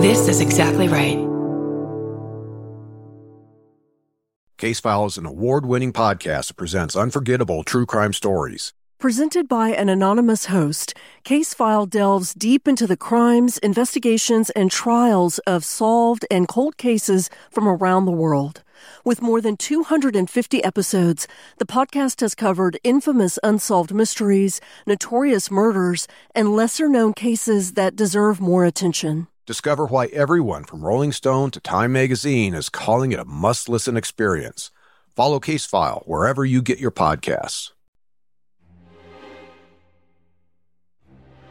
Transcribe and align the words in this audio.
This 0.00 0.28
is 0.28 0.40
exactly 0.40 0.88
right. 0.88 1.18
Case 4.56 4.80
File 4.80 5.04
is 5.04 5.18
an 5.18 5.26
award 5.26 5.66
winning 5.66 5.92
podcast 5.92 6.48
that 6.48 6.56
presents 6.56 6.96
unforgettable 6.96 7.64
true 7.64 7.84
crime 7.84 8.14
stories. 8.14 8.72
Presented 8.98 9.46
by 9.46 9.68
an 9.68 9.90
anonymous 9.90 10.46
host, 10.46 10.94
Case 11.24 11.52
File 11.52 11.84
delves 11.84 12.32
deep 12.32 12.66
into 12.66 12.86
the 12.86 12.96
crimes, 12.96 13.58
investigations, 13.58 14.48
and 14.56 14.70
trials 14.70 15.38
of 15.40 15.66
solved 15.66 16.24
and 16.30 16.48
cold 16.48 16.78
cases 16.78 17.28
from 17.50 17.68
around 17.68 18.06
the 18.06 18.10
world. 18.10 18.62
With 19.04 19.20
more 19.20 19.42
than 19.42 19.58
250 19.58 20.64
episodes, 20.64 21.28
the 21.58 21.66
podcast 21.66 22.22
has 22.22 22.34
covered 22.34 22.80
infamous 22.82 23.38
unsolved 23.42 23.92
mysteries, 23.92 24.62
notorious 24.86 25.50
murders, 25.50 26.08
and 26.34 26.56
lesser 26.56 26.88
known 26.88 27.12
cases 27.12 27.74
that 27.74 27.96
deserve 27.96 28.40
more 28.40 28.64
attention. 28.64 29.26
Discover 29.50 29.86
why 29.86 30.06
everyone 30.06 30.62
from 30.62 30.84
Rolling 30.84 31.10
Stone 31.10 31.50
to 31.50 31.60
Time 31.60 31.90
Magazine 31.90 32.54
is 32.54 32.68
calling 32.68 33.10
it 33.10 33.18
a 33.18 33.24
must 33.24 33.68
listen 33.68 33.96
experience. 33.96 34.70
Follow 35.16 35.40
Case 35.40 35.66
File 35.66 36.04
wherever 36.06 36.44
you 36.44 36.62
get 36.62 36.78
your 36.78 36.92
podcasts. 36.92 37.72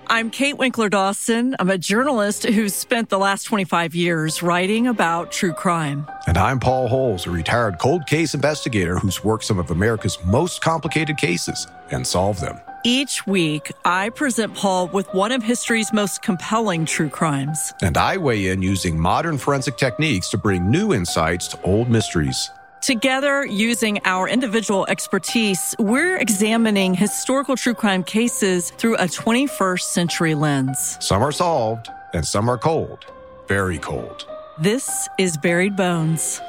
I'm 0.07 0.29
Kate 0.29 0.57
Winkler 0.57 0.87
Dawson. 0.87 1.57
I'm 1.59 1.69
a 1.69 1.77
journalist 1.77 2.45
who's 2.45 2.73
spent 2.73 3.09
the 3.09 3.19
last 3.19 3.43
25 3.43 3.93
years 3.93 4.41
writing 4.41 4.87
about 4.87 5.33
true 5.33 5.51
crime. 5.51 6.07
And 6.25 6.37
I'm 6.37 6.61
Paul 6.61 6.87
Holes, 6.87 7.27
a 7.27 7.31
retired 7.31 7.79
cold 7.79 8.07
case 8.07 8.33
investigator 8.33 8.97
who's 8.97 9.25
worked 9.25 9.43
some 9.43 9.59
of 9.59 9.71
America's 9.71 10.17
most 10.23 10.61
complicated 10.61 11.17
cases 11.17 11.67
and 11.91 12.07
solved 12.07 12.39
them. 12.39 12.61
Each 12.85 13.27
week, 13.27 13.73
I 13.83 14.09
present 14.09 14.55
Paul 14.55 14.87
with 14.87 15.13
one 15.13 15.33
of 15.33 15.43
history's 15.43 15.91
most 15.91 16.21
compelling 16.21 16.85
true 16.85 17.09
crimes. 17.09 17.73
And 17.81 17.97
I 17.97 18.15
weigh 18.15 18.47
in 18.47 18.61
using 18.61 18.97
modern 18.97 19.37
forensic 19.37 19.75
techniques 19.75 20.29
to 20.29 20.37
bring 20.37 20.71
new 20.71 20.93
insights 20.93 21.49
to 21.49 21.61
old 21.63 21.89
mysteries. 21.89 22.49
Together, 22.81 23.45
using 23.45 23.99
our 24.05 24.29
individual 24.29 24.85
expertise, 24.87 25.75
we're 25.77 26.15
examining 26.15 26.93
historical 26.93 27.57
true 27.57 27.73
crime 27.73 28.01
cases 28.03 28.71
through 28.71 28.95
a 28.95 29.05
21st 29.05 29.81
century 29.81 30.33
lens. 30.33 30.97
Some 31.01 31.21
are 31.21 31.33
solved, 31.33 31.89
and 32.13 32.25
some 32.25 32.47
are 32.47 32.57
cold. 32.57 33.05
Very 33.49 33.77
cold. 33.79 34.25
This 34.57 35.09
is 35.17 35.35
Buried 35.35 35.75
Bones. 35.75 36.39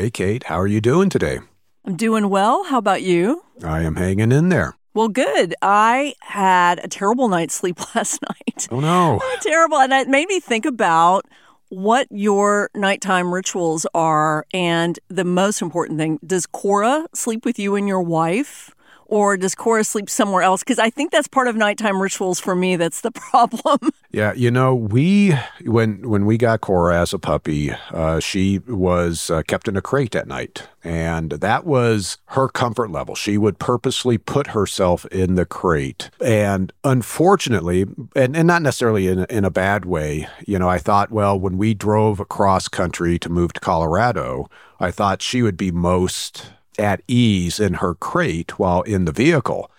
Hey, 0.00 0.10
Kate, 0.10 0.44
how 0.44 0.58
are 0.58 0.66
you 0.66 0.80
doing 0.80 1.10
today? 1.10 1.40
I'm 1.84 1.94
doing 1.94 2.30
well. 2.30 2.64
How 2.64 2.78
about 2.78 3.02
you? 3.02 3.42
I 3.62 3.82
am 3.82 3.96
hanging 3.96 4.32
in 4.32 4.48
there. 4.48 4.74
Well, 4.94 5.08
good. 5.08 5.54
I 5.60 6.14
had 6.22 6.78
a 6.82 6.88
terrible 6.88 7.28
night's 7.28 7.54
sleep 7.54 7.78
last 7.94 8.18
night. 8.22 8.66
Oh, 8.70 8.80
no. 8.80 9.20
terrible. 9.42 9.76
And 9.76 9.92
it 9.92 10.08
made 10.08 10.28
me 10.28 10.40
think 10.40 10.64
about 10.64 11.26
what 11.68 12.06
your 12.10 12.70
nighttime 12.74 13.30
rituals 13.30 13.84
are. 13.92 14.46
And 14.54 14.98
the 15.08 15.26
most 15.26 15.60
important 15.60 15.98
thing 15.98 16.18
does 16.26 16.46
Cora 16.46 17.06
sleep 17.12 17.44
with 17.44 17.58
you 17.58 17.74
and 17.74 17.86
your 17.86 18.00
wife? 18.00 18.74
Or 19.10 19.36
does 19.36 19.56
Cora 19.56 19.82
sleep 19.82 20.08
somewhere 20.08 20.40
else? 20.40 20.62
Because 20.62 20.78
I 20.78 20.88
think 20.88 21.10
that's 21.10 21.26
part 21.26 21.48
of 21.48 21.56
nighttime 21.56 22.00
rituals 22.00 22.38
for 22.38 22.54
me. 22.54 22.76
That's 22.76 23.00
the 23.00 23.10
problem. 23.30 23.90
Yeah, 24.12 24.32
you 24.32 24.50
know, 24.50 24.74
we 24.74 25.36
when 25.64 26.08
when 26.08 26.26
we 26.26 26.38
got 26.38 26.60
Cora 26.60 27.00
as 27.00 27.12
a 27.12 27.18
puppy, 27.18 27.72
uh, 27.90 28.20
she 28.20 28.60
was 28.60 29.28
uh, 29.28 29.42
kept 29.42 29.68
in 29.68 29.76
a 29.76 29.82
crate 29.82 30.14
at 30.14 30.28
night, 30.28 30.68
and 30.84 31.32
that 31.32 31.66
was 31.66 32.18
her 32.26 32.48
comfort 32.48 32.90
level. 32.90 33.14
She 33.14 33.36
would 33.36 33.58
purposely 33.58 34.16
put 34.16 34.48
herself 34.48 35.04
in 35.06 35.34
the 35.34 35.44
crate, 35.44 36.10
and 36.24 36.72
unfortunately, 36.84 37.86
and, 38.14 38.36
and 38.36 38.46
not 38.46 38.62
necessarily 38.62 39.08
in 39.08 39.24
in 39.24 39.44
a 39.44 39.50
bad 39.50 39.84
way. 39.84 40.28
You 40.46 40.58
know, 40.58 40.68
I 40.68 40.78
thought, 40.78 41.10
well, 41.10 41.38
when 41.38 41.58
we 41.58 41.74
drove 41.74 42.20
across 42.20 42.68
country 42.68 43.18
to 43.18 43.28
move 43.28 43.52
to 43.54 43.60
Colorado, 43.60 44.48
I 44.78 44.92
thought 44.92 45.20
she 45.20 45.42
would 45.42 45.56
be 45.56 45.72
most 45.72 46.46
at 46.78 47.02
ease 47.08 47.60
in 47.60 47.74
her 47.74 47.94
crate 47.94 48.58
while 48.58 48.82
in 48.82 49.04
the 49.04 49.12
vehicle. 49.12 49.70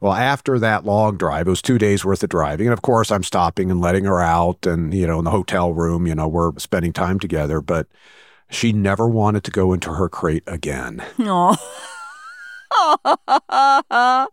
Well, 0.00 0.14
after 0.14 0.58
that 0.58 0.86
long 0.86 1.18
drive, 1.18 1.46
it 1.46 1.50
was 1.50 1.60
two 1.60 1.78
days 1.78 2.04
worth 2.04 2.22
of 2.22 2.30
driving. 2.30 2.66
And 2.66 2.72
of 2.72 2.80
course, 2.80 3.10
I'm 3.10 3.22
stopping 3.22 3.70
and 3.70 3.80
letting 3.80 4.04
her 4.04 4.20
out. 4.20 4.64
And, 4.64 4.94
you 4.94 5.06
know, 5.06 5.18
in 5.18 5.24
the 5.26 5.30
hotel 5.30 5.74
room, 5.74 6.06
you 6.06 6.14
know, 6.14 6.26
we're 6.26 6.58
spending 6.58 6.94
time 6.94 7.18
together. 7.18 7.60
But 7.60 7.86
she 8.48 8.72
never 8.72 9.06
wanted 9.06 9.44
to 9.44 9.50
go 9.50 9.72
into 9.74 9.92
her 9.92 10.08
crate 10.08 10.44
again. 10.46 11.04
Oh. 11.18 11.56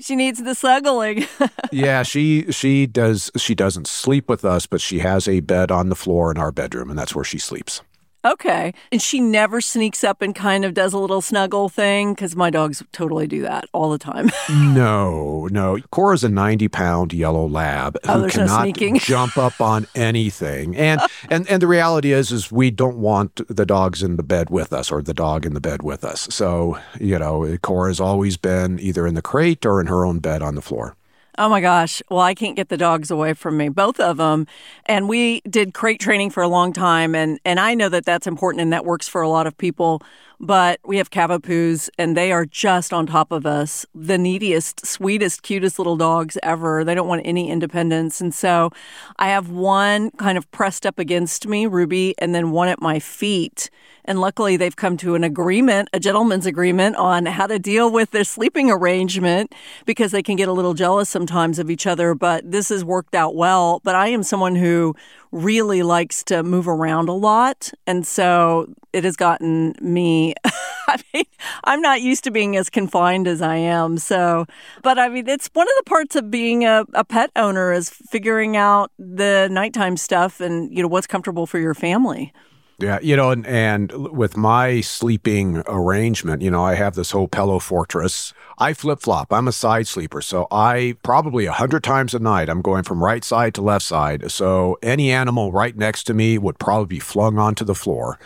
she 0.00 0.16
needs 0.16 0.42
the 0.42 0.54
snuggling. 0.54 1.26
yeah, 1.72 2.02
she 2.02 2.50
she 2.50 2.86
does 2.86 3.30
she 3.36 3.54
doesn't 3.54 3.86
sleep 3.86 4.28
with 4.28 4.44
us, 4.44 4.66
but 4.66 4.80
she 4.80 5.00
has 5.00 5.28
a 5.28 5.40
bed 5.40 5.70
on 5.70 5.88
the 5.88 5.96
floor 5.96 6.30
in 6.30 6.38
our 6.38 6.52
bedroom 6.52 6.88
and 6.88 6.98
that's 6.98 7.14
where 7.14 7.24
she 7.24 7.38
sleeps. 7.38 7.82
Okay. 8.24 8.72
And 8.90 9.02
she 9.02 9.20
never 9.20 9.60
sneaks 9.60 10.02
up 10.02 10.22
and 10.22 10.34
kind 10.34 10.64
of 10.64 10.74
does 10.74 10.92
a 10.92 10.98
little 10.98 11.20
snuggle 11.20 11.68
thing 11.68 12.14
because 12.14 12.34
my 12.34 12.50
dogs 12.50 12.82
totally 12.92 13.26
do 13.26 13.42
that 13.42 13.66
all 13.72 13.90
the 13.90 13.98
time. 13.98 14.30
no, 14.50 15.46
no. 15.50 15.78
Cora's 15.90 16.24
a 16.24 16.28
90 16.28 16.68
pound 16.68 17.12
yellow 17.12 17.46
lab 17.46 17.98
oh, 18.04 18.22
who 18.22 18.28
cannot 18.28 18.80
no 18.80 18.98
jump 18.98 19.36
up 19.36 19.60
on 19.60 19.86
anything. 19.94 20.76
And, 20.76 21.00
and, 21.30 21.48
and 21.50 21.60
the 21.60 21.66
reality 21.66 22.12
is, 22.12 22.32
is 22.32 22.50
we 22.50 22.70
don't 22.70 22.96
want 22.96 23.46
the 23.48 23.66
dogs 23.66 24.02
in 24.02 24.16
the 24.16 24.22
bed 24.22 24.50
with 24.50 24.72
us 24.72 24.90
or 24.90 25.02
the 25.02 25.14
dog 25.14 25.44
in 25.44 25.54
the 25.54 25.60
bed 25.60 25.82
with 25.82 26.04
us. 26.04 26.28
So, 26.30 26.78
you 26.98 27.18
know, 27.18 27.56
Cora's 27.58 28.00
always 28.00 28.36
been 28.36 28.80
either 28.80 29.06
in 29.06 29.14
the 29.14 29.22
crate 29.22 29.66
or 29.66 29.80
in 29.80 29.86
her 29.86 30.04
own 30.04 30.20
bed 30.20 30.42
on 30.42 30.54
the 30.54 30.62
floor. 30.62 30.96
Oh 31.36 31.48
my 31.48 31.60
gosh. 31.60 32.00
Well, 32.10 32.20
I 32.20 32.34
can't 32.34 32.54
get 32.54 32.68
the 32.68 32.76
dogs 32.76 33.10
away 33.10 33.34
from 33.34 33.56
me, 33.56 33.68
both 33.68 33.98
of 33.98 34.18
them. 34.18 34.46
And 34.86 35.08
we 35.08 35.40
did 35.40 35.74
crate 35.74 35.98
training 35.98 36.30
for 36.30 36.44
a 36.44 36.48
long 36.48 36.72
time. 36.72 37.14
And, 37.16 37.40
and 37.44 37.58
I 37.58 37.74
know 37.74 37.88
that 37.88 38.04
that's 38.04 38.28
important 38.28 38.60
and 38.62 38.72
that 38.72 38.84
works 38.84 39.08
for 39.08 39.20
a 39.20 39.28
lot 39.28 39.46
of 39.48 39.58
people. 39.58 40.00
But 40.44 40.78
we 40.84 40.98
have 40.98 41.08
Cavapoos 41.08 41.88
and 41.96 42.14
they 42.14 42.30
are 42.30 42.44
just 42.44 42.92
on 42.92 43.06
top 43.06 43.32
of 43.32 43.46
us. 43.46 43.86
The 43.94 44.18
neediest, 44.18 44.84
sweetest, 44.84 45.42
cutest 45.42 45.78
little 45.78 45.96
dogs 45.96 46.36
ever. 46.42 46.84
They 46.84 46.94
don't 46.94 47.08
want 47.08 47.22
any 47.24 47.48
independence. 47.48 48.20
And 48.20 48.34
so 48.34 48.70
I 49.18 49.28
have 49.28 49.48
one 49.48 50.10
kind 50.10 50.36
of 50.36 50.50
pressed 50.50 50.84
up 50.84 50.98
against 50.98 51.46
me, 51.46 51.64
Ruby, 51.64 52.14
and 52.18 52.34
then 52.34 52.50
one 52.50 52.68
at 52.68 52.82
my 52.82 52.98
feet. 52.98 53.70
And 54.04 54.20
luckily, 54.20 54.58
they've 54.58 54.76
come 54.76 54.98
to 54.98 55.14
an 55.14 55.24
agreement, 55.24 55.88
a 55.94 55.98
gentleman's 55.98 56.44
agreement 56.44 56.96
on 56.96 57.24
how 57.24 57.46
to 57.46 57.58
deal 57.58 57.90
with 57.90 58.10
their 58.10 58.24
sleeping 58.24 58.70
arrangement 58.70 59.54
because 59.86 60.12
they 60.12 60.22
can 60.22 60.36
get 60.36 60.46
a 60.46 60.52
little 60.52 60.74
jealous 60.74 61.08
sometimes 61.08 61.58
of 61.58 61.70
each 61.70 61.86
other. 61.86 62.14
But 62.14 62.50
this 62.50 62.68
has 62.68 62.84
worked 62.84 63.14
out 63.14 63.34
well. 63.34 63.80
But 63.82 63.94
I 63.94 64.08
am 64.08 64.22
someone 64.22 64.56
who 64.56 64.94
really 65.34 65.82
likes 65.82 66.22
to 66.22 66.44
move 66.44 66.68
around 66.68 67.08
a 67.08 67.12
lot. 67.12 67.72
And 67.88 68.06
so 68.06 68.72
it 68.92 69.02
has 69.02 69.16
gotten 69.16 69.74
me. 69.80 70.34
I 70.86 71.02
mean, 71.12 71.24
I'm 71.64 71.80
not 71.80 72.02
used 72.02 72.22
to 72.24 72.30
being 72.30 72.56
as 72.56 72.70
confined 72.70 73.26
as 73.26 73.42
I 73.42 73.56
am. 73.56 73.98
So, 73.98 74.46
but 74.82 74.96
I 74.96 75.08
mean, 75.08 75.28
it's 75.28 75.50
one 75.52 75.66
of 75.66 75.74
the 75.78 75.90
parts 75.90 76.14
of 76.14 76.30
being 76.30 76.64
a, 76.64 76.84
a 76.94 77.04
pet 77.04 77.32
owner 77.34 77.72
is 77.72 77.90
figuring 77.90 78.56
out 78.56 78.92
the 78.96 79.48
nighttime 79.50 79.96
stuff 79.96 80.40
and, 80.40 80.72
you 80.72 80.82
know, 80.82 80.88
what's 80.88 81.08
comfortable 81.08 81.46
for 81.46 81.58
your 81.58 81.74
family. 81.74 82.32
Yeah, 82.78 82.98
you 83.00 83.14
know, 83.14 83.30
and, 83.30 83.46
and 83.46 83.92
with 83.92 84.36
my 84.36 84.80
sleeping 84.80 85.62
arrangement, 85.66 86.42
you 86.42 86.50
know, 86.50 86.64
I 86.64 86.74
have 86.74 86.96
this 86.96 87.12
whole 87.12 87.28
pillow 87.28 87.60
fortress. 87.60 88.32
I 88.58 88.72
flip 88.74 89.00
flop. 89.00 89.32
I'm 89.32 89.46
a 89.46 89.52
side 89.52 89.86
sleeper. 89.86 90.20
So 90.20 90.48
I 90.50 90.96
probably 91.04 91.46
a 91.46 91.52
hundred 91.52 91.84
times 91.84 92.14
a 92.14 92.18
night, 92.18 92.48
I'm 92.48 92.62
going 92.62 92.82
from 92.82 93.02
right 93.02 93.22
side 93.22 93.54
to 93.54 93.62
left 93.62 93.84
side. 93.84 94.30
So 94.32 94.76
any 94.82 95.12
animal 95.12 95.52
right 95.52 95.76
next 95.76 96.04
to 96.04 96.14
me 96.14 96.36
would 96.36 96.58
probably 96.58 96.86
be 96.86 97.00
flung 97.00 97.38
onto 97.38 97.64
the 97.64 97.76
floor. 97.76 98.18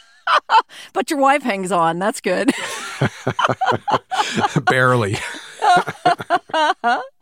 but 0.92 1.10
your 1.10 1.20
wife 1.20 1.42
hangs 1.42 1.70
on. 1.70 1.98
That's 2.00 2.20
good. 2.20 2.50
Barely. 4.64 5.16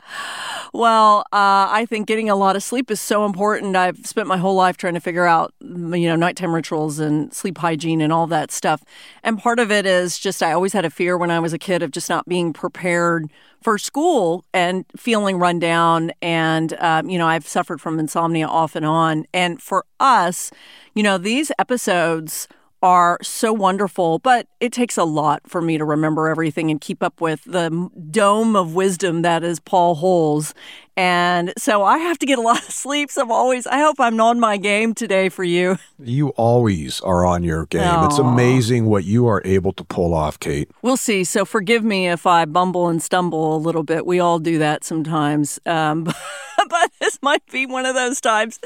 Well, 0.73 1.21
uh, 1.33 1.69
I 1.71 1.87
think 1.89 2.07
getting 2.07 2.29
a 2.29 2.37
lot 2.37 2.57
of 2.57 2.63
sleep 2.63 2.91
is 2.91 3.01
so 3.01 3.25
important. 3.25 3.77
I've 3.77 4.07
spent 4.07 4.29
my 4.29 4.37
whole 4.37 4.55
life 4.55 4.77
trying 4.77 4.95
to 4.95 5.01
figure 5.01 5.25
out, 5.25 5.55
you 5.61 6.07
know, 6.07 6.17
nighttime 6.17 6.55
rituals 6.55 6.99
and 6.99 7.33
sleep 7.33 7.59
hygiene 7.59 8.01
and 8.01 8.13
all 8.13 8.27
that 8.29 8.51
stuff. 8.51 8.85
And 9.23 9.39
part 9.39 9.59
of 9.59 9.71
it 9.71 9.87
is 9.87 10.19
just 10.19 10.43
I 10.43 10.53
always 10.53 10.73
had 10.73 10.85
a 10.85 10.91
fear 10.91 11.17
when 11.17 11.31
I 11.31 11.41
was 11.41 11.53
a 11.53 11.59
kid 11.59 11.83
of 11.83 11.91
just 11.91 12.09
not 12.09 12.27
being 12.27 12.53
prepared 12.53 13.31
for 13.63 13.79
school 13.79 14.45
and 14.53 14.85
feeling 14.97 15.39
run 15.39 15.59
down. 15.59 16.13
And, 16.23 16.75
um, 16.81 17.09
you 17.09 17.19
know, 17.19 17.27
I've 17.27 17.47
suffered 17.47 17.81
from 17.81 17.99
insomnia 17.99 18.47
off 18.47 18.77
and 18.77 18.85
on. 18.85 19.27
And 19.33 19.61
for 19.61 19.85
us, 19.99 20.51
you 20.95 21.03
know, 21.03 21.19
these 21.19 21.51
episodes 21.59 22.47
are 22.83 23.19
so 23.23 23.53
wonderful, 23.53 24.19
but 24.21 24.47
it 24.61 24.73
takes 24.73 24.97
a 24.97 25.05
lot 25.05 25.43
for 25.47 25.61
me 25.61 25.79
to 25.79 25.85
remember 25.85 26.29
everything 26.29 26.71
and 26.71 26.81
keep 26.81 27.03
up 27.03 27.21
with 27.21 27.45
the 27.45 27.91
dome 28.11 28.55
of 28.55 28.75
wisdom 28.75 29.23
that 29.23 29.43
is 29.43 29.59
Paul 29.61 29.97
Holes. 29.97 30.55
And 30.99 31.53
so 31.57 31.85
I 31.85 31.99
have 31.99 32.19
to 32.19 32.27
get 32.27 32.41
a 32.41 32.43
lot 32.43 32.59
of 32.59 32.73
sleep. 32.73 33.13
So 33.13 33.23
I'm 33.23 33.31
always, 33.31 33.69
I 33.69 33.79
hope 33.79 34.01
I'm 34.01 34.21
on 34.21 34.41
my 34.41 34.57
game 34.57 34.95
today 34.95 35.29
for 35.29 35.45
you. 35.45 35.79
You 36.01 36.31
always 36.31 37.01
are 37.03 37.25
on 37.25 37.45
your 37.45 37.67
game. 37.67 37.83
Aww. 37.83 38.07
It's 38.07 38.19
amazing 38.19 38.87
what 38.87 39.05
you 39.05 39.29
are 39.29 39.41
able 39.45 39.73
to 39.75 39.85
pull 39.85 40.13
off, 40.13 40.41
Kate. 40.41 40.69
We'll 40.83 40.97
see. 40.97 41.23
So 41.23 41.45
forgive 41.45 41.85
me 41.85 42.09
if 42.09 42.27
I 42.27 42.47
bumble 42.47 42.89
and 42.89 43.01
stumble 43.01 43.55
a 43.55 43.59
little 43.59 43.85
bit. 43.85 44.07
We 44.07 44.19
all 44.19 44.41
do 44.41 44.59
that 44.59 44.83
sometimes. 44.83 45.61
Um, 45.67 46.03
but 46.69 46.91
this 47.01 47.17
might 47.23 47.47
be 47.47 47.65
one 47.65 47.87
of 47.87 47.95
those 47.95 48.21
times 48.21 48.59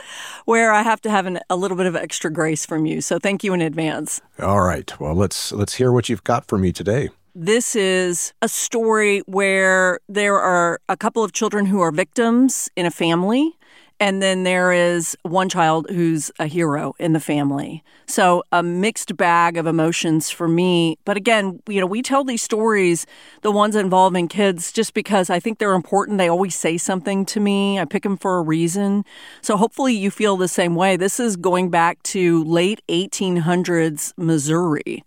where 0.46 0.72
I 0.72 0.80
have 0.80 1.02
to 1.02 1.10
have 1.10 1.26
an, 1.26 1.38
a 1.50 1.56
little 1.56 1.76
bit 1.76 1.84
of 1.84 1.94
extra 1.94 2.32
grace 2.32 2.64
from 2.64 2.86
you. 2.86 3.02
So 3.02 3.18
thank 3.18 3.44
you 3.44 3.52
in 3.52 3.60
advance. 3.60 4.22
All 4.38 4.62
right. 4.62 4.98
Well, 4.98 5.14
let's 5.14 5.52
let's 5.52 5.74
hear 5.74 5.92
what 5.92 6.08
you've 6.08 6.24
got 6.24 6.46
for 6.46 6.56
me 6.56 6.72
today. 6.72 7.10
This 7.34 7.74
is 7.74 8.34
a 8.42 8.48
story 8.48 9.20
where 9.20 10.00
there 10.06 10.38
are 10.38 10.78
a 10.90 10.98
couple 10.98 11.24
of 11.24 11.32
children 11.32 11.64
who 11.64 11.80
are 11.80 11.90
victims 11.90 12.68
in 12.76 12.84
a 12.84 12.90
family 12.90 13.56
and 13.98 14.20
then 14.20 14.42
there 14.42 14.72
is 14.72 15.16
one 15.22 15.48
child 15.48 15.86
who's 15.88 16.30
a 16.38 16.46
hero 16.46 16.92
in 16.98 17.14
the 17.14 17.20
family. 17.20 17.82
So 18.06 18.42
a 18.52 18.62
mixed 18.62 19.16
bag 19.16 19.56
of 19.56 19.66
emotions 19.66 20.28
for 20.28 20.46
me. 20.46 20.98
But 21.06 21.16
again, 21.16 21.62
you 21.68 21.80
know, 21.80 21.86
we 21.86 22.02
tell 22.02 22.22
these 22.22 22.42
stories, 22.42 23.06
the 23.40 23.52
ones 23.52 23.76
involving 23.76 24.28
kids, 24.28 24.72
just 24.72 24.92
because 24.92 25.30
I 25.30 25.40
think 25.40 25.58
they're 25.58 25.72
important. 25.72 26.18
They 26.18 26.28
always 26.28 26.54
say 26.54 26.76
something 26.76 27.24
to 27.26 27.40
me. 27.40 27.78
I 27.78 27.86
pick 27.86 28.02
them 28.02 28.16
for 28.18 28.38
a 28.38 28.42
reason. 28.42 29.04
So 29.40 29.56
hopefully 29.56 29.94
you 29.94 30.10
feel 30.10 30.36
the 30.36 30.48
same 30.48 30.74
way. 30.74 30.96
This 30.96 31.18
is 31.18 31.36
going 31.36 31.70
back 31.70 32.02
to 32.02 32.44
late 32.44 32.82
1800s 32.88 34.12
Missouri. 34.18 35.04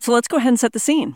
So 0.00 0.12
let's 0.12 0.28
go 0.28 0.36
ahead 0.36 0.48
and 0.48 0.60
set 0.60 0.72
the 0.72 0.80
scene. 0.80 1.14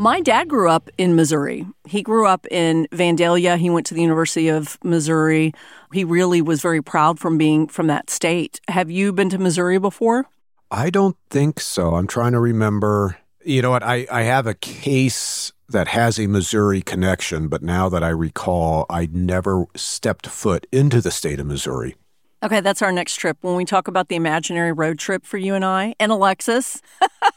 My 0.00 0.20
dad 0.20 0.48
grew 0.48 0.70
up 0.70 0.88
in 0.96 1.14
Missouri. 1.14 1.66
He 1.86 2.02
grew 2.02 2.26
up 2.26 2.46
in 2.50 2.88
Vandalia. 2.90 3.58
He 3.58 3.68
went 3.68 3.84
to 3.88 3.94
the 3.94 4.00
University 4.00 4.48
of 4.48 4.78
Missouri. 4.82 5.52
He 5.92 6.04
really 6.04 6.40
was 6.40 6.62
very 6.62 6.80
proud 6.80 7.20
from 7.20 7.36
being 7.36 7.66
from 7.66 7.88
that 7.88 8.08
state. 8.08 8.62
Have 8.68 8.90
you 8.90 9.12
been 9.12 9.28
to 9.28 9.36
Missouri 9.36 9.78
before? 9.78 10.24
I 10.70 10.88
don't 10.88 11.18
think 11.28 11.60
so. 11.60 11.96
I'm 11.96 12.06
trying 12.06 12.32
to 12.32 12.40
remember. 12.40 13.18
You 13.44 13.60
know 13.60 13.70
what? 13.70 13.82
I, 13.82 14.06
I 14.10 14.22
have 14.22 14.46
a 14.46 14.54
case 14.54 15.52
that 15.68 15.88
has 15.88 16.18
a 16.18 16.26
Missouri 16.26 16.80
connection, 16.80 17.48
but 17.48 17.62
now 17.62 17.90
that 17.90 18.02
I 18.02 18.08
recall, 18.08 18.86
I 18.88 19.06
never 19.12 19.66
stepped 19.76 20.26
foot 20.26 20.66
into 20.72 21.02
the 21.02 21.10
state 21.10 21.40
of 21.40 21.46
Missouri. 21.46 21.96
Okay, 22.42 22.60
that's 22.60 22.80
our 22.80 22.90
next 22.90 23.16
trip. 23.16 23.36
When 23.42 23.54
we 23.54 23.66
talk 23.66 23.86
about 23.86 24.08
the 24.08 24.16
imaginary 24.16 24.72
road 24.72 24.98
trip 24.98 25.26
for 25.26 25.36
you 25.36 25.54
and 25.54 25.62
I 25.62 25.94
and 26.00 26.10
Alexis, 26.10 26.80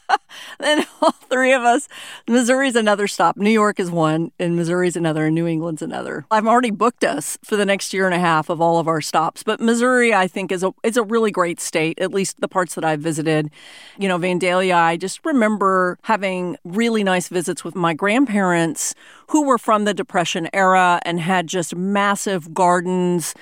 then 0.58 0.86
all 1.02 1.10
three 1.10 1.52
of 1.52 1.60
us, 1.60 1.88
Missouri's 2.26 2.74
another 2.74 3.06
stop. 3.06 3.36
New 3.36 3.50
York 3.50 3.78
is 3.78 3.90
one, 3.90 4.32
and 4.38 4.56
Missouri's 4.56 4.96
another, 4.96 5.26
and 5.26 5.34
New 5.34 5.46
England's 5.46 5.82
another. 5.82 6.24
I've 6.30 6.46
already 6.46 6.70
booked 6.70 7.04
us 7.04 7.36
for 7.44 7.54
the 7.54 7.66
next 7.66 7.92
year 7.92 8.06
and 8.06 8.14
a 8.14 8.18
half 8.18 8.48
of 8.48 8.62
all 8.62 8.78
of 8.78 8.88
our 8.88 9.02
stops. 9.02 9.42
But 9.42 9.60
Missouri, 9.60 10.14
I 10.14 10.26
think, 10.26 10.50
is 10.50 10.62
a 10.62 10.72
is 10.82 10.96
a 10.96 11.02
really 11.02 11.30
great 11.30 11.60
state. 11.60 11.98
At 11.98 12.10
least 12.10 12.40
the 12.40 12.48
parts 12.48 12.74
that 12.74 12.84
I've 12.84 13.00
visited. 13.00 13.50
You 13.98 14.08
know, 14.08 14.18
Vandalia. 14.18 14.74
I 14.74 14.96
just 14.96 15.22
remember 15.26 15.98
having 16.04 16.56
really 16.64 17.04
nice 17.04 17.28
visits 17.28 17.62
with 17.62 17.74
my 17.74 17.92
grandparents 17.92 18.94
who 19.28 19.44
were 19.44 19.58
from 19.58 19.84
the 19.84 19.92
Depression 19.92 20.48
era 20.54 20.98
and 21.04 21.20
had 21.20 21.46
just 21.46 21.76
massive 21.76 22.54
gardens 22.54 23.34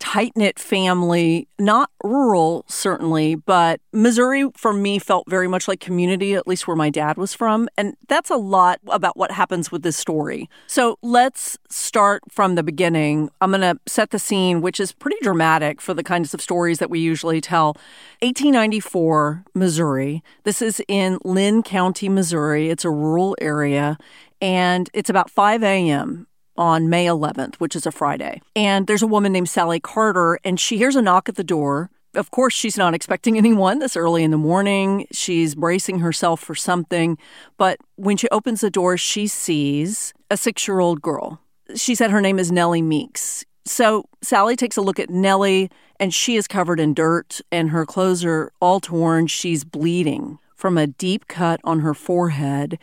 tight 0.00 0.32
knit 0.34 0.58
family, 0.58 1.46
not 1.58 1.90
rural, 2.02 2.64
certainly, 2.66 3.34
but 3.36 3.80
Missouri 3.92 4.46
for 4.56 4.72
me 4.72 4.98
felt 4.98 5.28
very 5.28 5.46
much 5.46 5.68
like 5.68 5.78
community, 5.78 6.34
at 6.34 6.48
least 6.48 6.66
where 6.66 6.76
my 6.76 6.90
dad 6.90 7.16
was 7.16 7.34
from. 7.34 7.68
And 7.76 7.94
that's 8.08 8.30
a 8.30 8.36
lot 8.36 8.80
about 8.88 9.16
what 9.16 9.30
happens 9.30 9.70
with 9.70 9.82
this 9.82 9.96
story. 9.96 10.48
So 10.66 10.98
let's 11.02 11.58
start 11.68 12.22
from 12.30 12.54
the 12.54 12.62
beginning. 12.62 13.30
I'm 13.40 13.50
going 13.50 13.60
to 13.60 13.78
set 13.86 14.10
the 14.10 14.18
scene, 14.18 14.62
which 14.62 14.80
is 14.80 14.92
pretty 14.92 15.18
dramatic 15.22 15.80
for 15.80 15.94
the 15.94 16.02
kinds 16.02 16.34
of 16.34 16.40
stories 16.40 16.78
that 16.78 16.90
we 16.90 16.98
usually 16.98 17.40
tell. 17.40 17.76
1894, 18.22 19.44
Missouri. 19.54 20.24
This 20.44 20.62
is 20.62 20.82
in 20.88 21.18
Linn 21.24 21.62
County, 21.62 22.08
Missouri. 22.08 22.70
It's 22.70 22.84
a 22.84 22.90
rural 22.90 23.36
area. 23.40 23.98
And 24.40 24.88
it's 24.94 25.10
about 25.10 25.30
5 25.30 25.62
a.m 25.62 26.26
on 26.60 26.90
May 26.90 27.06
11th, 27.06 27.56
which 27.56 27.74
is 27.74 27.86
a 27.86 27.90
Friday. 27.90 28.42
And 28.54 28.86
there's 28.86 29.02
a 29.02 29.06
woman 29.06 29.32
named 29.32 29.48
Sally 29.48 29.80
Carter, 29.80 30.38
and 30.44 30.60
she 30.60 30.76
hears 30.76 30.94
a 30.94 31.02
knock 31.02 31.28
at 31.28 31.36
the 31.36 31.42
door. 31.42 31.90
Of 32.14 32.30
course, 32.30 32.52
she's 32.52 32.76
not 32.76 32.92
expecting 32.92 33.38
anyone 33.44 33.78
this 33.78 33.96
early 33.96 34.22
in 34.22 34.30
the 34.30 34.36
morning. 34.36 35.06
She's 35.10 35.54
bracing 35.54 36.00
herself 36.00 36.38
for 36.40 36.54
something. 36.54 37.16
But 37.56 37.78
when 37.96 38.18
she 38.18 38.28
opens 38.28 38.60
the 38.60 38.70
door, 38.70 38.98
she 38.98 39.26
sees 39.26 40.12
a 40.30 40.36
six 40.36 40.68
year 40.68 40.80
old 40.80 41.00
girl. 41.00 41.40
She 41.74 41.94
said 41.94 42.10
her 42.10 42.20
name 42.20 42.38
is 42.38 42.52
Nellie 42.52 42.82
Meeks. 42.82 43.44
So 43.64 44.04
Sally 44.22 44.54
takes 44.54 44.76
a 44.76 44.82
look 44.82 44.98
at 44.98 45.10
Nellie, 45.10 45.70
and 45.98 46.12
she 46.12 46.36
is 46.36 46.46
covered 46.46 46.80
in 46.80 46.92
dirt, 46.92 47.40
and 47.50 47.70
her 47.70 47.86
clothes 47.86 48.24
are 48.24 48.52
all 48.60 48.80
torn. 48.80 49.28
She's 49.28 49.64
bleeding 49.64 50.38
from 50.56 50.76
a 50.76 50.86
deep 50.86 51.26
cut 51.26 51.60
on 51.64 51.80
her 51.80 51.94
forehead, 51.94 52.78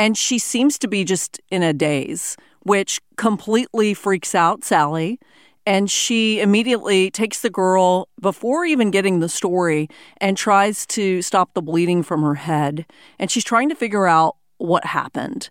and 0.00 0.16
she 0.16 0.38
seems 0.38 0.78
to 0.78 0.88
be 0.88 1.04
just 1.04 1.42
in 1.50 1.62
a 1.62 1.74
daze 1.74 2.34
which 2.60 3.02
completely 3.16 3.92
freaks 3.92 4.34
out 4.34 4.64
Sally. 4.64 5.20
And 5.66 5.90
she 5.90 6.40
immediately 6.40 7.10
takes 7.10 7.42
the 7.42 7.50
girl 7.50 8.08
before 8.18 8.64
even 8.64 8.90
getting 8.90 9.20
the 9.20 9.28
story 9.28 9.88
and 10.16 10.38
tries 10.38 10.86
to 10.86 11.20
stop 11.20 11.52
the 11.52 11.60
bleeding 11.60 12.02
from 12.02 12.22
her 12.22 12.36
head. 12.36 12.86
And 13.18 13.30
she's 13.30 13.44
trying 13.44 13.68
to 13.68 13.74
figure 13.74 14.06
out 14.06 14.36
what 14.56 14.86
happened. 14.86 15.50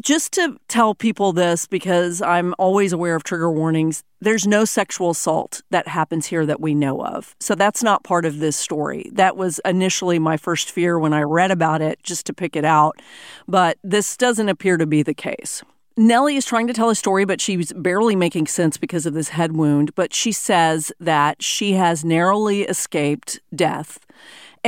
Just 0.00 0.32
to 0.34 0.58
tell 0.68 0.94
people 0.94 1.32
this, 1.32 1.66
because 1.66 2.22
I'm 2.22 2.54
always 2.56 2.92
aware 2.92 3.16
of 3.16 3.24
trigger 3.24 3.50
warnings, 3.50 4.04
there's 4.20 4.46
no 4.46 4.64
sexual 4.64 5.10
assault 5.10 5.62
that 5.70 5.88
happens 5.88 6.26
here 6.26 6.46
that 6.46 6.60
we 6.60 6.72
know 6.72 7.04
of. 7.04 7.34
So 7.40 7.56
that's 7.56 7.82
not 7.82 8.04
part 8.04 8.24
of 8.24 8.38
this 8.38 8.56
story. 8.56 9.10
That 9.12 9.36
was 9.36 9.60
initially 9.64 10.20
my 10.20 10.36
first 10.36 10.70
fear 10.70 10.98
when 11.00 11.12
I 11.12 11.22
read 11.22 11.50
about 11.50 11.82
it, 11.82 12.00
just 12.04 12.26
to 12.26 12.32
pick 12.32 12.54
it 12.54 12.64
out. 12.64 13.00
But 13.48 13.78
this 13.82 14.16
doesn't 14.16 14.48
appear 14.48 14.76
to 14.76 14.86
be 14.86 15.02
the 15.02 15.14
case. 15.14 15.64
Nellie 15.96 16.36
is 16.36 16.46
trying 16.46 16.68
to 16.68 16.72
tell 16.72 16.90
a 16.90 16.94
story, 16.94 17.24
but 17.24 17.40
she's 17.40 17.72
barely 17.72 18.14
making 18.14 18.46
sense 18.46 18.76
because 18.76 19.04
of 19.04 19.14
this 19.14 19.30
head 19.30 19.56
wound. 19.56 19.96
But 19.96 20.14
she 20.14 20.30
says 20.30 20.92
that 21.00 21.42
she 21.42 21.72
has 21.72 22.04
narrowly 22.04 22.62
escaped 22.62 23.40
death 23.52 23.98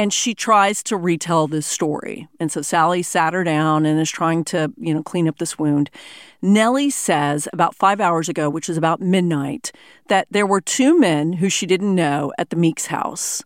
and 0.00 0.14
she 0.14 0.35
tries 0.35 0.82
to 0.82 0.97
retell 0.97 1.47
this 1.47 1.67
story. 1.67 2.26
And 2.41 2.50
so 2.50 2.62
Sally 2.62 3.02
sat 3.02 3.35
her 3.35 3.44
down 3.44 3.85
and 3.85 4.00
is 4.00 4.11
trying 4.11 4.44
to, 4.44 4.73
you 4.78 4.95
know, 4.95 5.02
clean 5.02 5.28
up 5.28 5.37
this 5.37 5.59
wound. 5.59 5.90
Nellie 6.40 6.88
says 6.88 7.47
about 7.52 7.75
five 7.75 8.00
hours 8.00 8.26
ago, 8.26 8.49
which 8.49 8.71
is 8.71 8.78
about 8.78 9.02
midnight, 9.02 9.73
that 10.09 10.26
there 10.30 10.47
were 10.47 10.62
two 10.62 10.99
men 10.99 11.35
who 11.35 11.50
she 11.50 11.66
didn't 11.66 11.95
know 11.95 12.33
at 12.38 12.49
the 12.49 12.57
Meeks 12.57 12.87
house 12.87 13.42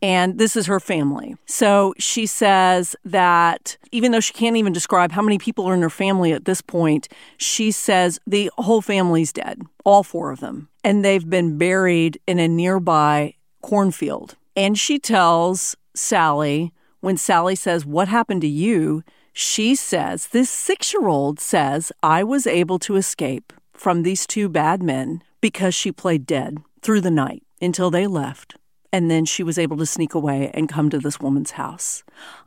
and 0.00 0.38
this 0.38 0.56
is 0.56 0.64
her 0.64 0.80
family. 0.80 1.36
So 1.44 1.92
she 1.98 2.24
says 2.24 2.96
that 3.04 3.76
even 3.92 4.12
though 4.12 4.20
she 4.20 4.32
can't 4.32 4.56
even 4.56 4.72
describe 4.72 5.12
how 5.12 5.20
many 5.20 5.36
people 5.36 5.66
are 5.66 5.74
in 5.74 5.82
her 5.82 5.90
family 5.90 6.32
at 6.32 6.46
this 6.46 6.62
point, 6.62 7.08
she 7.36 7.70
says 7.70 8.18
the 8.26 8.50
whole 8.56 8.80
family's 8.80 9.32
dead, 9.32 9.60
all 9.84 10.04
four 10.04 10.30
of 10.30 10.40
them, 10.40 10.68
and 10.84 11.04
they've 11.04 11.28
been 11.28 11.58
buried 11.58 12.18
in 12.26 12.38
a 12.38 12.48
nearby 12.48 13.34
cornfield. 13.60 14.36
And 14.56 14.78
she 14.78 14.98
tells 14.98 15.76
Sally, 15.98 16.72
when 17.00 17.16
Sally 17.16 17.54
says, 17.54 17.84
What 17.84 18.08
happened 18.08 18.40
to 18.42 18.48
you? 18.48 19.02
She 19.32 19.74
says, 19.74 20.28
This 20.28 20.48
six 20.48 20.92
year 20.92 21.08
old 21.08 21.40
says, 21.40 21.92
I 22.02 22.24
was 22.24 22.46
able 22.46 22.78
to 22.80 22.96
escape 22.96 23.52
from 23.72 24.02
these 24.02 24.26
two 24.26 24.48
bad 24.48 24.82
men 24.82 25.22
because 25.40 25.74
she 25.74 25.92
played 25.92 26.24
dead 26.24 26.58
through 26.82 27.00
the 27.00 27.10
night 27.10 27.42
until 27.60 27.90
they 27.90 28.06
left 28.06 28.56
and 28.92 29.10
then 29.10 29.24
she 29.24 29.42
was 29.42 29.58
able 29.58 29.76
to 29.76 29.86
sneak 29.86 30.14
away 30.14 30.50
and 30.54 30.68
come 30.68 30.88
to 30.90 30.98
this 30.98 31.20
woman's 31.20 31.52
house. 31.52 32.02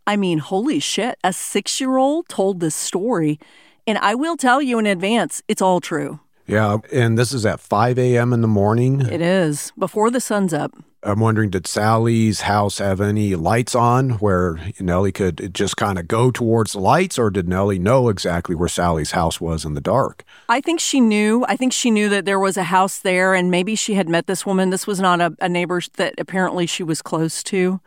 I 0.07 0.15
mean, 0.15 0.39
holy 0.39 0.79
shit, 0.79 1.17
a 1.23 1.33
six 1.33 1.79
year 1.79 1.97
old 1.97 2.27
told 2.29 2.59
this 2.59 2.75
story. 2.75 3.39
And 3.87 3.97
I 3.97 4.15
will 4.15 4.37
tell 4.37 4.61
you 4.61 4.79
in 4.79 4.85
advance, 4.85 5.41
it's 5.47 5.61
all 5.61 5.79
true. 5.79 6.19
Yeah. 6.51 6.79
And 6.91 7.17
this 7.17 7.31
is 7.31 7.45
at 7.45 7.61
5 7.61 7.97
a.m. 7.97 8.33
in 8.33 8.41
the 8.41 8.47
morning. 8.47 9.01
It 9.01 9.21
is 9.21 9.71
before 9.77 10.11
the 10.11 10.19
sun's 10.19 10.53
up. 10.53 10.73
I'm 11.03 11.19
wondering, 11.19 11.49
did 11.49 11.65
Sally's 11.65 12.41
house 12.41 12.77
have 12.77 13.01
any 13.01 13.33
lights 13.35 13.73
on 13.73 14.11
where 14.19 14.59
Nellie 14.79 15.11
could 15.11 15.51
just 15.51 15.75
kind 15.75 15.97
of 15.97 16.07
go 16.07 16.29
towards 16.29 16.73
the 16.73 16.79
lights, 16.79 17.17
or 17.17 17.31
did 17.31 17.49
Nellie 17.49 17.79
know 17.79 18.09
exactly 18.09 18.53
where 18.53 18.69
Sally's 18.69 19.11
house 19.11 19.41
was 19.41 19.65
in 19.65 19.73
the 19.73 19.81
dark? 19.81 20.23
I 20.47 20.61
think 20.61 20.79
she 20.79 20.99
knew. 20.99 21.43
I 21.47 21.55
think 21.55 21.73
she 21.73 21.89
knew 21.89 22.07
that 22.09 22.25
there 22.25 22.39
was 22.39 22.55
a 22.55 22.63
house 22.63 22.99
there, 22.99 23.33
and 23.33 23.49
maybe 23.49 23.73
she 23.75 23.95
had 23.95 24.09
met 24.09 24.27
this 24.27 24.45
woman. 24.45 24.69
This 24.69 24.85
was 24.85 24.99
not 24.99 25.19
a, 25.21 25.35
a 25.39 25.49
neighbor 25.49 25.81
that 25.95 26.13
apparently 26.19 26.67
she 26.67 26.83
was 26.83 27.01
close 27.01 27.41
to. 27.43 27.79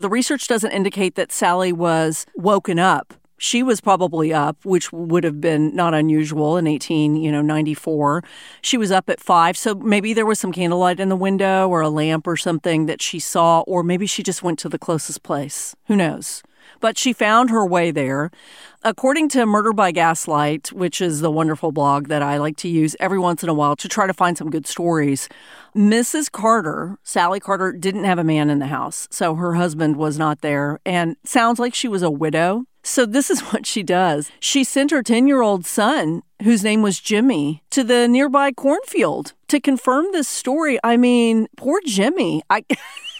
The 0.00 0.08
research 0.08 0.46
doesn't 0.46 0.70
indicate 0.70 1.16
that 1.16 1.32
Sally 1.32 1.72
was 1.72 2.24
woken 2.36 2.78
up 2.78 3.14
She 3.42 3.62
was 3.62 3.80
probably 3.80 4.34
up, 4.34 4.66
which 4.66 4.92
would 4.92 5.24
have 5.24 5.40
been 5.40 5.74
not 5.74 5.94
unusual 5.94 6.58
in 6.58 6.66
18, 6.66 7.16
you 7.16 7.32
know, 7.32 7.40
94. 7.40 8.22
She 8.60 8.76
was 8.76 8.92
up 8.92 9.08
at 9.08 9.18
5, 9.18 9.56
so 9.56 9.74
maybe 9.76 10.12
there 10.12 10.26
was 10.26 10.38
some 10.38 10.52
candlelight 10.52 11.00
in 11.00 11.08
the 11.08 11.16
window 11.16 11.66
or 11.66 11.80
a 11.80 11.88
lamp 11.88 12.26
or 12.26 12.36
something 12.36 12.84
that 12.84 13.00
she 13.00 13.18
saw 13.18 13.62
or 13.62 13.82
maybe 13.82 14.06
she 14.06 14.22
just 14.22 14.42
went 14.42 14.58
to 14.58 14.68
the 14.68 14.78
closest 14.78 15.22
place. 15.22 15.74
Who 15.86 15.96
knows? 15.96 16.42
But 16.80 16.98
she 16.98 17.14
found 17.14 17.48
her 17.48 17.64
way 17.64 17.90
there. 17.90 18.30
According 18.82 19.30
to 19.30 19.46
Murder 19.46 19.72
by 19.72 19.90
Gaslight, 19.90 20.70
which 20.70 21.00
is 21.00 21.22
the 21.22 21.30
wonderful 21.30 21.72
blog 21.72 22.08
that 22.08 22.22
I 22.22 22.36
like 22.36 22.58
to 22.58 22.68
use 22.68 22.94
every 23.00 23.18
once 23.18 23.42
in 23.42 23.48
a 23.48 23.54
while 23.54 23.74
to 23.76 23.88
try 23.88 24.06
to 24.06 24.12
find 24.12 24.36
some 24.36 24.50
good 24.50 24.66
stories, 24.66 25.30
Mrs. 25.74 26.30
Carter, 26.30 26.98
Sally 27.02 27.40
Carter, 27.40 27.72
didn't 27.72 28.04
have 28.04 28.18
a 28.18 28.24
man 28.24 28.50
in 28.50 28.58
the 28.58 28.66
house. 28.66 29.08
So 29.10 29.34
her 29.36 29.54
husband 29.54 29.96
was 29.96 30.18
not 30.18 30.42
there. 30.42 30.78
And 30.84 31.16
sounds 31.24 31.58
like 31.58 31.74
she 31.74 31.88
was 31.88 32.02
a 32.02 32.10
widow. 32.10 32.66
So 32.82 33.06
this 33.06 33.30
is 33.30 33.40
what 33.52 33.66
she 33.66 33.82
does. 33.82 34.30
She 34.40 34.64
sent 34.64 34.90
her 34.90 35.02
10 35.02 35.26
year 35.26 35.42
old 35.42 35.66
son, 35.66 36.22
whose 36.42 36.64
name 36.64 36.82
was 36.82 37.00
Jimmy, 37.00 37.62
to 37.70 37.84
the 37.84 38.08
nearby 38.08 38.52
cornfield 38.52 39.34
to 39.48 39.60
confirm 39.60 40.06
this 40.12 40.28
story. 40.28 40.78
I 40.82 40.96
mean, 40.96 41.48
poor 41.56 41.80
Jimmy. 41.84 42.42
I. 42.50 42.64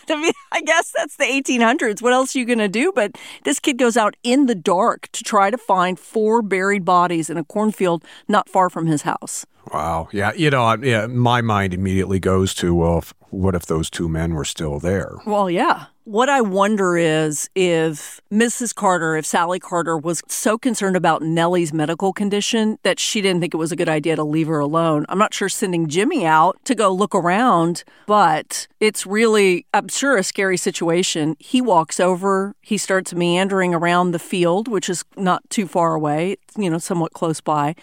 I 0.09 0.17
mean, 0.17 0.33
I 0.50 0.61
guess 0.62 0.93
that's 0.97 1.17
the 1.17 1.25
1800s. 1.25 2.02
What 2.02 2.12
else 2.12 2.35
are 2.35 2.40
you 2.40 2.45
going 2.45 2.59
to 2.59 2.67
do? 2.67 2.90
But 2.93 3.17
this 3.45 3.61
kid 3.61 3.79
goes 3.79 3.97
out 3.97 4.17
in 4.25 4.47
the 4.47 4.57
dark 4.57 5.09
to 5.12 5.23
try 5.23 5.50
to 5.50 5.59
find 5.59 6.00
four 6.00 6.43
buried 6.43 6.85
bodies 6.85 7.31
in 7.31 7.37
a 7.37 7.45
cornfield 7.45 8.05
not 8.26 8.49
far 8.49 8.69
from 8.71 8.87
his 8.87 9.02
house. 9.02 9.47
Wow. 9.73 10.09
Yeah. 10.11 10.33
You 10.33 10.50
know, 10.50 10.75
yeah, 10.83 11.07
my 11.07 11.43
mind 11.43 11.73
immediately 11.75 12.19
goes 12.19 12.55
to, 12.55 12.75
well, 12.75 13.05
what 13.31 13.55
if 13.55 13.67
those 13.67 13.91
two 13.91 14.09
men 14.09 14.35
were 14.35 14.45
still 14.45 14.79
there? 14.79 15.17
Well, 15.25 15.51
yeah. 15.51 15.87
What 16.05 16.29
I 16.29 16.41
wonder 16.41 16.97
is 16.97 17.49
if 17.55 18.21
Mrs. 18.33 18.75
Carter, 18.75 19.17
if 19.17 19.25
Sally 19.25 19.61
Carter 19.61 19.97
was 19.97 20.23
so 20.27 20.59
concerned 20.59 20.97
about 20.97 21.23
Nellie's 21.23 21.73
medical 21.73 22.13
condition 22.13 22.79
that 22.83 22.99
she 22.99 23.21
didn't 23.21 23.41
think 23.41 23.55
it 23.55 23.59
was 23.59 23.71
a 23.71 23.77
good 23.77 23.89
idea 23.89 24.17
to 24.17 24.25
leave 24.25 24.49
her 24.49 24.59
alone. 24.59 25.07
I'm 25.09 25.19
not 25.19 25.35
sure 25.35 25.49
sending 25.49 25.89
Jimmy 25.89 26.27
out 26.27 26.59
to 26.65 26.75
go 26.75 26.93
look 26.93 27.15
around, 27.15 27.85
but 28.07 28.67
it's 28.81 29.07
really, 29.07 29.67
I'm 29.73 29.89
sure, 29.89 30.17
a 30.17 30.25
scary 30.25 30.57
situation. 30.57 31.37
He 31.39 31.61
walks 31.61 32.01
over, 32.01 32.57
he 32.61 32.77
starts 32.77 33.15
meandering 33.15 33.75
around 33.75 34.11
the 34.11 34.19
field, 34.19 34.67
which 34.67 34.89
is 34.89 35.05
not 35.17 35.49
too 35.49 35.69
far 35.69 35.95
away, 35.95 36.37
you 36.57 36.71
know, 36.71 36.79
somewhat 36.79 37.13
close 37.13 37.41
by. 37.41 37.77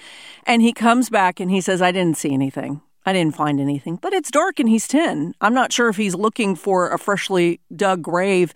And 0.46 0.62
he 0.62 0.74
comes 0.74 1.10
back 1.10 1.40
and 1.40 1.50
he 1.50 1.62
says, 1.62 1.82
I 1.82 1.92
didn't 1.92 2.18
see 2.18 2.34
anything. 2.34 2.82
I 3.08 3.14
didn't 3.14 3.38
find 3.38 3.62
anything, 3.62 4.00
but 4.02 4.12
it's 4.12 4.30
dark 4.30 4.60
and 4.60 4.68
he's 4.68 4.86
10. 4.86 5.34
I'm 5.40 5.54
not 5.54 5.72
sure 5.72 5.88
if 5.88 5.96
he's 5.96 6.14
looking 6.14 6.58
for 6.58 6.90
a 6.90 7.00
freshly 7.00 7.62
dug 7.74 8.02
grave 8.02 8.54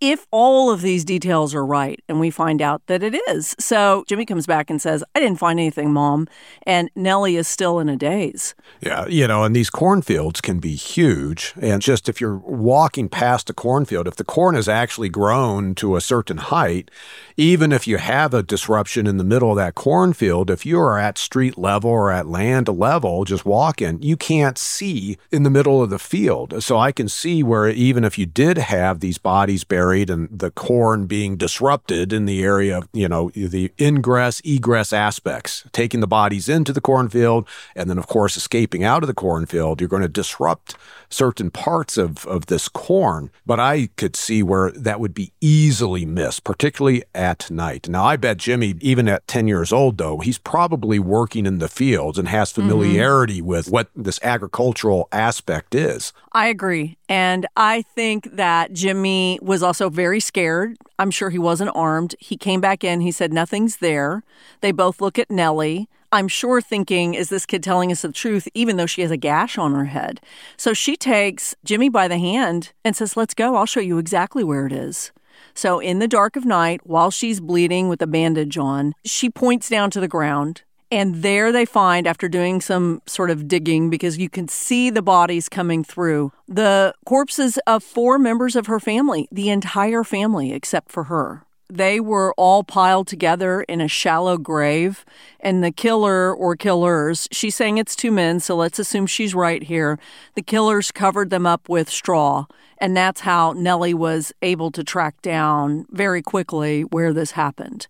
if 0.00 0.26
all 0.30 0.70
of 0.70 0.80
these 0.80 1.04
details 1.04 1.54
are 1.54 1.64
right 1.64 2.02
and 2.08 2.18
we 2.18 2.30
find 2.30 2.62
out 2.62 2.86
that 2.86 3.02
it 3.02 3.14
is. 3.28 3.54
So 3.58 4.04
Jimmy 4.08 4.24
comes 4.24 4.46
back 4.46 4.70
and 4.70 4.80
says, 4.80 5.04
I 5.14 5.20
didn't 5.20 5.38
find 5.38 5.60
anything, 5.60 5.92
Mom. 5.92 6.26
And 6.62 6.90
Nellie 6.94 7.36
is 7.36 7.46
still 7.46 7.78
in 7.78 7.88
a 7.88 7.96
daze. 7.96 8.54
Yeah, 8.80 9.06
you 9.06 9.26
know, 9.26 9.44
and 9.44 9.54
these 9.54 9.68
cornfields 9.68 10.40
can 10.40 10.58
be 10.58 10.74
huge. 10.74 11.52
And 11.60 11.82
just 11.82 12.08
if 12.08 12.20
you're 12.20 12.38
walking 12.38 13.08
past 13.08 13.50
a 13.50 13.52
cornfield, 13.52 14.08
if 14.08 14.16
the 14.16 14.24
corn 14.24 14.54
has 14.54 14.68
actually 14.68 15.10
grown 15.10 15.74
to 15.76 15.96
a 15.96 16.00
certain 16.00 16.38
height, 16.38 16.90
even 17.36 17.70
if 17.70 17.86
you 17.86 17.98
have 17.98 18.32
a 18.32 18.42
disruption 18.42 19.06
in 19.06 19.18
the 19.18 19.24
middle 19.24 19.50
of 19.50 19.56
that 19.56 19.74
cornfield, 19.74 20.50
if 20.50 20.64
you 20.64 20.80
are 20.80 20.98
at 20.98 21.18
street 21.18 21.58
level 21.58 21.90
or 21.90 22.10
at 22.10 22.26
land 22.26 22.68
level, 22.68 23.24
just 23.24 23.44
walking, 23.44 24.00
you 24.02 24.16
can't 24.16 24.56
see 24.56 25.18
in 25.30 25.42
the 25.42 25.50
middle 25.50 25.82
of 25.82 25.90
the 25.90 25.98
field. 25.98 26.62
So 26.62 26.78
I 26.78 26.90
can 26.92 27.08
see 27.08 27.42
where 27.42 27.68
even 27.68 28.04
if 28.04 28.18
you 28.18 28.24
did 28.24 28.56
have 28.56 29.00
these 29.00 29.18
bodies 29.18 29.64
buried, 29.64 29.89
buried 29.90 30.10
and 30.10 30.28
the 30.30 30.52
corn 30.52 31.06
being 31.06 31.36
disrupted 31.36 32.12
in 32.12 32.24
the 32.24 32.42
area 32.44 32.78
of, 32.78 32.88
you 32.92 33.08
know, 33.08 33.30
the 33.30 33.72
ingress, 33.80 34.40
egress 34.44 34.92
aspects, 34.92 35.64
taking 35.72 35.98
the 35.98 36.06
bodies 36.06 36.48
into 36.48 36.72
the 36.72 36.80
cornfield 36.80 37.48
and 37.74 37.90
then, 37.90 37.98
of 37.98 38.06
course, 38.06 38.36
escaping 38.36 38.84
out 38.84 39.02
of 39.02 39.08
the 39.08 39.14
cornfield, 39.14 39.80
you're 39.80 39.88
going 39.88 40.02
to 40.02 40.08
disrupt 40.08 40.76
certain 41.10 41.50
parts 41.50 41.98
of, 41.98 42.26
of 42.26 42.46
this 42.46 42.68
corn. 42.68 43.30
But 43.44 43.60
I 43.60 43.88
could 43.96 44.16
see 44.16 44.42
where 44.42 44.70
that 44.72 45.00
would 45.00 45.14
be 45.14 45.32
easily 45.40 46.06
missed, 46.06 46.44
particularly 46.44 47.02
at 47.14 47.50
night. 47.50 47.88
Now, 47.88 48.04
I 48.04 48.16
bet 48.16 48.38
Jimmy, 48.38 48.74
even 48.80 49.08
at 49.08 49.26
10 49.26 49.48
years 49.48 49.72
old, 49.72 49.98
though, 49.98 50.18
he's 50.18 50.38
probably 50.38 50.98
working 50.98 51.46
in 51.46 51.58
the 51.58 51.68
fields 51.68 52.18
and 52.18 52.28
has 52.28 52.52
mm-hmm. 52.52 52.68
familiarity 52.68 53.38
mm-hmm. 53.38 53.48
with 53.48 53.70
what 53.70 53.90
this 53.94 54.20
agricultural 54.22 55.08
aspect 55.12 55.74
is. 55.74 56.12
I 56.32 56.46
agree. 56.46 56.96
And 57.08 57.46
I 57.56 57.82
think 57.82 58.36
that 58.36 58.72
Jimmy 58.72 59.38
was 59.42 59.62
also 59.62 59.90
very 59.90 60.20
scared. 60.20 60.76
I'm 60.98 61.10
sure 61.10 61.30
he 61.30 61.38
wasn't 61.38 61.72
armed. 61.74 62.14
He 62.20 62.36
came 62.36 62.60
back 62.60 62.84
in. 62.84 63.00
He 63.00 63.10
said, 63.10 63.32
Nothing's 63.32 63.78
there. 63.78 64.22
They 64.60 64.70
both 64.70 65.00
look 65.00 65.18
at 65.18 65.30
Nellie. 65.30 65.88
I'm 66.12 66.28
sure 66.28 66.60
thinking, 66.60 67.14
Is 67.14 67.28
this 67.28 67.46
kid 67.46 67.62
telling 67.62 67.92
us 67.92 68.02
the 68.02 68.12
truth, 68.12 68.48
even 68.54 68.76
though 68.76 68.86
she 68.86 69.02
has 69.02 69.10
a 69.10 69.16
gash 69.16 69.58
on 69.58 69.72
her 69.74 69.86
head? 69.86 70.20
So 70.56 70.72
she 70.72 70.96
takes 70.96 71.54
Jimmy 71.64 71.88
by 71.88 72.08
the 72.08 72.18
hand 72.18 72.72
and 72.84 72.96
says, 72.96 73.16
Let's 73.16 73.34
go. 73.34 73.56
I'll 73.56 73.66
show 73.66 73.80
you 73.80 73.98
exactly 73.98 74.44
where 74.44 74.66
it 74.66 74.72
is. 74.72 75.12
So, 75.54 75.78
in 75.78 76.00
the 76.00 76.08
dark 76.08 76.36
of 76.36 76.44
night, 76.44 76.82
while 76.84 77.10
she's 77.10 77.40
bleeding 77.40 77.88
with 77.88 78.02
a 78.02 78.06
bandage 78.06 78.58
on, 78.58 78.94
she 79.04 79.30
points 79.30 79.68
down 79.68 79.90
to 79.90 80.00
the 80.00 80.08
ground 80.08 80.62
and 80.92 81.22
there 81.22 81.52
they 81.52 81.64
find, 81.64 82.06
after 82.06 82.28
doing 82.28 82.60
some 82.60 83.00
sort 83.06 83.30
of 83.30 83.46
digging, 83.46 83.90
because 83.90 84.18
you 84.18 84.28
can 84.28 84.48
see 84.48 84.90
the 84.90 85.02
bodies 85.02 85.48
coming 85.48 85.84
through, 85.84 86.32
the 86.48 86.94
corpses 87.06 87.58
of 87.66 87.84
four 87.84 88.18
members 88.18 88.56
of 88.56 88.66
her 88.66 88.80
family, 88.80 89.28
the 89.30 89.50
entire 89.50 90.02
family 90.02 90.52
except 90.52 90.90
for 90.90 91.04
her. 91.04 91.44
They 91.70 92.00
were 92.00 92.34
all 92.36 92.64
piled 92.64 93.06
together 93.06 93.62
in 93.62 93.80
a 93.80 93.86
shallow 93.86 94.36
grave, 94.36 95.04
and 95.38 95.62
the 95.62 95.70
killer 95.70 96.34
or 96.34 96.56
killers, 96.56 97.28
she's 97.30 97.54
saying 97.54 97.78
it's 97.78 97.94
two 97.94 98.10
men, 98.10 98.40
so 98.40 98.56
let's 98.56 98.78
assume 98.78 99.06
she's 99.06 99.34
right 99.34 99.62
here. 99.62 99.98
The 100.34 100.42
killers 100.42 100.90
covered 100.90 101.30
them 101.30 101.46
up 101.46 101.68
with 101.68 101.88
straw, 101.88 102.46
and 102.78 102.96
that's 102.96 103.20
how 103.20 103.52
Nellie 103.52 103.94
was 103.94 104.32
able 104.42 104.72
to 104.72 104.82
track 104.82 105.22
down 105.22 105.86
very 105.90 106.22
quickly 106.22 106.82
where 106.82 107.12
this 107.12 107.32
happened. 107.32 107.86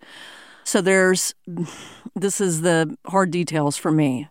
So 0.65 0.81
there's 0.83 1.35
this 2.15 2.41
is 2.41 2.61
the 2.61 2.97
hard 3.07 3.31
details 3.31 3.77
for 3.77 3.91
me. 3.91 4.29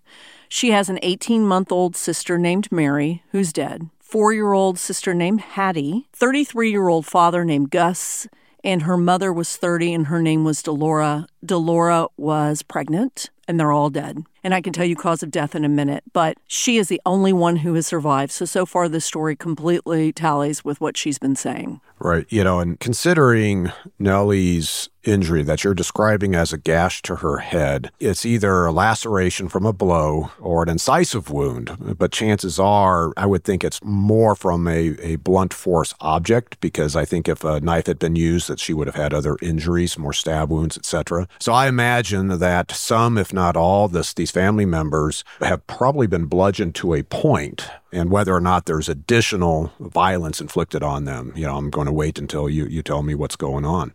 She 0.48 0.72
has 0.72 0.90
an 0.90 1.00
18 1.02 1.46
month 1.46 1.72
old 1.72 1.96
sister 1.96 2.38
named 2.38 2.72
Mary, 2.72 3.24
who's 3.32 3.52
dead, 3.52 3.90
four 4.00 4.32
year 4.32 4.54
old 4.54 4.78
sister 4.78 5.14
named 5.14 5.42
Hattie, 5.42 6.08
33 6.14 6.70
year 6.70 6.88
old 6.88 7.06
father 7.06 7.44
named 7.44 7.72
Gus, 7.72 8.28
and 8.64 8.84
her 8.84 8.98
mother 8.98 9.32
was 9.32 9.56
30 9.56 9.94
and 9.94 10.08
her 10.08 10.22
name 10.22 10.44
was 10.44 10.62
Delora. 10.62 11.28
Delora 11.46 12.08
was 12.18 12.62
pregnant, 12.62 13.30
and 13.48 13.60
they're 13.60 13.72
all 13.72 13.90
dead. 13.90 14.24
And 14.44 14.54
I 14.54 14.62
can 14.62 14.74
tell 14.74 14.86
you 14.86 14.96
cause 14.96 15.24
of 15.24 15.32
death 15.32 15.56
in 15.56 15.66
a 15.66 15.70
minute, 15.70 16.04
but 16.14 16.38
she 16.48 16.78
is 16.78 16.88
the 16.88 17.02
only 17.06 17.34
one 17.34 17.58
who 17.58 17.74
has 17.74 17.88
survived. 17.88 18.32
So, 18.32 18.46
so 18.46 18.66
far, 18.66 18.88
this 18.88 19.06
story 19.06 19.36
completely 19.36 20.12
tallies 20.12 20.64
with 20.64 20.80
what 20.80 20.98
she's 20.98 21.20
been 21.20 21.36
saying. 21.36 21.82
Right. 22.00 22.26
You 22.30 22.44
know, 22.44 22.60
and 22.60 22.80
considering 22.80 23.72
Nellie's 23.98 24.90
injury 25.04 25.44
that 25.44 25.64
you're 25.64 25.74
describing 25.74 26.36
as 26.36 26.54
a 26.54 26.58
gash 26.58 27.02
to 27.04 27.18
her 27.18 27.38
head, 27.38 27.92
it's 28.00 28.26
either 28.26 28.66
a 28.66 28.72
laceration 28.72 29.50
from 29.50 29.66
a 29.66 29.74
blow 29.74 30.32
or 30.40 30.64
an 30.64 30.70
incisive 30.70 31.30
wound. 31.30 31.96
But 31.98 32.12
chances 32.12 32.60
are, 32.60 33.12
I 33.18 33.26
would 33.26 33.44
think 33.44 33.64
it's 33.64 33.84
more 33.84 34.36
from 34.36 34.68
a, 34.68 34.96
a 35.02 35.16
blunt 35.18 35.54
force 35.54 35.94
object 36.02 36.60
because 36.60 36.96
I 36.96 37.06
think 37.06 37.28
if 37.28 37.44
a 37.44 37.60
knife 37.60 37.88
had 37.88 38.00
been 38.00 38.16
used, 38.16 38.48
that 38.48 38.60
she 38.60 38.74
would 38.74 38.88
have 38.88 38.96
had 38.96 39.14
other 39.14 39.38
injuries, 39.42 39.98
more 39.98 40.14
stab 40.14 40.50
wounds, 40.50 40.78
etc. 40.78 41.28
So 41.40 41.54
I 41.54 41.68
imagine 41.68 42.40
that 42.40 42.72
some, 42.72 43.18
if 43.18 43.34
not 43.34 43.56
all, 43.56 43.88
this, 43.88 44.14
these 44.14 44.32
family 44.32 44.66
members 44.66 45.24
have 45.40 45.66
probably 45.68 46.08
been 46.08 46.26
bludgeoned 46.26 46.76
to 46.76 46.94
a 46.94 47.04
point 47.04 47.70
and 47.92 48.10
whether 48.10 48.34
or 48.34 48.42
not 48.42 48.66
there's 48.66 48.90
additional 48.90 49.72
violence 49.80 50.42
inflicted 50.42 50.84
on 50.84 51.06
them. 51.06 51.34
You 51.36 51.46
know, 51.46 51.58
I'm 51.58 51.70
going 51.70 51.88
to 51.88 51.94
wait 51.94 52.20
until 52.20 52.50
you, 52.50 52.66
you 52.66 52.84
tell 52.84 53.04
me 53.04 53.16
what's 53.16 53.36
going 53.36 53.66
on. 53.66 53.94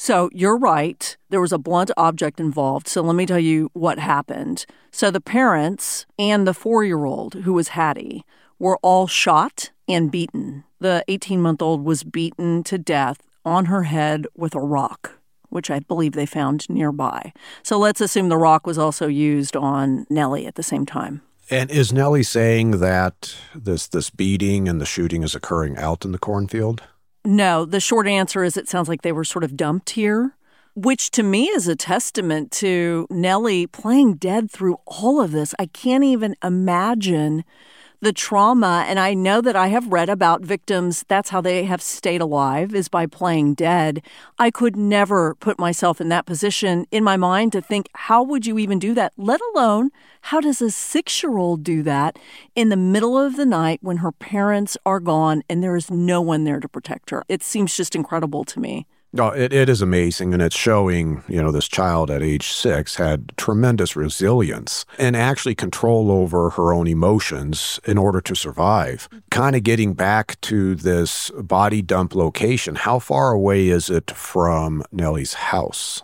So 0.00 0.30
you're 0.32 0.56
right. 0.56 1.16
There 1.28 1.40
was 1.40 1.52
a 1.52 1.58
blunt 1.58 1.90
object 1.96 2.38
involved. 2.38 2.86
So 2.86 3.02
let 3.02 3.16
me 3.16 3.26
tell 3.26 3.38
you 3.38 3.70
what 3.72 3.98
happened. 3.98 4.64
So 4.92 5.10
the 5.10 5.20
parents 5.20 6.06
and 6.16 6.46
the 6.46 6.54
four 6.54 6.84
year 6.84 7.04
old, 7.04 7.34
who 7.34 7.52
was 7.52 7.68
Hattie, 7.68 8.24
were 8.60 8.78
all 8.82 9.08
shot 9.08 9.72
and 9.88 10.10
beaten. 10.10 10.64
The 10.80 11.04
18 11.08 11.42
month 11.42 11.60
old 11.60 11.84
was 11.84 12.04
beaten 12.04 12.62
to 12.64 12.78
death 12.78 13.18
on 13.44 13.66
her 13.66 13.84
head 13.84 14.26
with 14.36 14.54
a 14.54 14.60
rock, 14.60 15.18
which 15.48 15.68
I 15.68 15.80
believe 15.80 16.12
they 16.12 16.26
found 16.26 16.68
nearby. 16.70 17.32
So 17.64 17.76
let's 17.76 18.00
assume 18.00 18.28
the 18.28 18.36
rock 18.36 18.66
was 18.66 18.78
also 18.78 19.08
used 19.08 19.56
on 19.56 20.06
Nellie 20.08 20.46
at 20.46 20.54
the 20.54 20.62
same 20.62 20.86
time. 20.86 21.22
And 21.50 21.70
is 21.70 21.92
Nellie 21.92 22.22
saying 22.22 22.72
that 22.72 23.34
this 23.54 23.86
this 23.86 24.10
beating 24.10 24.68
and 24.68 24.80
the 24.80 24.86
shooting 24.86 25.22
is 25.22 25.34
occurring 25.34 25.78
out 25.78 26.04
in 26.04 26.12
the 26.12 26.18
cornfield? 26.18 26.82
No, 27.24 27.64
the 27.64 27.80
short 27.80 28.06
answer 28.06 28.44
is 28.44 28.56
it 28.56 28.68
sounds 28.68 28.88
like 28.88 29.02
they 29.02 29.12
were 29.12 29.24
sort 29.24 29.44
of 29.44 29.56
dumped 29.56 29.90
here, 29.90 30.36
which 30.74 31.10
to 31.12 31.22
me 31.22 31.46
is 31.46 31.66
a 31.66 31.76
testament 31.76 32.50
to 32.52 33.06
Nellie 33.10 33.66
playing 33.66 34.14
dead 34.14 34.50
through 34.50 34.78
all 34.86 35.20
of 35.20 35.32
this. 35.32 35.54
I 35.58 35.66
can't 35.66 36.04
even 36.04 36.36
imagine 36.42 37.44
the 38.00 38.12
trauma. 38.12 38.84
And 38.86 38.98
I 38.98 39.14
know 39.14 39.40
that 39.40 39.56
I 39.56 39.68
have 39.68 39.88
read 39.88 40.08
about 40.08 40.42
victims, 40.42 41.04
that's 41.08 41.30
how 41.30 41.40
they 41.40 41.64
have 41.64 41.82
stayed 41.82 42.20
alive, 42.20 42.74
is 42.74 42.88
by 42.88 43.06
playing 43.06 43.54
dead. 43.54 44.02
I 44.38 44.50
could 44.50 44.76
never 44.76 45.34
put 45.36 45.58
myself 45.58 46.00
in 46.00 46.08
that 46.10 46.26
position 46.26 46.86
in 46.90 47.02
my 47.04 47.16
mind 47.16 47.52
to 47.52 47.60
think, 47.60 47.88
how 47.94 48.22
would 48.22 48.46
you 48.46 48.58
even 48.58 48.78
do 48.78 48.94
that? 48.94 49.12
Let 49.16 49.40
alone, 49.54 49.90
how 50.22 50.40
does 50.40 50.62
a 50.62 50.70
six 50.70 51.22
year 51.22 51.36
old 51.36 51.62
do 51.62 51.82
that 51.82 52.18
in 52.54 52.68
the 52.68 52.76
middle 52.76 53.18
of 53.18 53.36
the 53.36 53.46
night 53.46 53.80
when 53.82 53.98
her 53.98 54.12
parents 54.12 54.76
are 54.84 55.00
gone 55.00 55.42
and 55.48 55.62
there 55.62 55.76
is 55.76 55.90
no 55.90 56.20
one 56.20 56.44
there 56.44 56.60
to 56.60 56.68
protect 56.68 57.10
her? 57.10 57.24
It 57.28 57.42
seems 57.42 57.76
just 57.76 57.94
incredible 57.94 58.44
to 58.44 58.60
me. 58.60 58.86
No, 59.12 59.30
it, 59.30 59.52
it 59.52 59.68
is 59.68 59.80
amazing. 59.80 60.34
And 60.34 60.42
it's 60.42 60.56
showing, 60.56 61.24
you 61.28 61.40
know, 61.40 61.50
this 61.50 61.66
child 61.66 62.10
at 62.10 62.22
age 62.22 62.48
six 62.48 62.96
had 62.96 63.32
tremendous 63.36 63.96
resilience 63.96 64.84
and 64.98 65.16
actually 65.16 65.54
control 65.54 66.10
over 66.10 66.50
her 66.50 66.72
own 66.72 66.86
emotions 66.86 67.80
in 67.84 67.96
order 67.96 68.20
to 68.20 68.34
survive. 68.34 69.08
Kind 69.30 69.56
of 69.56 69.62
getting 69.62 69.94
back 69.94 70.38
to 70.42 70.74
this 70.74 71.30
body 71.30 71.80
dump 71.80 72.14
location, 72.14 72.74
how 72.74 72.98
far 72.98 73.32
away 73.32 73.68
is 73.68 73.88
it 73.88 74.10
from 74.10 74.82
Nellie's 74.92 75.34
house? 75.34 76.02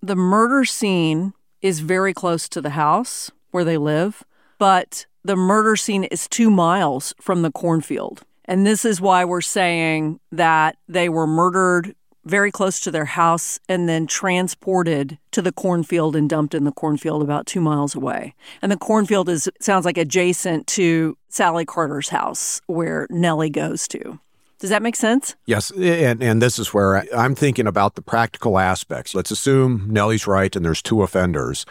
The 0.00 0.16
murder 0.16 0.64
scene 0.64 1.32
is 1.62 1.80
very 1.80 2.14
close 2.14 2.48
to 2.50 2.60
the 2.60 2.70
house 2.70 3.32
where 3.50 3.64
they 3.64 3.76
live, 3.76 4.22
but 4.58 5.06
the 5.24 5.36
murder 5.36 5.74
scene 5.74 6.04
is 6.04 6.28
two 6.28 6.50
miles 6.50 7.12
from 7.20 7.42
the 7.42 7.50
cornfield. 7.50 8.22
And 8.44 8.64
this 8.64 8.84
is 8.84 9.00
why 9.00 9.24
we're 9.24 9.40
saying 9.40 10.20
that 10.30 10.76
they 10.86 11.08
were 11.08 11.26
murdered 11.26 11.96
very 12.26 12.50
close 12.50 12.80
to 12.80 12.90
their 12.90 13.04
house 13.04 13.58
and 13.68 13.88
then 13.88 14.06
transported 14.06 15.18
to 15.30 15.40
the 15.40 15.52
cornfield 15.52 16.14
and 16.16 16.28
dumped 16.28 16.54
in 16.54 16.64
the 16.64 16.72
cornfield 16.72 17.22
about 17.22 17.46
two 17.46 17.60
miles 17.60 17.94
away. 17.94 18.34
And 18.60 18.70
the 18.70 18.76
cornfield 18.76 19.28
is 19.28 19.48
sounds 19.60 19.84
like 19.84 19.96
adjacent 19.96 20.66
to 20.68 21.16
Sally 21.28 21.64
Carter's 21.64 22.08
house 22.08 22.60
where 22.66 23.06
Nellie 23.10 23.50
goes 23.50 23.88
to. 23.88 24.18
Does 24.58 24.70
that 24.70 24.82
make 24.82 24.96
sense? 24.96 25.36
Yes. 25.44 25.70
And, 25.70 26.22
and 26.22 26.40
this 26.40 26.58
is 26.58 26.72
where 26.72 27.04
I'm 27.14 27.34
thinking 27.34 27.66
about 27.66 27.94
the 27.94 28.02
practical 28.02 28.58
aspects. 28.58 29.14
Let's 29.14 29.30
assume 29.30 29.86
Nellie's 29.88 30.26
right 30.26 30.54
and 30.54 30.64
there's 30.64 30.82
two 30.82 31.02
offenders 31.02 31.66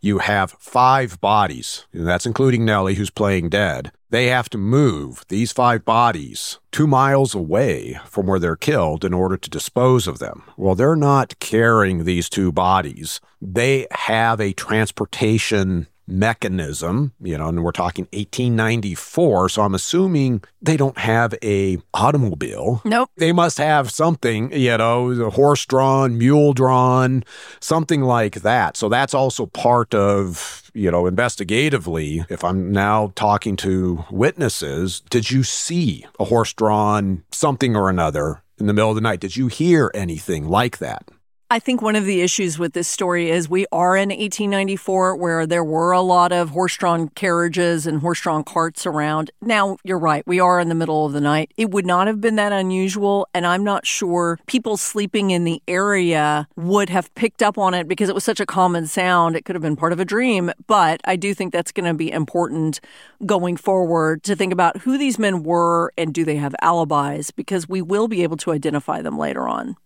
you 0.00 0.18
have 0.18 0.52
five 0.52 1.20
bodies, 1.20 1.86
and 1.92 2.06
that's 2.06 2.26
including 2.26 2.64
Nellie, 2.64 2.94
who's 2.94 3.10
playing 3.10 3.48
dead. 3.48 3.92
They 4.10 4.26
have 4.26 4.48
to 4.50 4.58
move 4.58 5.24
these 5.28 5.50
five 5.50 5.84
bodies 5.84 6.60
two 6.70 6.86
miles 6.86 7.34
away 7.34 7.98
from 8.06 8.26
where 8.26 8.38
they're 8.38 8.54
killed 8.56 9.04
in 9.04 9.12
order 9.12 9.36
to 9.36 9.50
dispose 9.50 10.06
of 10.06 10.20
them. 10.20 10.44
Well, 10.56 10.76
they're 10.76 10.94
not 10.94 11.38
carrying 11.40 12.04
these 12.04 12.28
two 12.28 12.52
bodies. 12.52 13.20
They 13.42 13.88
have 13.90 14.40
a 14.40 14.52
transportation 14.52 15.88
mechanism, 16.06 17.12
you 17.20 17.36
know, 17.36 17.48
and 17.48 17.64
we're 17.64 17.72
talking 17.72 18.04
1894, 18.12 19.48
so 19.48 19.62
I'm 19.62 19.74
assuming 19.74 20.42
they 20.62 20.76
don't 20.76 20.98
have 20.98 21.34
a 21.42 21.78
automobile. 21.94 22.80
Nope. 22.84 23.10
They 23.16 23.32
must 23.32 23.58
have 23.58 23.90
something, 23.90 24.52
you 24.52 24.76
know, 24.76 25.30
horse 25.30 25.66
drawn, 25.66 26.18
mule 26.18 26.52
drawn, 26.52 27.24
something 27.60 28.02
like 28.02 28.36
that. 28.42 28.76
So 28.76 28.88
that's 28.88 29.14
also 29.14 29.46
part 29.46 29.94
of, 29.94 30.70
you 30.74 30.90
know, 30.90 31.04
investigatively, 31.04 32.24
if 32.30 32.44
I'm 32.44 32.72
now 32.72 33.12
talking 33.14 33.56
to 33.56 34.04
witnesses, 34.10 35.00
did 35.10 35.30
you 35.30 35.42
see 35.42 36.06
a 36.18 36.24
horse 36.24 36.52
drawn 36.52 37.24
something 37.32 37.76
or 37.76 37.88
another 37.88 38.42
in 38.58 38.66
the 38.66 38.72
middle 38.72 38.90
of 38.90 38.96
the 38.96 39.00
night? 39.00 39.20
Did 39.20 39.36
you 39.36 39.48
hear 39.48 39.90
anything 39.94 40.48
like 40.48 40.78
that? 40.78 41.08
I 41.48 41.60
think 41.60 41.80
one 41.80 41.94
of 41.94 42.04
the 42.04 42.22
issues 42.22 42.58
with 42.58 42.72
this 42.72 42.88
story 42.88 43.30
is 43.30 43.48
we 43.48 43.66
are 43.70 43.96
in 43.96 44.08
1894 44.08 45.14
where 45.14 45.46
there 45.46 45.62
were 45.62 45.92
a 45.92 46.00
lot 46.00 46.32
of 46.32 46.50
horse 46.50 46.76
drawn 46.76 47.08
carriages 47.10 47.86
and 47.86 48.00
horse 48.00 48.20
drawn 48.20 48.42
carts 48.42 48.84
around. 48.84 49.30
Now, 49.40 49.76
you're 49.84 49.96
right, 49.96 50.26
we 50.26 50.40
are 50.40 50.58
in 50.58 50.68
the 50.68 50.74
middle 50.74 51.06
of 51.06 51.12
the 51.12 51.20
night. 51.20 51.52
It 51.56 51.70
would 51.70 51.86
not 51.86 52.08
have 52.08 52.20
been 52.20 52.34
that 52.34 52.50
unusual, 52.50 53.28
and 53.32 53.46
I'm 53.46 53.62
not 53.62 53.86
sure 53.86 54.40
people 54.46 54.76
sleeping 54.76 55.30
in 55.30 55.44
the 55.44 55.62
area 55.68 56.48
would 56.56 56.88
have 56.88 57.14
picked 57.14 57.44
up 57.44 57.58
on 57.58 57.74
it 57.74 57.86
because 57.86 58.08
it 58.08 58.14
was 58.16 58.24
such 58.24 58.40
a 58.40 58.46
common 58.46 58.88
sound. 58.88 59.36
It 59.36 59.44
could 59.44 59.54
have 59.54 59.62
been 59.62 59.76
part 59.76 59.92
of 59.92 60.00
a 60.00 60.04
dream, 60.04 60.50
but 60.66 61.00
I 61.04 61.14
do 61.14 61.32
think 61.32 61.52
that's 61.52 61.70
going 61.70 61.86
to 61.86 61.94
be 61.94 62.10
important 62.10 62.80
going 63.24 63.56
forward 63.56 64.24
to 64.24 64.34
think 64.34 64.52
about 64.52 64.78
who 64.78 64.98
these 64.98 65.16
men 65.16 65.44
were 65.44 65.92
and 65.96 66.12
do 66.12 66.24
they 66.24 66.36
have 66.38 66.56
alibis 66.60 67.30
because 67.30 67.68
we 67.68 67.82
will 67.82 68.08
be 68.08 68.24
able 68.24 68.36
to 68.38 68.50
identify 68.50 69.00
them 69.00 69.16
later 69.16 69.46
on. 69.46 69.76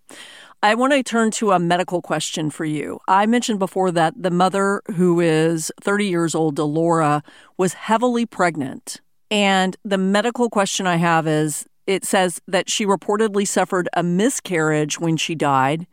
I 0.62 0.74
want 0.74 0.92
to 0.92 1.02
turn 1.02 1.30
to 1.32 1.52
a 1.52 1.58
medical 1.58 2.02
question 2.02 2.50
for 2.50 2.66
you. 2.66 3.00
I 3.08 3.24
mentioned 3.24 3.58
before 3.58 3.90
that 3.92 4.12
the 4.14 4.30
mother, 4.30 4.82
who 4.94 5.18
is 5.18 5.72
30 5.80 6.06
years 6.06 6.34
old, 6.34 6.56
Delora, 6.56 7.22
was 7.56 7.72
heavily 7.72 8.26
pregnant. 8.26 9.00
And 9.30 9.74
the 9.86 9.96
medical 9.96 10.50
question 10.50 10.86
I 10.86 10.96
have 10.96 11.26
is 11.26 11.64
it 11.86 12.04
says 12.04 12.42
that 12.46 12.68
she 12.68 12.84
reportedly 12.84 13.48
suffered 13.48 13.88
a 13.94 14.02
miscarriage 14.02 15.00
when 15.00 15.16
she 15.16 15.34
died. 15.34 15.86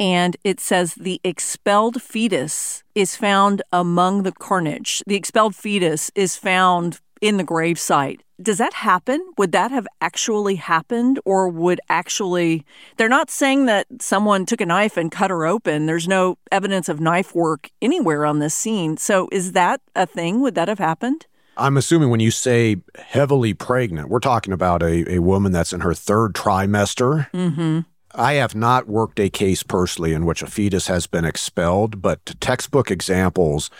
And 0.00 0.34
it 0.44 0.60
says 0.60 0.94
the 0.94 1.20
expelled 1.22 2.00
fetus 2.00 2.84
is 2.94 3.16
found 3.16 3.60
among 3.70 4.22
the 4.22 4.32
carnage. 4.32 5.02
The 5.06 5.16
expelled 5.16 5.54
fetus 5.54 6.10
is 6.14 6.36
found 6.36 7.00
in 7.20 7.36
the 7.36 7.44
gravesite. 7.44 8.20
Does 8.40 8.58
that 8.58 8.74
happen? 8.74 9.24
Would 9.38 9.52
that 9.52 9.70
have 9.70 9.86
actually 10.00 10.56
happened? 10.56 11.18
Or 11.24 11.48
would 11.48 11.80
actually, 11.88 12.64
they're 12.96 13.08
not 13.08 13.30
saying 13.30 13.66
that 13.66 13.86
someone 14.00 14.44
took 14.44 14.60
a 14.60 14.66
knife 14.66 14.96
and 14.96 15.10
cut 15.10 15.30
her 15.30 15.46
open. 15.46 15.86
There's 15.86 16.06
no 16.06 16.36
evidence 16.52 16.88
of 16.88 17.00
knife 17.00 17.34
work 17.34 17.70
anywhere 17.80 18.26
on 18.26 18.38
this 18.38 18.54
scene. 18.54 18.96
So 18.98 19.28
is 19.32 19.52
that 19.52 19.80
a 19.94 20.06
thing? 20.06 20.40
Would 20.42 20.54
that 20.54 20.68
have 20.68 20.78
happened? 20.78 21.26
I'm 21.56 21.78
assuming 21.78 22.10
when 22.10 22.20
you 22.20 22.30
say 22.30 22.76
heavily 22.96 23.54
pregnant, 23.54 24.10
we're 24.10 24.20
talking 24.20 24.52
about 24.52 24.82
a, 24.82 25.10
a 25.14 25.18
woman 25.20 25.52
that's 25.52 25.72
in 25.72 25.80
her 25.80 25.94
third 25.94 26.34
trimester. 26.34 27.30
Mm-hmm. 27.30 27.80
I 28.14 28.34
have 28.34 28.54
not 28.54 28.88
worked 28.88 29.20
a 29.20 29.28
case 29.28 29.62
personally 29.62 30.12
in 30.12 30.24
which 30.24 30.42
a 30.42 30.46
fetus 30.46 30.86
has 30.86 31.06
been 31.06 31.24
expelled, 31.24 32.00
but 32.00 32.24
textbook 32.40 32.90
examples 32.90 33.70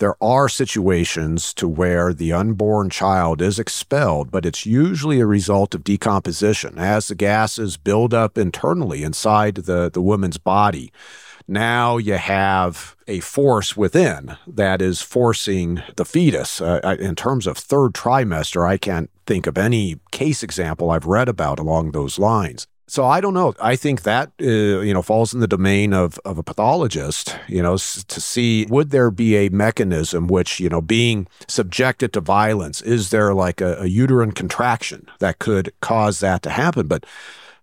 there 0.00 0.16
are 0.22 0.48
situations 0.48 1.54
to 1.54 1.68
where 1.68 2.12
the 2.12 2.32
unborn 2.32 2.88
child 2.90 3.40
is 3.40 3.58
expelled, 3.58 4.30
but 4.30 4.46
it's 4.46 4.64
usually 4.64 5.20
a 5.20 5.26
result 5.26 5.74
of 5.74 5.84
decomposition 5.84 6.78
as 6.78 7.08
the 7.08 7.14
gases 7.14 7.76
build 7.76 8.12
up 8.14 8.38
internally 8.38 9.02
inside 9.02 9.54
the, 9.56 9.90
the 9.90 10.00
woman's 10.00 10.38
body. 10.38 10.90
Now 11.46 11.98
you 11.98 12.14
have 12.14 12.96
a 13.06 13.20
force 13.20 13.76
within 13.76 14.36
that 14.46 14.80
is 14.80 15.02
forcing 15.02 15.82
the 15.96 16.04
fetus. 16.04 16.60
Uh, 16.60 16.96
in 16.98 17.14
terms 17.14 17.46
of 17.46 17.58
third 17.58 17.92
trimester, 17.92 18.66
I 18.66 18.78
can't 18.78 19.10
think 19.26 19.46
of 19.46 19.58
any 19.58 19.98
case 20.12 20.42
example 20.42 20.90
I've 20.90 21.06
read 21.06 21.28
about 21.28 21.58
along 21.58 21.92
those 21.92 22.18
lines. 22.18 22.66
So 22.90 23.04
I 23.06 23.20
don't 23.20 23.34
know. 23.34 23.54
I 23.62 23.76
think 23.76 24.02
that 24.02 24.32
uh, 24.42 24.80
you 24.82 24.92
know 24.92 25.00
falls 25.00 25.32
in 25.32 25.38
the 25.38 25.46
domain 25.46 25.94
of 25.94 26.18
of 26.24 26.38
a 26.38 26.42
pathologist. 26.42 27.36
You 27.46 27.62
know, 27.62 27.74
s- 27.74 28.02
to 28.08 28.20
see 28.20 28.66
would 28.68 28.90
there 28.90 29.12
be 29.12 29.36
a 29.36 29.48
mechanism 29.50 30.26
which 30.26 30.58
you 30.58 30.68
know 30.68 30.80
being 30.80 31.28
subjected 31.46 32.12
to 32.14 32.20
violence 32.20 32.82
is 32.82 33.10
there 33.10 33.32
like 33.32 33.60
a, 33.60 33.76
a 33.82 33.86
uterine 33.86 34.32
contraction 34.32 35.06
that 35.20 35.38
could 35.38 35.72
cause 35.80 36.18
that 36.18 36.42
to 36.42 36.50
happen? 36.50 36.88
But 36.88 37.06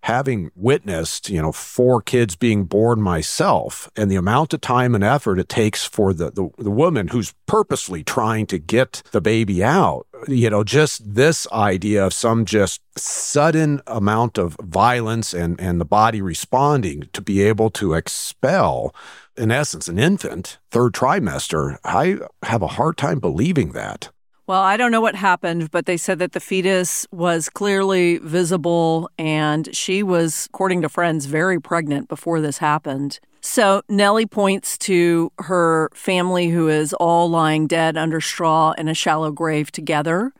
having 0.02 0.50
witnessed, 0.54 1.28
you 1.28 1.40
know, 1.42 1.52
four 1.52 2.00
kids 2.00 2.36
being 2.36 2.64
born 2.64 3.00
myself 3.00 3.90
and 3.96 4.10
the 4.10 4.16
amount 4.16 4.54
of 4.54 4.60
time 4.60 4.94
and 4.94 5.04
effort 5.04 5.38
it 5.38 5.48
takes 5.48 5.84
for 5.84 6.12
the, 6.12 6.30
the, 6.30 6.48
the, 6.58 6.70
woman 6.70 7.08
who's 7.08 7.34
purposely 7.46 8.04
trying 8.04 8.46
to 8.46 8.58
get 8.58 9.02
the 9.10 9.20
baby 9.20 9.64
out, 9.64 10.06
you 10.28 10.48
know, 10.48 10.62
just 10.62 11.14
this 11.14 11.50
idea 11.52 12.04
of 12.04 12.12
some 12.12 12.44
just 12.44 12.80
sudden 12.96 13.80
amount 13.86 14.38
of 14.38 14.56
violence 14.62 15.34
and, 15.34 15.60
and 15.60 15.80
the 15.80 15.84
body 15.84 16.22
responding 16.22 17.08
to 17.12 17.20
be 17.20 17.42
able 17.42 17.70
to 17.70 17.94
expel, 17.94 18.94
in 19.36 19.50
essence, 19.50 19.88
an 19.88 19.98
infant 19.98 20.58
third 20.70 20.92
trimester, 20.92 21.78
I 21.84 22.18
have 22.42 22.62
a 22.62 22.68
hard 22.68 22.96
time 22.96 23.18
believing 23.18 23.72
that. 23.72 24.10
Well, 24.48 24.62
I 24.62 24.78
don't 24.78 24.90
know 24.90 25.02
what 25.02 25.14
happened, 25.14 25.70
but 25.70 25.84
they 25.84 25.98
said 25.98 26.20
that 26.20 26.32
the 26.32 26.40
fetus 26.40 27.06
was 27.10 27.50
clearly 27.50 28.16
visible 28.16 29.10
and 29.18 29.68
she 29.76 30.02
was, 30.02 30.46
according 30.46 30.80
to 30.80 30.88
friends, 30.88 31.26
very 31.26 31.60
pregnant 31.60 32.08
before 32.08 32.40
this 32.40 32.56
happened. 32.56 33.20
So 33.42 33.82
Nellie 33.90 34.24
points 34.24 34.78
to 34.78 35.30
her 35.40 35.90
family 35.92 36.48
who 36.48 36.66
is 36.66 36.94
all 36.94 37.28
lying 37.28 37.66
dead 37.66 37.98
under 37.98 38.22
straw 38.22 38.72
in 38.78 38.88
a 38.88 38.94
shallow 38.94 39.32
grave 39.32 39.70
together. 39.70 40.32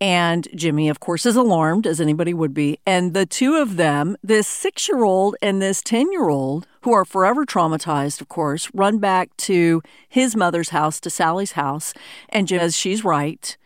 And 0.00 0.46
Jimmy, 0.54 0.88
of 0.88 1.00
course, 1.00 1.24
is 1.24 1.36
alarmed, 1.36 1.86
as 1.86 2.00
anybody 2.00 2.34
would 2.34 2.52
be. 2.52 2.78
And 2.86 3.14
the 3.14 3.24
two 3.24 3.56
of 3.56 3.76
them, 3.76 4.16
this 4.22 4.46
six 4.46 4.88
year 4.88 5.04
old 5.04 5.36
and 5.40 5.62
this 5.62 5.80
10 5.82 6.12
year 6.12 6.28
old, 6.28 6.66
who 6.82 6.92
are 6.92 7.04
forever 7.04 7.46
traumatized, 7.46 8.20
of 8.20 8.28
course, 8.28 8.70
run 8.74 8.98
back 8.98 9.34
to 9.38 9.82
his 10.08 10.36
mother's 10.36 10.68
house, 10.68 11.00
to 11.00 11.10
Sally's 11.10 11.52
house. 11.52 11.94
And 12.28 12.48
says 12.48 12.76
she's 12.76 13.04
right. 13.04 13.56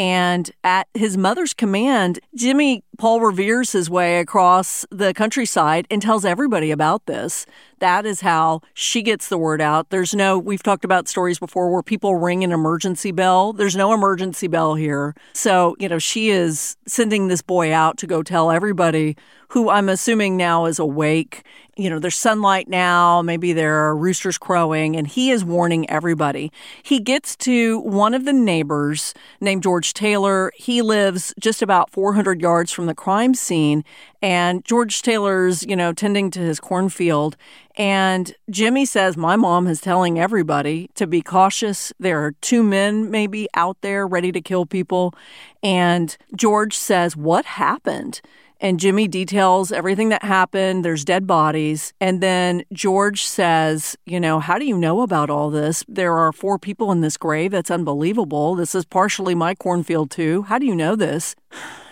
And 0.00 0.50
at 0.64 0.88
his 0.94 1.18
mother's 1.18 1.52
command, 1.52 2.20
Jimmy 2.34 2.82
Paul 2.96 3.20
reveres 3.20 3.72
his 3.72 3.90
way 3.90 4.18
across 4.18 4.86
the 4.90 5.12
countryside 5.12 5.86
and 5.90 6.00
tells 6.00 6.24
everybody 6.24 6.70
about 6.70 7.04
this. 7.04 7.44
That 7.80 8.06
is 8.06 8.22
how 8.22 8.62
she 8.72 9.02
gets 9.02 9.28
the 9.28 9.36
word 9.36 9.60
out. 9.60 9.90
There's 9.90 10.14
no, 10.14 10.38
we've 10.38 10.62
talked 10.62 10.86
about 10.86 11.06
stories 11.06 11.38
before 11.38 11.70
where 11.70 11.82
people 11.82 12.16
ring 12.16 12.42
an 12.42 12.50
emergency 12.50 13.12
bell. 13.12 13.52
There's 13.52 13.76
no 13.76 13.92
emergency 13.92 14.48
bell 14.48 14.74
here. 14.74 15.14
So, 15.34 15.76
you 15.78 15.86
know, 15.86 15.98
she 15.98 16.30
is 16.30 16.78
sending 16.86 17.28
this 17.28 17.42
boy 17.42 17.70
out 17.70 17.98
to 17.98 18.06
go 18.06 18.22
tell 18.22 18.50
everybody 18.50 19.18
who 19.48 19.68
I'm 19.68 19.90
assuming 19.90 20.38
now 20.38 20.64
is 20.64 20.78
awake. 20.78 21.44
You 21.76 21.88
know, 21.88 21.98
there's 21.98 22.16
sunlight 22.16 22.68
now, 22.68 23.22
maybe 23.22 23.52
there 23.52 23.86
are 23.86 23.96
roosters 23.96 24.38
crowing, 24.38 24.96
and 24.96 25.06
he 25.06 25.30
is 25.30 25.44
warning 25.44 25.88
everybody. 25.88 26.52
He 26.82 27.00
gets 27.00 27.36
to 27.36 27.78
one 27.80 28.12
of 28.14 28.24
the 28.24 28.32
neighbors 28.32 29.14
named 29.40 29.62
George 29.62 29.94
Taylor. 29.94 30.52
He 30.56 30.82
lives 30.82 31.32
just 31.38 31.62
about 31.62 31.90
400 31.90 32.40
yards 32.40 32.72
from 32.72 32.86
the 32.86 32.94
crime 32.94 33.34
scene, 33.34 33.84
and 34.20 34.64
George 34.64 35.02
Taylor's, 35.02 35.62
you 35.62 35.76
know, 35.76 35.92
tending 35.92 36.30
to 36.32 36.40
his 36.40 36.60
cornfield. 36.60 37.36
And 37.76 38.34
Jimmy 38.50 38.84
says, 38.84 39.16
My 39.16 39.36
mom 39.36 39.66
is 39.66 39.80
telling 39.80 40.18
everybody 40.18 40.90
to 40.96 41.06
be 41.06 41.22
cautious. 41.22 41.92
There 41.98 42.22
are 42.24 42.32
two 42.32 42.62
men 42.62 43.10
maybe 43.10 43.48
out 43.54 43.78
there 43.80 44.06
ready 44.06 44.32
to 44.32 44.40
kill 44.40 44.66
people. 44.66 45.14
And 45.62 46.16
George 46.34 46.76
says, 46.76 47.16
What 47.16 47.44
happened? 47.44 48.20
And 48.62 48.78
Jimmy 48.78 49.08
details 49.08 49.72
everything 49.72 50.10
that 50.10 50.22
happened. 50.22 50.84
There's 50.84 51.04
dead 51.04 51.26
bodies. 51.26 51.94
And 51.98 52.20
then 52.20 52.62
George 52.72 53.24
says, 53.24 53.96
You 54.04 54.20
know, 54.20 54.38
how 54.38 54.58
do 54.58 54.66
you 54.66 54.76
know 54.76 55.00
about 55.00 55.30
all 55.30 55.48
this? 55.50 55.82
There 55.88 56.16
are 56.16 56.30
four 56.32 56.58
people 56.58 56.92
in 56.92 57.00
this 57.00 57.16
grave. 57.16 57.52
That's 57.52 57.70
unbelievable. 57.70 58.54
This 58.54 58.74
is 58.74 58.84
partially 58.84 59.34
my 59.34 59.54
cornfield, 59.54 60.10
too. 60.10 60.42
How 60.42 60.58
do 60.58 60.66
you 60.66 60.76
know 60.76 60.94
this? 60.94 61.34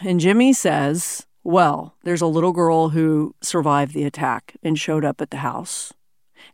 And 0.01 0.21
Jimmy 0.21 0.53
says, 0.53 1.27
Well, 1.43 1.95
there's 2.05 2.21
a 2.21 2.27
little 2.27 2.53
girl 2.53 2.91
who 2.91 3.35
survived 3.41 3.95
the 3.95 4.05
attack 4.05 4.55
and 4.63 4.79
showed 4.79 5.07
up 5.07 5.23
at 5.23 5.31
the 5.31 5.39
house. 5.39 5.95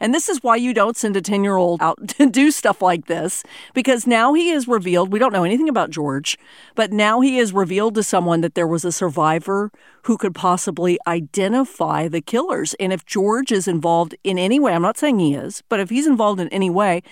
And 0.01 0.15
this 0.15 0.29
is 0.29 0.43
why 0.43 0.57
you 0.57 0.75
don't 0.75 0.97
send 0.97 1.17
a 1.17 1.21
10 1.21 1.45
year 1.45 1.57
old 1.57 1.83
out 1.83 2.09
to 2.09 2.31
do 2.31 2.51
stuff 2.51 2.83
like 2.83 3.07
this, 3.07 3.43
because 3.73 4.07
now 4.07 4.35
he 4.35 4.51
is 4.51 4.69
revealed. 4.69 5.13
We 5.13 5.19
don't 5.19 5.33
know 5.33 5.45
anything 5.45 5.69
about 5.69 5.91
George, 5.91 6.39
but 6.75 6.93
now 6.93 7.21
he 7.21 7.39
is 7.39 7.53
revealed 7.53 7.95
to 7.97 8.03
someone 8.03 8.41
that 8.43 8.55
there 8.55 8.67
was 8.67 8.85
a 8.85 8.93
survivor 8.93 9.71
who 10.03 10.17
could 10.17 10.35
possibly 10.35 10.99
identify 11.07 12.09
the 12.09 12.21
killers. 12.21 12.75
And 12.75 12.93
if 12.93 13.05
George 13.05 13.53
is 13.53 13.67
involved 13.69 14.15
in 14.25 14.39
any 14.39 14.61
way, 14.61 14.75
I'm 14.75 14.83
not 14.83 14.99
saying 14.99 15.19
he 15.19 15.35
is, 15.35 15.63
but 15.69 15.81
if 15.81 15.91
he's 15.91 16.07
involved 16.07 16.41
in 16.41 16.49
any 16.49 16.71
way, 16.71 17.03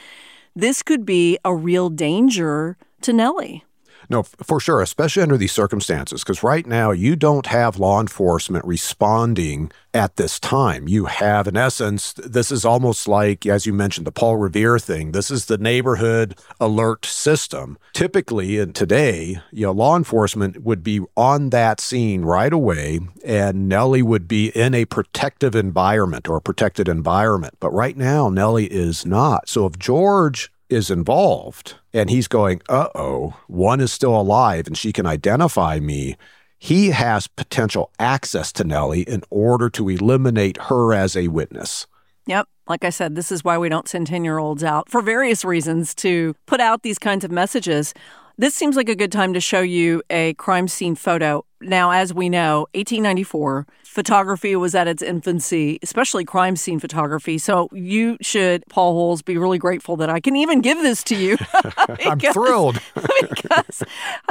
this 0.54 0.82
could 0.82 1.06
be 1.06 1.38
a 1.44 1.54
real 1.54 1.88
danger 1.88 2.76
to 3.02 3.12
Nellie. 3.12 3.64
No, 4.12 4.24
for 4.24 4.60
sure, 4.60 4.82
especially 4.82 5.22
under 5.22 5.38
these 5.38 5.52
circumstances, 5.52 6.22
because 6.22 6.42
right 6.42 6.66
now 6.66 6.90
you 6.90 7.16
don't 7.16 7.46
have 7.46 7.78
law 7.78 7.98
enforcement 7.98 8.62
responding 8.66 9.72
at 9.94 10.16
this 10.16 10.38
time. 10.38 10.86
You 10.86 11.06
have, 11.06 11.48
in 11.48 11.56
essence, 11.56 12.12
this 12.12 12.52
is 12.52 12.66
almost 12.66 13.08
like, 13.08 13.46
as 13.46 13.64
you 13.64 13.72
mentioned, 13.72 14.06
the 14.06 14.12
Paul 14.12 14.36
Revere 14.36 14.78
thing. 14.78 15.12
This 15.12 15.30
is 15.30 15.46
the 15.46 15.56
neighborhood 15.56 16.38
alert 16.60 17.06
system. 17.06 17.78
Typically, 17.94 18.58
and 18.58 18.74
today, 18.74 19.40
you 19.50 19.64
know, 19.64 19.72
law 19.72 19.96
enforcement 19.96 20.62
would 20.62 20.84
be 20.84 21.00
on 21.16 21.48
that 21.48 21.80
scene 21.80 22.20
right 22.20 22.52
away, 22.52 23.00
and 23.24 23.66
Nellie 23.66 24.02
would 24.02 24.28
be 24.28 24.48
in 24.48 24.74
a 24.74 24.84
protective 24.84 25.54
environment 25.54 26.28
or 26.28 26.36
a 26.36 26.42
protected 26.42 26.86
environment. 26.86 27.54
But 27.60 27.72
right 27.72 27.96
now, 27.96 28.28
Nellie 28.28 28.70
is 28.70 29.06
not. 29.06 29.48
So 29.48 29.64
if 29.64 29.78
George 29.78 30.51
is 30.72 30.90
involved 30.90 31.76
and 31.92 32.10
he's 32.10 32.28
going, 32.28 32.60
uh 32.68 32.88
oh, 32.94 33.34
one 33.46 33.80
is 33.80 33.92
still 33.92 34.18
alive 34.18 34.66
and 34.66 34.76
she 34.76 34.92
can 34.92 35.06
identify 35.06 35.78
me, 35.78 36.16
he 36.58 36.90
has 36.90 37.26
potential 37.26 37.90
access 37.98 38.52
to 38.52 38.64
Nellie 38.64 39.02
in 39.02 39.22
order 39.30 39.68
to 39.70 39.88
eliminate 39.88 40.56
her 40.62 40.92
as 40.92 41.16
a 41.16 41.28
witness. 41.28 41.86
Yep. 42.26 42.48
Like 42.68 42.84
I 42.84 42.90
said, 42.90 43.16
this 43.16 43.32
is 43.32 43.42
why 43.42 43.58
we 43.58 43.68
don't 43.68 43.88
send 43.88 44.06
10 44.06 44.24
year 44.24 44.38
olds 44.38 44.62
out 44.62 44.88
for 44.88 45.02
various 45.02 45.44
reasons 45.44 45.94
to 45.96 46.34
put 46.46 46.60
out 46.60 46.82
these 46.82 46.98
kinds 46.98 47.24
of 47.24 47.30
messages. 47.30 47.92
This 48.38 48.54
seems 48.54 48.76
like 48.76 48.88
a 48.88 48.96
good 48.96 49.12
time 49.12 49.34
to 49.34 49.40
show 49.40 49.60
you 49.60 50.02
a 50.10 50.34
crime 50.34 50.68
scene 50.68 50.94
photo. 50.94 51.44
Now, 51.60 51.90
as 51.90 52.12
we 52.12 52.28
know, 52.28 52.66
1894, 52.74 53.66
photography 53.84 54.56
was 54.56 54.74
at 54.74 54.88
its 54.88 55.02
infancy, 55.02 55.78
especially 55.82 56.24
crime 56.24 56.56
scene 56.56 56.80
photography. 56.80 57.38
So 57.38 57.68
you 57.72 58.16
should, 58.20 58.64
Paul 58.68 58.94
Holes, 58.94 59.22
be 59.22 59.36
really 59.36 59.58
grateful 59.58 59.96
that 59.98 60.10
I 60.10 60.18
can 60.18 60.34
even 60.34 60.60
give 60.60 60.78
this 60.78 61.04
to 61.04 61.14
you. 61.14 61.36
because, 61.88 62.06
I'm 62.06 62.18
thrilled. 62.20 62.80
because 63.30 63.82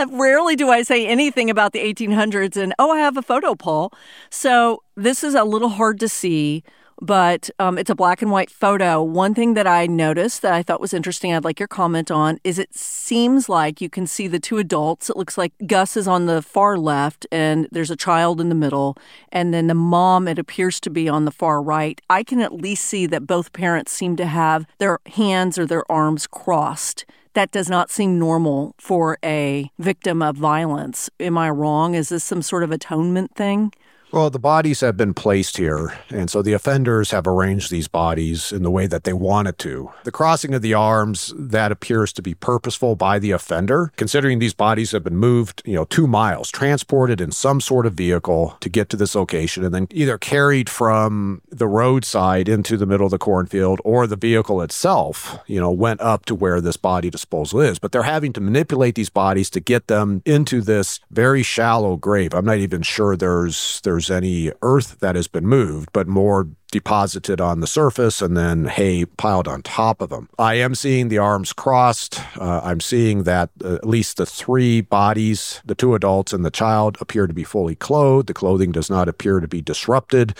rarely 0.10 0.56
do 0.56 0.70
I 0.70 0.82
say 0.82 1.08
anything 1.08 1.50
about 1.50 1.74
the 1.74 1.80
1800s 1.80 2.58
and, 2.58 2.74
oh, 2.80 2.92
I 2.92 3.00
have 3.00 3.18
a 3.18 3.22
photo, 3.22 3.56
Paul. 3.56 3.94
So 4.30 4.84
this 4.96 5.24
is 5.24 5.36
a 5.36 5.44
little 5.44 5.70
hard 5.70 6.00
to 6.00 6.10
see 6.10 6.64
but 7.02 7.50
um, 7.58 7.78
it's 7.80 7.90
a 7.90 7.96
black 7.96 8.22
and 8.22 8.30
white 8.30 8.52
photo. 8.52 9.02
One 9.02 9.34
thing 9.34 9.56
that 9.56 9.66
I 9.66 9.88
noticed 9.88 10.44
that 10.44 10.54
I 10.54 10.62
thought 10.62 10.80
was 10.80 10.94
interesting, 10.94 11.34
I'd 11.34 11.44
like 11.44 11.60
your 11.60 11.68
comment 11.68 12.12
on, 12.12 12.40
is 12.44 12.60
it 12.60 12.76
seems 12.76 13.50
like 13.50 13.82
you 13.82 13.90
can 13.90 14.06
see 14.06 14.28
the 14.28 14.40
two 14.40 14.60
adults. 14.60 15.10
It 15.10 15.18
looks 15.18 15.38
like 15.38 15.54
Gus 15.66 15.98
is 15.98 16.08
on 16.08 16.28
the 16.28 16.42
far 16.44 16.78
left, 16.78 17.26
and 17.32 17.68
there's 17.72 17.92
a 17.92 17.96
child 17.96 18.40
in 18.40 18.50
the 18.50 18.56
middle, 18.56 18.96
and 19.32 19.54
then 19.54 19.68
the 19.68 19.74
mom, 19.74 20.28
it 20.28 20.38
appears 20.38 20.80
to 20.82 20.92
be 20.92 21.10
on 21.10 21.26
the 21.26 21.32
far 21.32 21.62
right. 21.62 22.00
I 22.10 22.24
can 22.24 22.40
at 22.40 22.54
least 22.54 22.86
see 22.86 23.08
that 23.08 23.26
both 23.26 23.52
parents 23.52 23.92
seem 23.92 24.16
to 24.18 24.26
have 24.28 24.68
their 24.78 25.00
hands 25.16 25.58
or 25.58 25.66
their 25.66 25.90
arms 25.92 26.28
crossed 26.28 27.06
that 27.34 27.52
does 27.52 27.70
not 27.70 27.90
seem 27.90 28.20
normal 28.20 28.76
for 28.78 29.18
a 29.24 29.72
victim 29.80 30.22
of 30.22 30.36
violence. 30.36 31.10
Am 31.20 31.38
I 31.38 31.50
wrong? 31.50 31.96
Is 31.96 32.10
this 32.10 32.24
some 32.24 32.42
sort 32.42 32.64
of 32.64 32.72
atonement 32.72 33.36
thing? 33.36 33.72
Well, 34.12 34.30
the 34.30 34.39
bodies 34.39 34.82
have 34.82 34.97
been 34.97 35.13
placed 35.13 35.56
here, 35.56 35.97
and 36.10 36.30
so 36.30 36.41
the 36.41 36.52
offenders 36.52 37.12
have 37.12 37.26
arranged 37.26 37.71
these 37.71 37.88
bodies 37.88 38.52
in 38.52 38.62
the 38.62 38.69
way 38.69 38.86
that 38.86 39.06
they 39.06 39.13
wanted 39.13 39.58
to. 39.60 39.89
The 40.04 40.12
crossing 40.12 40.54
of 40.54 40.62
the 40.62 40.74
arms, 40.74 41.34
that 41.38 41.71
appears 41.71 42.12
to 42.13 42.21
be 42.21 42.34
purposeful 42.34 42.97
by 42.97 43.19
the 43.19 43.32
offender, 43.32 43.93
considering 43.95 44.39
these 44.39 44.54
bodies 44.54 44.91
have 44.91 45.06
been 45.06 45.15
moved, 45.15 45.62
you 45.63 45.76
know, 45.76 45.86
two 45.86 46.08
miles, 46.08 46.52
transported 46.52 47.21
in 47.21 47.32
some 47.32 47.62
sort 47.62 47.86
of 47.86 47.93
vehicle 47.93 48.58
to 48.60 48.67
get 48.67 48.89
to 48.89 48.97
this 48.97 49.15
location, 49.15 49.63
and 49.63 49.74
then 49.74 49.88
either 49.91 50.17
carried 50.17 50.69
from 50.69 51.41
the 51.50 51.67
roadside 51.67 52.50
into 52.50 52.76
the 52.76 52.86
middle 52.86 53.08
of 53.08 53.12
the 53.12 53.17
cornfield 53.17 53.80
or 53.86 54.08
the 54.08 54.17
vehicle 54.17 54.62
itself, 54.62 55.39
you 55.47 55.62
know, 55.62 55.71
went 55.71 56.02
up 56.02 56.26
to 56.26 56.36
where 56.36 56.60
this 56.60 56.76
body 56.76 57.10
disposal 57.10 57.62
is. 57.62 57.80
But 57.80 57.93
they're 57.93 58.04
having 58.04 58.34
to 58.34 58.41
manipulate 58.41 58.95
these 58.95 59.10
bodies 59.10 59.50
to 59.52 59.62
get 59.62 59.88
them 59.88 60.21
into 60.26 60.60
this 60.60 61.00
very 61.10 61.43
shallow 61.43 61.95
grave. 61.95 62.34
I'm 62.34 62.43
not 62.43 62.58
even 62.58 62.82
sure 62.82 63.15
there's 63.15 63.80
there's 63.86 64.01
there's 64.02 64.18
any 64.18 64.52
earth 64.64 65.00
that 65.00 65.16
has 65.16 65.28
been 65.28 65.46
moved, 65.46 65.90
but 65.94 66.08
more 66.08 66.48
deposited 66.72 67.40
on 67.40 67.60
the 67.60 67.68
surface 67.68 68.20
and 68.20 68.36
then 68.36 68.66
hay 68.66 69.06
piled 69.06 69.48
on 69.48 69.62
top 69.62 70.02
of 70.02 70.10
them. 70.10 70.28
I 70.40 70.56
am 70.56 70.74
seeing 70.74 71.10
the 71.10 71.20
arms 71.20 71.54
crossed. 71.54 72.20
Uh, 72.36 72.62
I'm 72.64 72.80
seeing 72.80 73.24
that 73.24 73.52
uh, 73.64 73.76
at 73.76 73.88
least 73.88 74.18
the 74.18 74.26
three 74.26 74.82
bodies, 74.82 75.62
the 75.66 75.76
two 75.76 75.94
adults 75.94 76.34
and 76.34 76.44
the 76.44 76.50
child, 76.50 76.98
appear 77.00 77.28
to 77.28 77.34
be 77.34 77.44
fully 77.44 77.76
clothed. 77.76 78.28
The 78.28 78.34
clothing 78.34 78.72
does 78.72 78.90
not 78.90 79.08
appear 79.08 79.40
to 79.40 79.48
be 79.48 79.62
disrupted. 79.62 80.36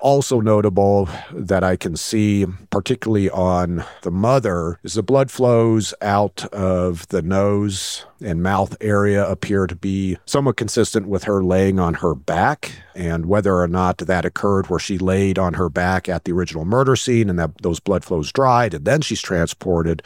Also 0.00 0.40
notable 0.40 1.08
that 1.32 1.64
I 1.64 1.74
can 1.74 1.96
see, 1.96 2.46
particularly 2.70 3.28
on 3.30 3.84
the 4.02 4.12
mother, 4.12 4.78
is 4.84 4.94
the 4.94 5.02
blood 5.02 5.30
flows 5.30 5.92
out 6.00 6.44
of 6.52 7.08
the 7.08 7.20
nose 7.20 8.06
and 8.20 8.42
mouth 8.42 8.76
area 8.80 9.28
appear 9.28 9.66
to 9.66 9.74
be 9.74 10.16
somewhat 10.24 10.56
consistent 10.56 11.08
with 11.08 11.24
her 11.24 11.42
laying 11.42 11.80
on 11.80 11.94
her 11.94 12.14
back. 12.14 12.72
And 12.94 13.26
whether 13.26 13.58
or 13.58 13.68
not 13.68 13.98
that 13.98 14.24
occurred 14.24 14.68
where 14.68 14.78
she 14.78 14.98
laid 14.98 15.38
on 15.38 15.54
her 15.54 15.68
back 15.68 16.08
at 16.08 16.24
the 16.24 16.32
original 16.32 16.64
murder 16.64 16.94
scene 16.94 17.28
and 17.28 17.38
that 17.38 17.60
those 17.62 17.80
blood 17.80 18.04
flows 18.04 18.30
dried 18.30 18.74
and 18.74 18.84
then 18.84 19.00
she's 19.00 19.20
transported, 19.20 20.02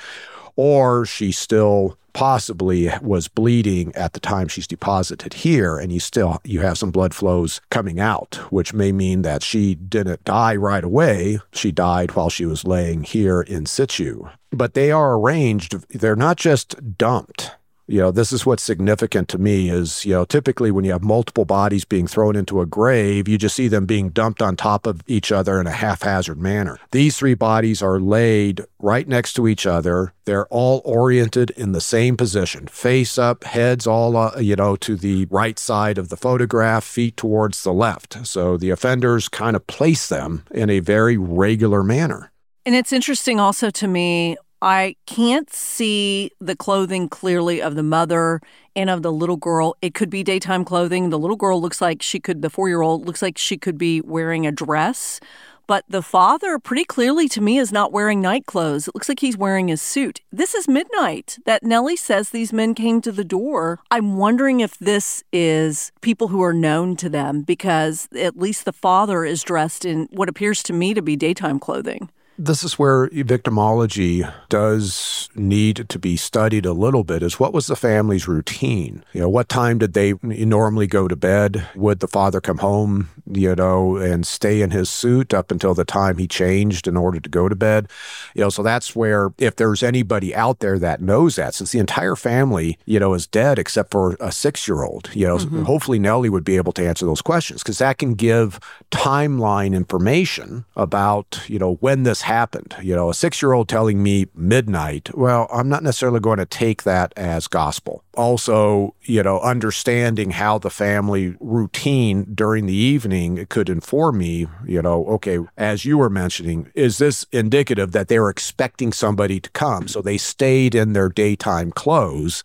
or 0.56 1.04
she 1.04 1.32
still 1.32 1.98
possibly 2.12 2.90
was 3.00 3.28
bleeding 3.28 3.94
at 3.94 4.12
the 4.12 4.20
time 4.20 4.48
she's 4.48 4.66
deposited 4.66 5.34
here 5.34 5.78
and 5.78 5.92
you 5.92 6.00
still 6.00 6.40
you 6.44 6.60
have 6.60 6.78
some 6.78 6.90
blood 6.90 7.14
flows 7.14 7.60
coming 7.70 7.98
out 8.00 8.36
which 8.50 8.74
may 8.74 8.92
mean 8.92 9.22
that 9.22 9.42
she 9.42 9.74
didn't 9.74 10.24
die 10.24 10.56
right 10.56 10.84
away. 10.84 11.38
She 11.52 11.72
died 11.72 12.12
while 12.12 12.30
she 12.30 12.46
was 12.46 12.64
laying 12.64 13.04
here 13.04 13.40
in 13.40 13.66
situ. 13.66 14.28
But 14.50 14.74
they 14.74 14.90
are 14.90 15.14
arranged 15.14 15.74
they're 15.88 16.16
not 16.16 16.36
just 16.36 16.96
dumped 16.98 17.52
you 17.92 17.98
know 17.98 18.10
this 18.10 18.32
is 18.32 18.46
what's 18.46 18.62
significant 18.62 19.28
to 19.28 19.36
me 19.36 19.68
is 19.68 20.06
you 20.06 20.14
know 20.14 20.24
typically 20.24 20.70
when 20.70 20.82
you 20.82 20.92
have 20.92 21.04
multiple 21.04 21.44
bodies 21.44 21.84
being 21.84 22.06
thrown 22.06 22.34
into 22.34 22.62
a 22.62 22.66
grave 22.66 23.28
you 23.28 23.36
just 23.36 23.54
see 23.54 23.68
them 23.68 23.84
being 23.84 24.08
dumped 24.08 24.40
on 24.40 24.56
top 24.56 24.86
of 24.86 25.02
each 25.06 25.30
other 25.30 25.60
in 25.60 25.66
a 25.66 25.70
haphazard 25.70 26.38
manner. 26.38 26.78
These 26.90 27.18
three 27.18 27.34
bodies 27.34 27.82
are 27.82 28.00
laid 28.00 28.64
right 28.78 29.06
next 29.06 29.34
to 29.34 29.46
each 29.46 29.66
other. 29.66 30.14
They're 30.24 30.46
all 30.46 30.80
oriented 30.86 31.50
in 31.50 31.72
the 31.72 31.82
same 31.82 32.16
position 32.16 32.66
face 32.66 33.18
up 33.18 33.44
heads 33.44 33.86
all 33.86 34.16
uh, 34.16 34.38
you 34.38 34.56
know 34.56 34.74
to 34.76 34.96
the 34.96 35.26
right 35.26 35.58
side 35.58 35.98
of 35.98 36.08
the 36.08 36.16
photograph 36.16 36.84
feet 36.84 37.18
towards 37.18 37.62
the 37.62 37.74
left. 37.74 38.26
So 38.26 38.56
the 38.56 38.70
offenders 38.70 39.28
kind 39.28 39.54
of 39.54 39.66
place 39.66 40.08
them 40.08 40.44
in 40.50 40.70
a 40.70 40.80
very 40.80 41.18
regular 41.18 41.82
manner. 41.84 42.32
And 42.64 42.74
it's 42.74 42.92
interesting 42.92 43.38
also 43.38 43.68
to 43.70 43.86
me 43.86 44.38
I 44.62 44.94
can't 45.06 45.52
see 45.52 46.30
the 46.40 46.54
clothing 46.54 47.08
clearly 47.08 47.60
of 47.60 47.74
the 47.74 47.82
mother 47.82 48.40
and 48.76 48.88
of 48.88 49.02
the 49.02 49.10
little 49.10 49.36
girl. 49.36 49.74
It 49.82 49.92
could 49.92 50.08
be 50.08 50.22
daytime 50.22 50.64
clothing. 50.64 51.10
The 51.10 51.18
little 51.18 51.36
girl 51.36 51.60
looks 51.60 51.80
like 51.80 52.00
she 52.00 52.20
could, 52.20 52.42
the 52.42 52.48
four 52.48 52.68
year 52.68 52.80
old 52.80 53.04
looks 53.04 53.22
like 53.22 53.36
she 53.36 53.58
could 53.58 53.76
be 53.76 54.00
wearing 54.00 54.46
a 54.46 54.52
dress. 54.52 55.18
But 55.66 55.84
the 55.88 56.02
father, 56.02 56.60
pretty 56.60 56.84
clearly 56.84 57.28
to 57.30 57.40
me, 57.40 57.58
is 57.58 57.72
not 57.72 57.90
wearing 57.90 58.20
night 58.20 58.46
clothes. 58.46 58.86
It 58.86 58.94
looks 58.94 59.08
like 59.08 59.18
he's 59.18 59.36
wearing 59.36 59.66
his 59.66 59.82
suit. 59.82 60.20
This 60.30 60.54
is 60.54 60.68
midnight 60.68 61.38
that 61.44 61.64
Nellie 61.64 61.96
says 61.96 62.30
these 62.30 62.52
men 62.52 62.74
came 62.74 63.00
to 63.00 63.10
the 63.10 63.24
door. 63.24 63.80
I'm 63.90 64.16
wondering 64.16 64.60
if 64.60 64.78
this 64.78 65.24
is 65.32 65.90
people 66.02 66.28
who 66.28 66.40
are 66.40 66.54
known 66.54 66.94
to 66.96 67.08
them 67.08 67.42
because 67.42 68.08
at 68.16 68.38
least 68.38 68.64
the 68.64 68.72
father 68.72 69.24
is 69.24 69.42
dressed 69.42 69.84
in 69.84 70.06
what 70.12 70.28
appears 70.28 70.62
to 70.64 70.72
me 70.72 70.94
to 70.94 71.02
be 71.02 71.16
daytime 71.16 71.58
clothing. 71.58 72.10
This 72.44 72.64
is 72.64 72.76
where 72.76 73.08
victimology 73.08 74.28
does 74.48 75.28
need 75.36 75.88
to 75.88 75.98
be 75.98 76.16
studied 76.16 76.66
a 76.66 76.72
little 76.72 77.04
bit 77.04 77.22
is 77.22 77.38
what 77.38 77.52
was 77.52 77.68
the 77.68 77.76
family's 77.76 78.26
routine? 78.26 79.04
You 79.12 79.20
know, 79.20 79.28
what 79.28 79.48
time 79.48 79.78
did 79.78 79.92
they 79.92 80.14
normally 80.22 80.88
go 80.88 81.06
to 81.06 81.14
bed? 81.14 81.64
Would 81.76 82.00
the 82.00 82.08
father 82.08 82.40
come 82.40 82.58
home, 82.58 83.10
you 83.30 83.54
know, 83.54 83.96
and 83.96 84.26
stay 84.26 84.60
in 84.60 84.72
his 84.72 84.90
suit 84.90 85.32
up 85.32 85.52
until 85.52 85.72
the 85.72 85.84
time 85.84 86.18
he 86.18 86.26
changed 86.26 86.88
in 86.88 86.96
order 86.96 87.20
to 87.20 87.28
go 87.28 87.48
to 87.48 87.54
bed? 87.54 87.88
You 88.34 88.42
know, 88.42 88.50
so 88.50 88.64
that's 88.64 88.96
where 88.96 89.32
if 89.38 89.54
there's 89.54 89.84
anybody 89.84 90.34
out 90.34 90.58
there 90.58 90.80
that 90.80 91.00
knows 91.00 91.36
that, 91.36 91.54
since 91.54 91.70
the 91.70 91.78
entire 91.78 92.16
family, 92.16 92.76
you 92.86 92.98
know, 92.98 93.14
is 93.14 93.28
dead 93.28 93.56
except 93.56 93.92
for 93.92 94.16
a 94.18 94.32
six 94.32 94.66
year 94.66 94.82
old, 94.82 95.10
you 95.14 95.28
know, 95.28 95.36
mm-hmm. 95.36 95.62
hopefully 95.62 96.00
Nellie 96.00 96.28
would 96.28 96.44
be 96.44 96.56
able 96.56 96.72
to 96.72 96.84
answer 96.84 97.06
those 97.06 97.22
questions 97.22 97.62
because 97.62 97.78
that 97.78 97.98
can 97.98 98.14
give 98.14 98.58
timeline 98.90 99.74
information 99.76 100.64
about, 100.74 101.40
you 101.46 101.60
know, 101.60 101.74
when 101.74 102.02
this 102.02 102.22
happened. 102.32 102.74
You 102.82 102.96
know, 102.96 103.10
a 103.10 103.14
six 103.14 103.42
year 103.42 103.52
old 103.52 103.68
telling 103.68 104.02
me 104.02 104.26
midnight, 104.34 105.14
well, 105.14 105.46
I'm 105.52 105.68
not 105.68 105.82
necessarily 105.82 106.20
going 106.20 106.38
to 106.38 106.46
take 106.46 106.82
that 106.84 107.12
as 107.16 107.46
gospel. 107.46 108.02
Also, 108.14 108.94
you 109.02 109.22
know, 109.22 109.38
understanding 109.40 110.30
how 110.30 110.58
the 110.58 110.70
family 110.70 111.36
routine 111.40 112.32
during 112.34 112.66
the 112.66 112.74
evening 112.74 113.46
could 113.48 113.68
inform 113.68 114.18
me, 114.18 114.46
you 114.66 114.80
know, 114.80 115.04
okay, 115.06 115.38
as 115.56 115.84
you 115.84 115.98
were 115.98 116.10
mentioning, 116.10 116.70
is 116.74 116.98
this 116.98 117.26
indicative 117.32 117.92
that 117.92 118.08
they 118.08 118.18
were 118.18 118.30
expecting 118.30 118.92
somebody 118.92 119.38
to 119.40 119.50
come? 119.50 119.86
So 119.88 120.00
they 120.00 120.18
stayed 120.18 120.74
in 120.74 120.94
their 120.94 121.08
daytime 121.08 121.70
clothes 121.70 122.42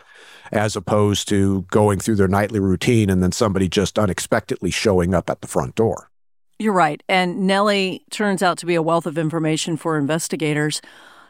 as 0.52 0.76
opposed 0.76 1.28
to 1.30 1.63
going 1.71 2.00
through 2.00 2.15
their 2.15 2.28
nightly 2.28 2.60
routine 2.60 3.10
and 3.10 3.21
then 3.21 3.32
somebody 3.32 3.67
just 3.67 4.00
unexpectedly 4.00 4.71
showing 4.71 5.13
up 5.13 5.30
at 5.30 5.41
the 5.41 5.47
front 5.47 5.76
door. 5.76 6.07
You're 6.60 6.74
right. 6.74 7.04
And 7.08 7.46
Nellie 7.46 8.04
turns 8.10 8.41
out 8.41 8.58
to 8.60 8.65
be 8.65 8.76
a 8.76 8.82
wealth 8.82 9.06
of 9.06 9.17
information 9.17 9.78
for 9.78 9.98
investigators. 9.98 10.82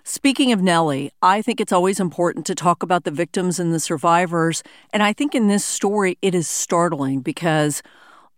Speaking 0.04 0.54
of 0.54 0.62
Nellie, 0.62 1.12
I 1.22 1.42
think 1.42 1.60
it's 1.60 1.74
always 1.74 2.00
important 2.00 2.46
to 2.46 2.56
talk 2.56 2.82
about 2.82 3.04
the 3.04 3.12
victims 3.12 3.60
and 3.60 3.74
the 3.74 3.80
survivors. 3.80 4.63
And 4.94 5.04
I 5.04 5.12
think 5.12 5.36
in 5.36 5.50
this 5.50 5.66
story, 5.66 6.18
it 6.22 6.34
is 6.34 6.48
startling 6.48 7.20
because 7.20 7.84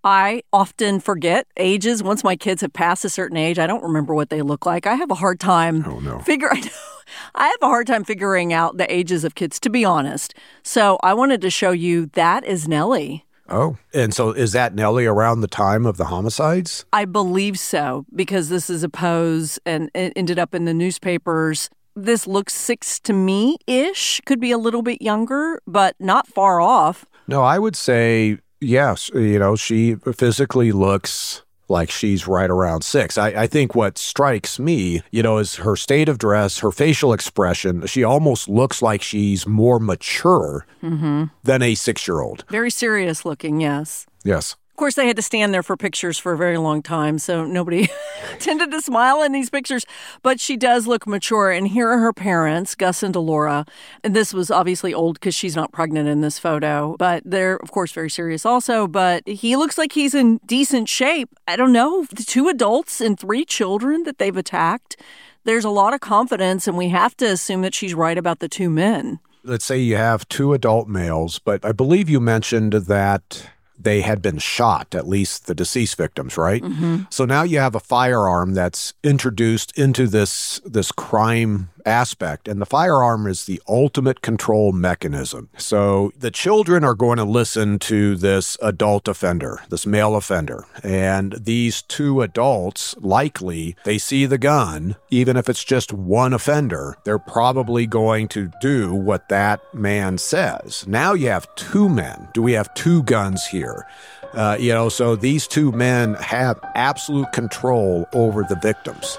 I 0.04 0.42
often 0.52 1.00
forget 1.00 1.46
ages. 1.58 2.02
Once 2.02 2.24
my 2.24 2.36
kids 2.36 2.62
have 2.62 2.74
passed 2.74 3.06
a 3.06 3.10
certain 3.10 3.38
age, 3.38 3.60
I 3.60 3.68
don't 3.68 3.84
remember 3.84 4.16
what 4.16 4.32
they 4.32 4.42
look 4.42 4.66
like. 4.66 4.88
I 4.88 4.96
have 4.96 5.12
a 5.12 5.16
hard 5.16 5.40
time 5.40 5.86
oh, 5.88 6.00
no. 6.00 6.20
figuring. 6.20 6.64
I 7.36 7.48
have 7.48 7.62
a 7.62 7.68
hard 7.68 7.86
time 7.86 8.04
figuring 8.04 8.52
out 8.52 8.78
the 8.78 8.92
ages 8.92 9.24
of 9.24 9.36
kids, 9.36 9.60
to 9.60 9.70
be 9.70 9.86
honest. 9.86 10.34
So 10.64 10.98
I 11.04 11.14
wanted 11.14 11.40
to 11.42 11.52
show 11.52 11.70
you 11.70 12.08
that 12.14 12.46
is 12.46 12.68
Nellie. 12.68 13.26
Oh, 13.50 13.78
and 13.94 14.14
so 14.14 14.32
is 14.32 14.52
that 14.52 14.76
Nellie 14.76 15.06
around 15.06 15.42
the 15.42 15.48
time 15.48 15.86
of 15.86 15.98
the 15.98 16.06
homicides? 16.06 16.86
I 16.94 17.06
believe 17.06 17.58
so, 17.58 18.06
because 18.16 18.50
this 18.50 18.70
is 18.70 18.84
a 18.84 18.90
pose 18.90 19.60
and 19.66 19.90
it 19.96 20.14
ended 20.16 20.38
up 20.38 20.54
in 20.54 20.66
the 20.66 20.74
newspapers. 20.74 21.70
This 21.96 22.28
looks 22.28 22.54
six 22.54 23.00
to 23.02 23.14
me 23.14 23.58
ish, 23.66 24.22
could 24.26 24.40
be 24.40 24.52
a 24.52 24.58
little 24.58 24.84
bit 24.84 25.02
younger, 25.02 25.60
but 25.66 25.96
not 26.00 26.28
far 26.28 26.62
off. 26.62 27.06
No, 27.28 27.42
I 27.42 27.60
would 27.60 27.76
say 27.76 28.38
yes. 28.62 29.10
You 29.14 29.40
know, 29.40 29.56
she 29.56 29.96
physically 29.96 30.72
looks 30.72 31.44
like 31.70 31.90
she's 31.92 32.28
right 32.28 32.50
around 32.50 32.84
six. 32.84 33.18
I, 33.18 33.28
I, 33.30 33.48
think 33.48 33.76
what 33.76 33.98
strikes 33.98 34.60
me, 34.60 35.02
you 35.12 35.24
know, 35.24 35.38
is 35.38 35.56
her 35.58 35.76
state 35.76 36.10
of 36.10 36.18
dress, 36.18 36.60
her 36.60 36.72
facial 36.72 37.14
expression. 37.14 37.86
She 37.86 38.04
almost 38.04 38.50
looks 38.50 38.82
like 38.82 39.02
she's 39.02 39.46
more 39.46 39.80
mature 39.80 40.66
mm-hmm. 40.82 41.26
than 41.44 41.62
a 41.62 41.76
six 41.76 42.08
year 42.08 42.22
old. 42.22 42.44
Very 42.50 42.72
serious 42.72 43.26
looking, 43.26 43.62
yes. 43.62 44.08
Yes 44.24 44.56
course, 44.80 44.96
they 44.96 45.08
had 45.08 45.18
to 45.18 45.22
stand 45.22 45.54
there 45.54 45.62
for 45.62 45.76
pictures 45.78 46.18
for 46.18 46.32
a 46.32 46.38
very 46.38 46.58
long 46.58 46.82
time, 46.82 47.20
so 47.20 47.46
nobody 47.46 47.90
tended 48.40 48.72
to 48.72 48.82
smile 48.82 49.22
in 49.22 49.34
these 49.34 49.50
pictures. 49.50 49.86
But 50.24 50.40
she 50.40 50.56
does 50.58 50.88
look 50.88 51.06
mature. 51.06 51.52
And 51.52 51.68
here 51.68 51.90
are 51.90 52.00
her 52.00 52.14
parents, 52.14 52.76
Gus 52.76 53.04
and 53.04 53.14
Delora. 53.14 53.66
And 54.04 54.16
this 54.16 54.34
was 54.34 54.50
obviously 54.50 54.94
old 54.94 55.20
because 55.20 55.36
she's 55.36 55.56
not 55.56 55.72
pregnant 55.74 56.08
in 56.08 56.22
this 56.22 56.40
photo, 56.40 56.96
but 56.98 57.22
they're, 57.26 57.58
of 57.58 57.72
course, 57.72 57.92
very 57.92 58.10
serious 58.10 58.46
also. 58.46 58.88
But 58.88 59.28
he 59.28 59.56
looks 59.56 59.78
like 59.78 59.92
he's 59.92 60.16
in 60.16 60.40
decent 60.46 60.88
shape. 60.88 61.30
I 61.48 61.58
don't 61.58 61.74
know, 61.74 62.06
the 62.06 62.24
two 62.24 62.48
adults 62.48 63.02
and 63.02 63.20
three 63.20 63.44
children 63.46 64.04
that 64.04 64.18
they've 64.18 64.36
attacked. 64.36 64.96
There's 65.44 65.66
a 65.66 65.70
lot 65.70 65.94
of 65.94 66.00
confidence, 66.00 66.68
and 66.68 66.78
we 66.78 66.90
have 66.90 67.16
to 67.18 67.26
assume 67.26 67.62
that 67.64 67.76
she's 67.76 67.94
right 67.94 68.18
about 68.18 68.40
the 68.40 68.50
two 68.50 68.70
men. 68.70 69.20
Let's 69.44 69.66
say 69.66 69.78
you 69.80 69.96
have 69.98 70.28
two 70.30 70.54
adult 70.54 70.88
males, 70.88 71.40
but 71.40 71.66
I 71.66 71.72
believe 71.72 72.10
you 72.10 72.20
mentioned 72.20 72.74
that 72.74 73.50
they 73.80 74.02
had 74.02 74.22
been 74.22 74.38
shot, 74.38 74.94
at 74.94 75.08
least 75.08 75.48
the 75.48 75.56
deceased 75.56 75.96
victims, 75.96 76.38
right? 76.38 76.62
Mm-hmm. 76.62 77.04
So 77.10 77.26
now 77.26 77.44
you 77.44 77.60
have 77.60 77.76
a 77.76 77.80
firearm 77.80 78.54
that's 78.54 78.94
introduced 79.04 79.78
into 79.78 80.08
this 80.08 80.60
this 80.66 80.92
crime 80.92 81.70
aspect. 81.86 82.48
And 82.48 82.62
the 82.62 82.66
firearm 82.66 83.28
is 83.28 83.46
the 83.46 83.62
ultimate 83.68 84.22
control 84.22 84.72
mechanism. 84.72 85.50
So 85.58 86.12
the 86.18 86.32
children 86.32 86.84
are 86.84 86.96
going 86.96 87.18
to 87.18 87.24
listen 87.24 87.80
to 87.80 88.16
this 88.16 88.58
adult 88.62 89.08
offender, 89.08 89.62
this 89.70 89.86
male 89.86 90.16
offender. 90.16 90.66
And 90.84 91.34
these 91.40 91.82
two 91.82 92.22
adults, 92.22 92.96
likely, 93.00 93.76
they 93.84 93.98
see 93.98 94.26
the 94.26 94.38
gun, 94.38 94.96
even 95.10 95.38
if 95.38 95.50
it's 95.50 95.64
just 95.64 95.94
one 95.94 96.34
offender, 96.34 96.98
they're 97.04 97.20
probably 97.20 97.86
going 97.86 98.28
to 98.30 98.52
do 98.62 98.94
what 98.94 99.30
that 99.30 99.62
man 99.74 100.18
says. 100.18 100.86
Now 100.88 101.14
you 101.14 101.30
have 101.30 101.54
two 101.56 101.90
men. 101.90 102.30
Do 102.34 102.42
we 102.42 102.54
have 102.54 102.74
two 102.74 103.04
guns 103.04 103.46
here? 103.46 103.86
Uh, 104.34 104.58
you 104.60 104.72
know, 104.72 104.90
so 104.90 105.16
these 105.16 105.48
two 105.48 105.72
men 105.72 106.14
have 106.16 106.60
absolute 106.76 107.32
control 107.34 108.08
over 108.14 108.44
the 108.44 108.56
victims. 108.56 109.18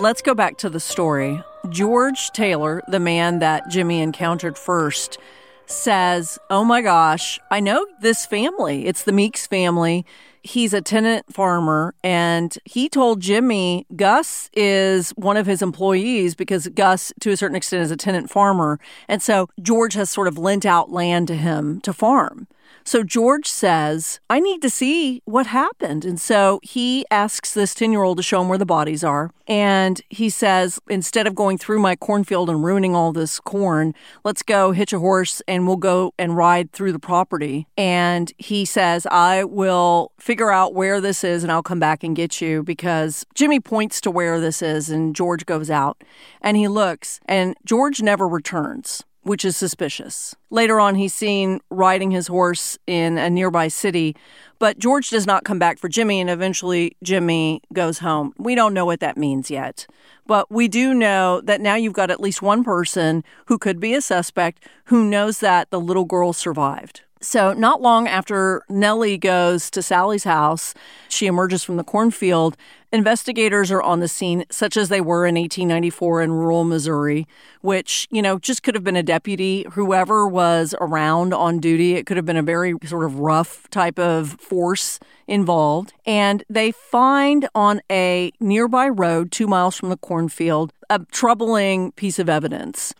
Let's 0.00 0.22
go 0.22 0.34
back 0.34 0.56
to 0.58 0.70
the 0.70 0.80
story. 0.80 1.44
George 1.68 2.30
Taylor, 2.30 2.82
the 2.88 2.98
man 2.98 3.38
that 3.40 3.68
Jimmy 3.68 4.00
encountered 4.00 4.56
first, 4.56 5.18
says, 5.66 6.38
Oh 6.48 6.64
my 6.64 6.80
gosh, 6.80 7.38
I 7.50 7.60
know 7.60 7.86
this 8.00 8.24
family. 8.24 8.86
It's 8.86 9.02
the 9.02 9.12
Meeks 9.12 9.46
family. 9.46 10.06
He's 10.42 10.72
a 10.72 10.80
tenant 10.80 11.30
farmer, 11.34 11.94
and 12.02 12.56
he 12.64 12.88
told 12.88 13.20
Jimmy 13.20 13.84
Gus 13.94 14.48
is 14.54 15.10
one 15.10 15.36
of 15.36 15.44
his 15.44 15.60
employees 15.60 16.34
because 16.34 16.66
Gus, 16.68 17.12
to 17.20 17.30
a 17.30 17.36
certain 17.36 17.56
extent, 17.56 17.82
is 17.82 17.90
a 17.90 17.96
tenant 17.96 18.30
farmer. 18.30 18.80
And 19.06 19.20
so 19.22 19.50
George 19.60 19.92
has 19.92 20.08
sort 20.08 20.28
of 20.28 20.38
lent 20.38 20.64
out 20.64 20.90
land 20.90 21.28
to 21.28 21.36
him 21.36 21.78
to 21.82 21.92
farm. 21.92 22.48
So 22.84 23.02
George 23.02 23.46
says, 23.46 24.20
I 24.28 24.40
need 24.40 24.62
to 24.62 24.70
see 24.70 25.22
what 25.24 25.46
happened. 25.46 26.04
And 26.04 26.20
so 26.20 26.60
he 26.62 27.04
asks 27.10 27.54
this 27.54 27.74
10 27.74 27.92
year 27.92 28.02
old 28.02 28.16
to 28.18 28.22
show 28.22 28.40
him 28.40 28.48
where 28.48 28.58
the 28.58 28.66
bodies 28.66 29.04
are. 29.04 29.30
And 29.46 30.00
he 30.08 30.30
says, 30.30 30.78
instead 30.88 31.26
of 31.26 31.34
going 31.34 31.58
through 31.58 31.80
my 31.80 31.96
cornfield 31.96 32.48
and 32.48 32.62
ruining 32.64 32.94
all 32.94 33.12
this 33.12 33.40
corn, 33.40 33.94
let's 34.24 34.42
go 34.42 34.72
hitch 34.72 34.92
a 34.92 34.98
horse 34.98 35.42
and 35.48 35.66
we'll 35.66 35.76
go 35.76 36.12
and 36.18 36.36
ride 36.36 36.72
through 36.72 36.92
the 36.92 36.98
property. 36.98 37.66
And 37.76 38.32
he 38.38 38.64
says, 38.64 39.06
I 39.06 39.44
will 39.44 40.12
figure 40.18 40.50
out 40.50 40.74
where 40.74 41.00
this 41.00 41.24
is 41.24 41.42
and 41.42 41.50
I'll 41.50 41.62
come 41.62 41.80
back 41.80 42.04
and 42.04 42.14
get 42.14 42.40
you 42.40 42.62
because 42.62 43.24
Jimmy 43.34 43.60
points 43.60 44.00
to 44.02 44.10
where 44.10 44.40
this 44.40 44.62
is 44.62 44.88
and 44.90 45.14
George 45.14 45.46
goes 45.46 45.70
out 45.70 46.02
and 46.40 46.56
he 46.56 46.68
looks 46.68 47.20
and 47.26 47.56
George 47.64 48.02
never 48.02 48.28
returns 48.28 49.04
which 49.22 49.44
is 49.44 49.56
suspicious. 49.56 50.34
Later 50.50 50.80
on, 50.80 50.94
he's 50.94 51.14
seen 51.14 51.60
riding 51.70 52.10
his 52.10 52.26
horse 52.26 52.78
in 52.86 53.18
a 53.18 53.28
nearby 53.28 53.68
city, 53.68 54.16
but 54.58 54.78
George 54.78 55.10
does 55.10 55.26
not 55.26 55.44
come 55.44 55.58
back 55.58 55.78
for 55.78 55.88
Jimmy, 55.88 56.20
and 56.20 56.30
eventually 56.30 56.96
Jimmy 57.02 57.62
goes 57.72 57.98
home. 57.98 58.34
We 58.38 58.54
don't 58.54 58.74
know 58.74 58.86
what 58.86 59.00
that 59.00 59.16
means 59.16 59.50
yet, 59.50 59.86
but 60.26 60.50
we 60.50 60.68
do 60.68 60.94
know 60.94 61.40
that 61.42 61.60
now 61.60 61.74
you've 61.74 61.92
got 61.92 62.10
at 62.10 62.20
least 62.20 62.42
one 62.42 62.64
person 62.64 63.24
who 63.46 63.58
could 63.58 63.80
be 63.80 63.94
a 63.94 64.00
suspect 64.00 64.64
who 64.84 65.04
knows 65.04 65.40
that 65.40 65.70
the 65.70 65.80
little 65.80 66.04
girl 66.04 66.32
survived. 66.32 67.02
So, 67.22 67.52
not 67.52 67.82
long 67.82 68.08
after 68.08 68.62
Nellie 68.70 69.18
goes 69.18 69.70
to 69.72 69.82
Sally's 69.82 70.24
house, 70.24 70.72
she 71.10 71.26
emerges 71.26 71.62
from 71.62 71.76
the 71.76 71.84
cornfield. 71.84 72.56
Investigators 72.92 73.70
are 73.70 73.82
on 73.82 74.00
the 74.00 74.08
scene, 74.08 74.44
such 74.50 74.76
as 74.76 74.88
they 74.88 75.00
were 75.00 75.24
in 75.24 75.36
1894 75.36 76.22
in 76.22 76.32
rural 76.32 76.64
Missouri, 76.64 77.28
which, 77.60 78.08
you 78.10 78.20
know, 78.20 78.36
just 78.38 78.64
could 78.64 78.74
have 78.74 78.82
been 78.82 78.96
a 78.96 79.02
deputy, 79.02 79.64
whoever 79.72 80.26
was 80.26 80.74
around 80.80 81.32
on 81.32 81.60
duty. 81.60 81.94
It 81.94 82.04
could 82.04 82.16
have 82.16 82.26
been 82.26 82.36
a 82.36 82.42
very 82.42 82.74
sort 82.84 83.04
of 83.04 83.20
rough 83.20 83.70
type 83.70 83.98
of 83.98 84.40
force 84.40 84.98
involved. 85.28 85.92
And 86.04 86.42
they 86.50 86.72
find 86.72 87.48
on 87.54 87.80
a 87.88 88.32
nearby 88.40 88.88
road, 88.88 89.30
two 89.30 89.46
miles 89.46 89.76
from 89.76 89.90
the 89.90 89.96
cornfield, 89.96 90.72
a 90.88 90.98
troubling 91.12 91.92
piece 91.92 92.18
of 92.18 92.28
evidence. 92.28 92.92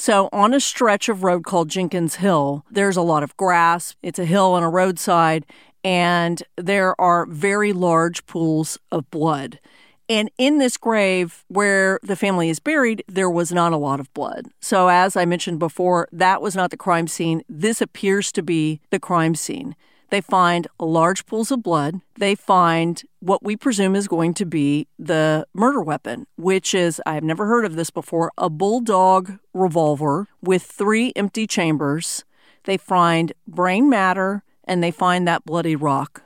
So, 0.00 0.28
on 0.32 0.54
a 0.54 0.60
stretch 0.60 1.08
of 1.08 1.24
road 1.24 1.42
called 1.42 1.70
Jenkins 1.70 2.16
Hill, 2.16 2.64
there's 2.70 2.96
a 2.96 3.02
lot 3.02 3.24
of 3.24 3.36
grass. 3.36 3.96
It's 4.00 4.20
a 4.20 4.24
hill 4.24 4.52
on 4.52 4.62
a 4.62 4.70
roadside, 4.70 5.44
and 5.84 6.42
there 6.56 6.98
are 7.00 7.26
very 7.26 7.72
large 7.72 8.26
pools 8.26 8.78
of 8.90 9.10
blood. 9.10 9.60
And 10.08 10.30
in 10.38 10.58
this 10.58 10.78
grave 10.78 11.44
where 11.48 12.00
the 12.02 12.16
family 12.16 12.48
is 12.48 12.60
buried, 12.60 13.04
there 13.06 13.28
was 13.28 13.52
not 13.52 13.72
a 13.72 13.76
lot 13.76 14.00
of 14.00 14.12
blood. 14.14 14.46
So, 14.60 14.88
as 14.88 15.16
I 15.16 15.26
mentioned 15.26 15.58
before, 15.58 16.08
that 16.12 16.40
was 16.40 16.56
not 16.56 16.70
the 16.70 16.78
crime 16.78 17.08
scene. 17.08 17.42
This 17.48 17.82
appears 17.82 18.32
to 18.32 18.42
be 18.42 18.80
the 18.90 18.98
crime 18.98 19.34
scene. 19.34 19.76
They 20.10 20.22
find 20.22 20.66
large 20.80 21.26
pools 21.26 21.50
of 21.50 21.62
blood. 21.62 22.00
They 22.16 22.34
find 22.34 23.02
what 23.20 23.42
we 23.42 23.56
presume 23.56 23.94
is 23.94 24.08
going 24.08 24.32
to 24.34 24.46
be 24.46 24.88
the 24.98 25.46
murder 25.52 25.82
weapon, 25.82 26.26
which 26.36 26.74
is, 26.74 27.02
I've 27.04 27.22
never 27.22 27.46
heard 27.46 27.66
of 27.66 27.76
this 27.76 27.90
before, 27.90 28.32
a 28.38 28.48
bulldog 28.48 29.38
revolver 29.52 30.28
with 30.40 30.62
three 30.62 31.12
empty 31.14 31.46
chambers. 31.46 32.24
They 32.64 32.78
find 32.78 33.34
brain 33.46 33.90
matter 33.90 34.42
and 34.68 34.82
they 34.82 34.90
find 34.90 35.26
that 35.26 35.44
bloody 35.44 35.74
rock. 35.74 36.22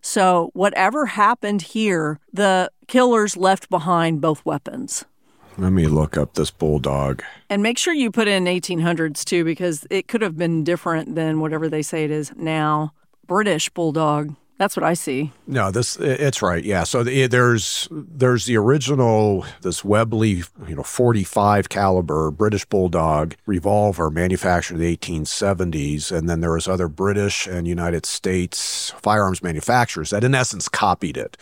So, 0.00 0.50
whatever 0.52 1.06
happened 1.06 1.62
here, 1.62 2.20
the 2.32 2.70
killers 2.86 3.36
left 3.36 3.68
behind 3.68 4.20
both 4.20 4.44
weapons. 4.46 5.04
Let 5.58 5.72
me 5.72 5.86
look 5.88 6.16
up 6.16 6.34
this 6.34 6.50
bulldog. 6.50 7.22
And 7.48 7.62
make 7.62 7.78
sure 7.78 7.94
you 7.94 8.10
put 8.10 8.28
in 8.28 8.44
1800s 8.44 9.24
too, 9.24 9.42
because 9.42 9.86
it 9.90 10.06
could 10.06 10.20
have 10.20 10.36
been 10.36 10.62
different 10.62 11.14
than 11.14 11.40
whatever 11.40 11.68
they 11.68 11.82
say 11.82 12.04
it 12.04 12.10
is 12.10 12.32
now. 12.36 12.92
British 13.26 13.70
bulldog. 13.70 14.36
That's 14.58 14.74
what 14.74 14.84
I 14.84 14.94
see. 14.94 15.32
No, 15.46 15.70
this 15.70 15.96
it's 15.96 16.40
right. 16.40 16.64
Yeah. 16.64 16.84
So 16.84 17.02
the, 17.02 17.26
there's 17.26 17.88
there's 17.90 18.46
the 18.46 18.56
original 18.56 19.44
this 19.60 19.84
Webley, 19.84 20.44
you 20.66 20.74
know, 20.74 20.82
45 20.82 21.68
caliber 21.68 22.30
British 22.30 22.64
Bulldog 22.64 23.34
revolver 23.44 24.10
manufactured 24.10 24.74
in 24.76 24.80
the 24.80 24.96
1870s, 24.96 26.10
and 26.10 26.28
then 26.28 26.40
there 26.40 26.52
was 26.52 26.66
other 26.66 26.88
British 26.88 27.46
and 27.46 27.68
United 27.68 28.06
States 28.06 28.94
firearms 29.02 29.42
manufacturers 29.42 30.10
that 30.10 30.24
in 30.24 30.34
essence 30.34 30.68
copied 30.68 31.18
it. 31.18 31.36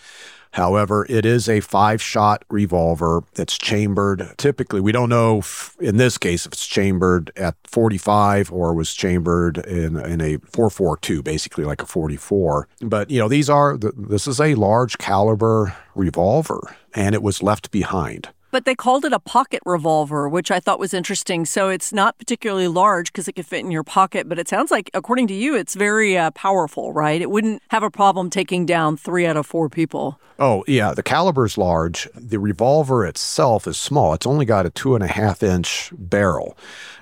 However, 0.55 1.05
it 1.09 1.27
is 1.27 1.49
a 1.49 1.59
five 1.59 2.01
shot 2.01 2.45
revolver 2.49 3.25
that's 3.35 3.59
chambered. 3.59 4.35
Typically, 4.37 4.81
we 4.81 4.93
don't 4.93 5.09
know 5.09 5.38
if, 5.38 5.77
in 5.81 5.97
this 5.97 6.17
case 6.17 6.47
if 6.47 6.53
it's 6.53 6.67
chambered 6.67 7.33
at 7.37 7.57
45 7.64 8.53
or 8.53 8.73
was 8.73 8.95
chambered 8.95 9.59
in, 9.59 9.99
in 9.99 10.21
a 10.21 10.37
442, 10.38 11.25
basically 11.25 11.64
like 11.64 11.83
a 11.83 11.87
44. 11.87 12.69
But, 12.83 13.11
you 13.11 13.19
know, 13.19 13.27
these 13.27 13.51
are, 13.51 13.77
this 13.77 14.29
is 14.29 14.40
a 14.40 14.55
large 14.55 14.97
caliber 14.99 15.75
revolver 15.97 16.77
and 16.95 17.17
it 17.17 17.23
was 17.23 17.43
left 17.43 17.73
behind. 17.73 18.29
But 18.55 18.67
they 18.67 18.77
called 18.77 19.05
it 19.05 19.12
a 19.12 19.19
pocket 19.19 19.61
revolver, 19.67 20.29
which 20.29 20.53
I 20.53 20.61
thought 20.61 20.79
was 20.79 20.95
interesting. 20.95 21.45
So 21.45 21.71
it's 21.71 21.93
not 21.93 22.17
particularly 22.19 22.69
large 22.69 23.12
because 23.12 23.27
it 23.27 23.33
could 23.33 23.47
fit 23.47 23.64
in 23.64 23.73
your 23.73 23.83
pocket, 23.83 24.29
but 24.29 24.38
it 24.38 24.47
sounds 24.47 24.71
like, 24.71 24.93
according 24.95 25.27
to 25.27 25.35
you, 25.35 25.57
it's 25.57 25.75
very 25.75 26.17
uh, 26.17 26.31
powerful, 26.31 26.93
right? 26.93 27.21
It 27.21 27.31
wouldn't 27.31 27.64
have 27.73 27.83
a 27.83 27.90
problem 27.90 28.31
taking 28.31 28.64
down 28.64 28.97
three 28.97 29.27
out 29.27 29.37
of 29.37 29.45
four 29.45 29.69
people. 29.69 30.21
Oh, 30.38 30.64
yeah. 30.69 30.95
The 30.95 31.03
caliber 31.03 31.45
is 31.45 31.59
large. 31.59 32.09
The 32.14 32.38
revolver 32.38 33.05
itself 33.05 33.67
is 33.67 33.77
small. 33.77 34.14
It's 34.14 34.27
only 34.27 34.45
got 34.45 34.67
a 34.67 34.71
two 34.71 34.95
and 34.95 35.03
a 35.03 35.09
half 35.09 35.43
inch 35.43 35.93
barrel. 35.97 36.57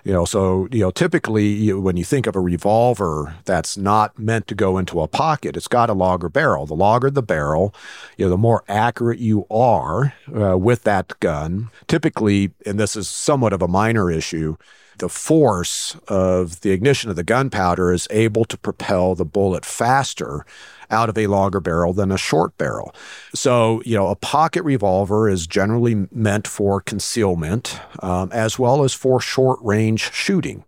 You 0.04 0.12
know, 0.12 0.24
so, 0.24 0.68
you 0.72 0.80
know, 0.80 0.90
typically 0.90 1.46
you, 1.46 1.80
when 1.80 1.96
you 1.96 2.04
think 2.04 2.26
of 2.26 2.34
a 2.34 2.40
revolver 2.40 3.36
that's 3.44 3.76
not 3.76 4.18
meant 4.18 4.48
to 4.48 4.54
go 4.54 4.76
into 4.76 5.00
a 5.00 5.06
pocket, 5.06 5.56
it's 5.56 5.68
got 5.68 5.88
a 5.88 5.94
longer 5.94 6.28
barrel. 6.28 6.66
The 6.66 6.74
longer 6.74 7.08
the 7.08 7.22
barrel, 7.22 7.74
you 8.16 8.24
know, 8.24 8.30
the 8.30 8.36
more 8.36 8.64
accurate 8.68 9.20
you 9.20 9.46
are 9.50 10.14
uh, 10.34 10.58
with 10.58 10.82
that 10.82 11.18
gun. 11.20 11.41
Typically, 11.86 12.52
and 12.66 12.78
this 12.78 12.96
is 12.96 13.08
somewhat 13.08 13.52
of 13.52 13.62
a 13.62 13.68
minor 13.68 14.10
issue, 14.10 14.56
the 14.98 15.08
force 15.08 15.96
of 16.08 16.60
the 16.60 16.70
ignition 16.70 17.10
of 17.10 17.16
the 17.16 17.24
gunpowder 17.24 17.92
is 17.92 18.06
able 18.10 18.44
to 18.44 18.56
propel 18.56 19.14
the 19.14 19.24
bullet 19.24 19.64
faster 19.64 20.46
out 20.90 21.08
of 21.08 21.18
a 21.18 21.26
longer 21.26 21.58
barrel 21.58 21.92
than 21.92 22.12
a 22.12 22.18
short 22.18 22.56
barrel. 22.56 22.94
So, 23.34 23.82
you 23.84 23.96
know, 23.96 24.08
a 24.08 24.16
pocket 24.16 24.62
revolver 24.62 25.28
is 25.28 25.46
generally 25.46 26.06
meant 26.12 26.46
for 26.46 26.80
concealment 26.80 27.80
um, 28.00 28.30
as 28.32 28.58
well 28.58 28.84
as 28.84 28.92
for 28.92 29.20
short 29.20 29.58
range 29.62 30.12
shooting. 30.12 30.64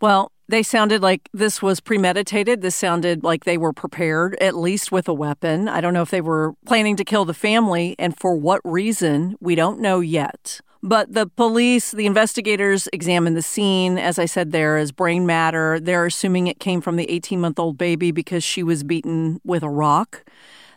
Well, 0.00 0.31
they 0.52 0.62
sounded 0.62 1.00
like 1.00 1.30
this 1.32 1.62
was 1.62 1.80
premeditated. 1.80 2.60
This 2.60 2.76
sounded 2.76 3.24
like 3.24 3.44
they 3.44 3.56
were 3.56 3.72
prepared, 3.72 4.36
at 4.38 4.54
least 4.54 4.92
with 4.92 5.08
a 5.08 5.14
weapon. 5.14 5.66
I 5.66 5.80
don't 5.80 5.94
know 5.94 6.02
if 6.02 6.10
they 6.10 6.20
were 6.20 6.52
planning 6.66 6.94
to 6.96 7.04
kill 7.04 7.24
the 7.24 7.32
family 7.32 7.96
and 7.98 8.14
for 8.18 8.36
what 8.36 8.60
reason, 8.62 9.34
we 9.40 9.54
don't 9.54 9.80
know 9.80 10.00
yet. 10.00 10.60
But 10.82 11.14
the 11.14 11.26
police, 11.26 11.92
the 11.92 12.04
investigators 12.04 12.86
examined 12.92 13.34
the 13.34 13.42
scene. 13.42 13.96
As 13.96 14.18
I 14.18 14.26
said, 14.26 14.52
there 14.52 14.76
is 14.76 14.92
brain 14.92 15.24
matter. 15.24 15.80
They're 15.80 16.04
assuming 16.04 16.48
it 16.48 16.60
came 16.60 16.82
from 16.82 16.96
the 16.96 17.10
18 17.10 17.40
month 17.40 17.58
old 17.58 17.78
baby 17.78 18.10
because 18.10 18.44
she 18.44 18.62
was 18.62 18.84
beaten 18.84 19.40
with 19.44 19.62
a 19.62 19.70
rock. 19.70 20.22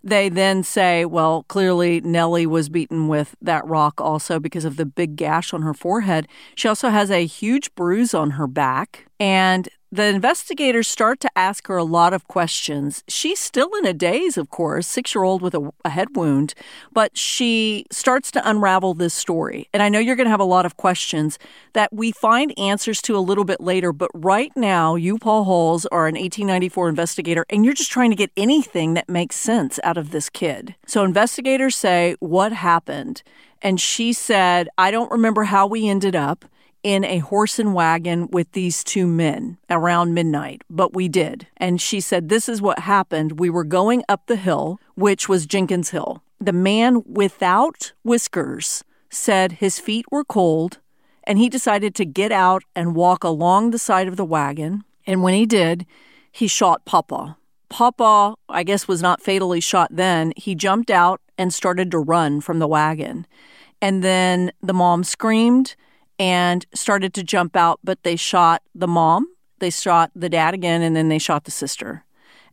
They 0.06 0.30
then 0.30 0.62
say, 0.62 1.04
well, 1.04 1.44
clearly 1.48 2.00
Nellie 2.00 2.46
was 2.46 2.70
beaten 2.70 3.08
with 3.08 3.36
that 3.42 3.66
rock 3.66 4.00
also 4.00 4.40
because 4.40 4.64
of 4.64 4.78
the 4.78 4.86
big 4.86 5.16
gash 5.16 5.52
on 5.52 5.64
her 5.64 5.74
forehead. 5.74 6.28
She 6.54 6.68
also 6.68 6.90
has 6.90 7.10
a 7.10 7.26
huge 7.26 7.74
bruise 7.74 8.14
on 8.14 8.32
her 8.32 8.46
back. 8.46 9.08
And 9.20 9.68
the 9.92 10.06
investigators 10.06 10.88
start 10.88 11.20
to 11.22 11.30
ask 11.36 11.68
her 11.68 11.78
a 11.78 11.84
lot 11.84 12.14
of 12.14 12.28
questions. 12.28 13.04
She's 13.08 13.40
still 13.40 13.70
in 13.76 13.86
a 13.86 13.94
daze, 13.94 14.38
of 14.38 14.50
course, 14.50 14.88
six 14.88 15.14
year 15.14 15.24
old 15.24 15.42
with 15.42 15.54
a, 15.54 15.72
a, 15.84 15.90
head 15.90 16.16
wound, 16.16 16.54
but 16.92 17.18
she 17.18 17.86
starts 17.92 18.32
to 18.32 18.50
unravel 18.50 18.94
this 18.94 19.14
story. 19.14 19.70
And 19.74 19.82
I 19.82 19.90
know 19.90 20.00
you're 20.00 20.16
going 20.16 20.26
to 20.26 20.32
have 20.32 20.40
a 20.40 20.44
lot 20.44 20.66
of 20.66 20.76
questions 20.76 21.40
that 21.74 21.94
we 21.94 22.12
find 22.12 22.58
answers 22.58 23.02
to 23.04 23.16
a 23.16 23.20
little 23.20 23.46
bit 23.46 23.62
later. 23.62 23.94
But 23.94 24.12
right 24.14 24.52
now, 24.56 24.96
you, 24.96 25.18
Paul 25.18 25.46
Holes, 25.46 25.86
are 25.88 26.08
an 26.08 26.16
1894 26.16 26.90
investigator, 26.90 27.46
and 27.50 27.64
you're 27.64 27.74
just 27.74 27.92
trying 27.92 28.10
to 28.10 28.16
get 28.16 28.32
anything 28.36 28.96
that 28.96 29.08
makes 29.08 29.36
sense 29.36 29.80
out 29.84 29.98
of 29.98 30.12
this 30.12 30.30
kid. 30.30 30.76
So 30.86 31.04
investigators 31.04 31.76
say, 31.76 32.16
What 32.20 32.52
happened? 32.52 33.24
And 33.62 33.80
she 33.80 34.14
said, 34.14 34.68
I 34.78 34.92
don't 34.92 35.12
remember 35.12 35.46
how 35.46 35.66
we 35.66 35.88
ended 35.88 36.16
up 36.16 36.46
in 36.86 37.04
a 37.04 37.18
horse 37.18 37.58
and 37.58 37.74
wagon 37.74 38.28
with 38.30 38.52
these 38.52 38.84
two 38.84 39.08
men 39.08 39.58
around 39.72 40.14
midnight, 40.14 40.62
but 40.70 40.94
we 40.94 41.10
did. 41.10 41.48
And 41.58 41.82
she 41.82 42.00
said, 42.00 42.30
This 42.30 42.48
is 42.48 42.62
what 42.62 42.78
happened. 42.78 43.40
We 43.40 43.50
were 43.50 43.64
going 43.64 44.04
up 44.08 44.28
the 44.28 44.36
hill, 44.36 44.80
which 44.94 45.28
was 45.28 45.48
Jenkins 45.48 45.90
Hill. 45.90 46.22
The 46.40 46.54
man 46.54 47.02
without 47.08 47.94
whiskers 48.04 48.84
said 49.10 49.54
his 49.54 49.80
feet 49.80 50.06
were 50.12 50.24
cold, 50.24 50.78
and 51.24 51.40
he 51.40 51.50
decided 51.50 51.96
to 51.96 52.06
get 52.06 52.32
out 52.32 52.62
and 52.76 52.96
walk 52.96 53.24
along 53.24 53.72
the 53.72 53.80
side 53.80 54.08
of 54.08 54.16
the 54.16 54.24
wagon. 54.24 54.84
And 55.08 55.24
when 55.24 55.34
he 55.34 55.48
did, 55.48 55.88
he 56.32 56.46
shot 56.46 56.86
Papa. 56.86 57.36
Papa, 57.68 58.36
I 58.48 58.62
guess, 58.62 58.88
was 58.88 59.02
not 59.02 59.24
fatally 59.24 59.60
shot 59.60 59.90
then. 59.90 60.34
He 60.38 60.54
jumped 60.54 60.92
out 60.92 61.20
and 61.36 61.52
started 61.52 61.90
to 61.90 61.98
run 61.98 62.42
from 62.42 62.60
the 62.60 62.68
wagon. 62.68 63.26
And 63.82 64.04
then 64.04 64.52
the 64.62 64.74
mom 64.74 65.04
screamed 65.04 65.76
and 66.20 66.66
started 66.74 67.14
to 67.16 67.24
jump 67.24 67.56
out, 67.56 67.80
but 67.84 68.04
they 68.04 68.16
shot 68.16 68.62
the 68.74 68.88
mom, 68.88 69.28
they 69.60 69.70
shot 69.70 70.12
the 70.16 70.30
dad 70.30 70.54
again, 70.54 70.82
and 70.82 70.96
then 70.96 71.10
they 71.10 71.20
shot 71.20 71.44
the 71.44 71.52
sister. 71.52 72.04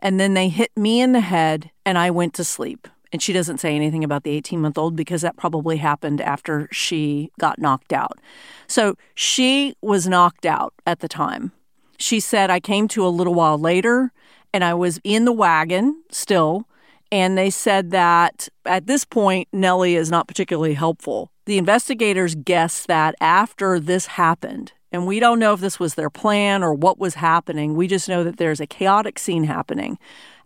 And 0.00 0.18
then 0.18 0.34
they 0.34 0.48
hit 0.48 0.72
me 0.76 1.00
in 1.00 1.12
the 1.12 1.20
head, 1.20 1.70
and 1.86 1.96
I 1.96 2.10
went 2.10 2.34
to 2.34 2.44
sleep. 2.44 2.88
And 3.12 3.22
she 3.22 3.32
doesn't 3.32 3.58
say 3.58 3.76
anything 3.76 4.02
about 4.02 4.24
the 4.24 4.30
18 4.30 4.60
month 4.60 4.78
old 4.78 4.96
because 4.96 5.20
that 5.20 5.36
probably 5.36 5.76
happened 5.76 6.20
after 6.20 6.66
she 6.72 7.30
got 7.38 7.58
knocked 7.58 7.92
out. 7.92 8.18
So 8.66 8.96
she 9.14 9.74
was 9.82 10.08
knocked 10.08 10.46
out 10.46 10.72
at 10.86 11.00
the 11.00 11.08
time. 11.08 11.52
She 11.98 12.20
said, 12.20 12.50
I 12.50 12.58
came 12.58 12.88
to 12.88 13.06
a 13.06 13.08
little 13.08 13.34
while 13.34 13.58
later 13.58 14.12
and 14.52 14.64
I 14.64 14.72
was 14.72 14.98
in 15.04 15.26
the 15.26 15.32
wagon 15.32 16.02
still. 16.10 16.66
And 17.12 17.36
they 17.36 17.50
said 17.50 17.90
that 17.90 18.48
at 18.64 18.86
this 18.86 19.04
point, 19.04 19.48
Nellie 19.52 19.96
is 19.96 20.10
not 20.10 20.26
particularly 20.26 20.74
helpful. 20.74 21.30
The 21.44 21.58
investigators 21.58 22.36
guess 22.36 22.86
that 22.86 23.16
after 23.20 23.80
this 23.80 24.06
happened, 24.06 24.72
and 24.92 25.06
we 25.06 25.18
don't 25.18 25.40
know 25.40 25.54
if 25.54 25.60
this 25.60 25.80
was 25.80 25.96
their 25.96 26.10
plan 26.10 26.62
or 26.62 26.72
what 26.72 26.98
was 26.98 27.14
happening, 27.14 27.74
we 27.74 27.88
just 27.88 28.08
know 28.08 28.22
that 28.22 28.36
there's 28.36 28.60
a 28.60 28.66
chaotic 28.66 29.18
scene 29.18 29.44
happening. 29.44 29.98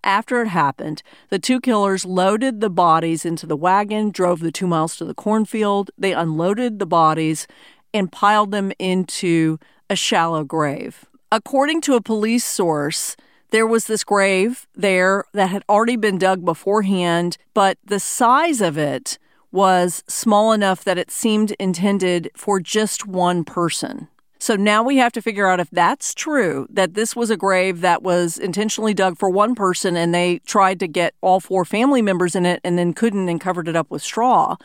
After 0.03 0.41
it 0.41 0.49
happened, 0.49 1.03
the 1.29 1.39
two 1.39 1.61
killers 1.61 2.07
loaded 2.07 2.63
the 2.63 2.71
bodies 2.71 3.27
into 3.27 3.45
the 3.45 3.57
wagon, 3.57 4.11
drove 4.11 4.41
the 4.41 4.53
two 4.53 4.67
miles 4.67 4.97
to 4.97 5.05
the 5.05 5.15
cornfield. 5.15 5.91
They 5.99 6.15
unloaded 6.15 6.79
the 6.79 6.87
bodies 6.87 7.47
and 7.93 8.11
piled 8.11 8.51
them 8.51 8.73
into 8.79 9.59
a 9.91 9.97
shallow 9.97 10.45
grave. 10.45 11.05
According 11.31 11.83
to 11.83 11.95
a 11.95 12.01
police 12.01 12.45
source, 12.45 13.17
there 13.51 13.67
was 13.67 13.87
this 13.87 14.03
grave 14.03 14.67
there 14.75 15.25
that 15.35 15.49
had 15.49 15.65
already 15.69 15.97
been 15.97 16.17
dug 16.19 16.45
beforehand, 16.45 17.37
but 17.53 17.77
the 17.85 18.01
size 18.01 18.63
of 18.63 18.79
it 18.79 19.19
was 19.57 20.05
small 20.07 20.53
enough 20.53 20.85
that 20.85 20.99
it 20.99 21.11
seemed 21.11 21.53
intended 21.53 22.31
for 22.37 22.61
just 22.61 23.07
one 23.07 23.43
person. 23.43 24.07
So 24.39 24.55
now 24.55 24.83
we 24.83 24.99
have 24.99 25.13
to 25.13 25.23
figure 25.23 25.47
out 25.47 25.61
if 25.61 25.71
that's 25.71 26.13
true, 26.13 26.67
that 26.69 26.93
this 26.93 27.17
was 27.17 27.31
a 27.31 27.39
grave 27.39 27.81
that 27.81 28.03
was 28.03 28.37
intentionally 28.37 28.93
dug 28.93 29.17
for 29.19 29.31
one 29.31 29.55
person 29.55 29.97
and 29.97 30.15
they 30.15 30.41
tried 30.41 30.79
to 30.81 30.87
get 30.87 31.15
all 31.23 31.41
four 31.41 31.65
family 31.65 32.03
members 32.03 32.37
in 32.37 32.45
it 32.45 32.61
and 32.63 32.79
then 32.79 32.93
couldn't 32.93 33.31
and 33.31 33.41
covered 33.41 33.67
it 33.67 33.75
up 33.75 33.91
with 33.91 34.03
straw. 34.03 34.57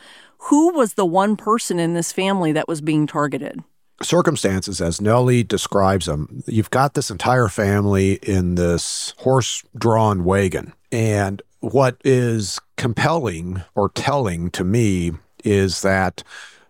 Who 0.50 0.74
was 0.74 0.92
the 0.92 1.06
one 1.06 1.36
person 1.36 1.78
in 1.78 1.94
this 1.94 2.12
family 2.12 2.52
that 2.52 2.68
was 2.68 2.82
being 2.82 3.06
targeted? 3.06 3.64
circumstances 4.02 4.80
as 4.80 5.00
Nellie 5.00 5.44
describes 5.44 6.06
them, 6.06 6.42
you've 6.46 6.70
got 6.70 6.94
this 6.94 7.08
entire 7.08 7.46
family 7.46 8.14
in 8.14 8.56
this 8.56 9.14
horse 9.18 9.62
drawn 9.78 10.24
wagon. 10.24 10.72
And 10.90 11.40
what 11.60 11.96
is 12.04 12.58
compelling 12.82 13.62
or 13.76 13.88
telling 13.90 14.50
to 14.50 14.64
me 14.64 15.12
is 15.44 15.82
that 15.82 16.24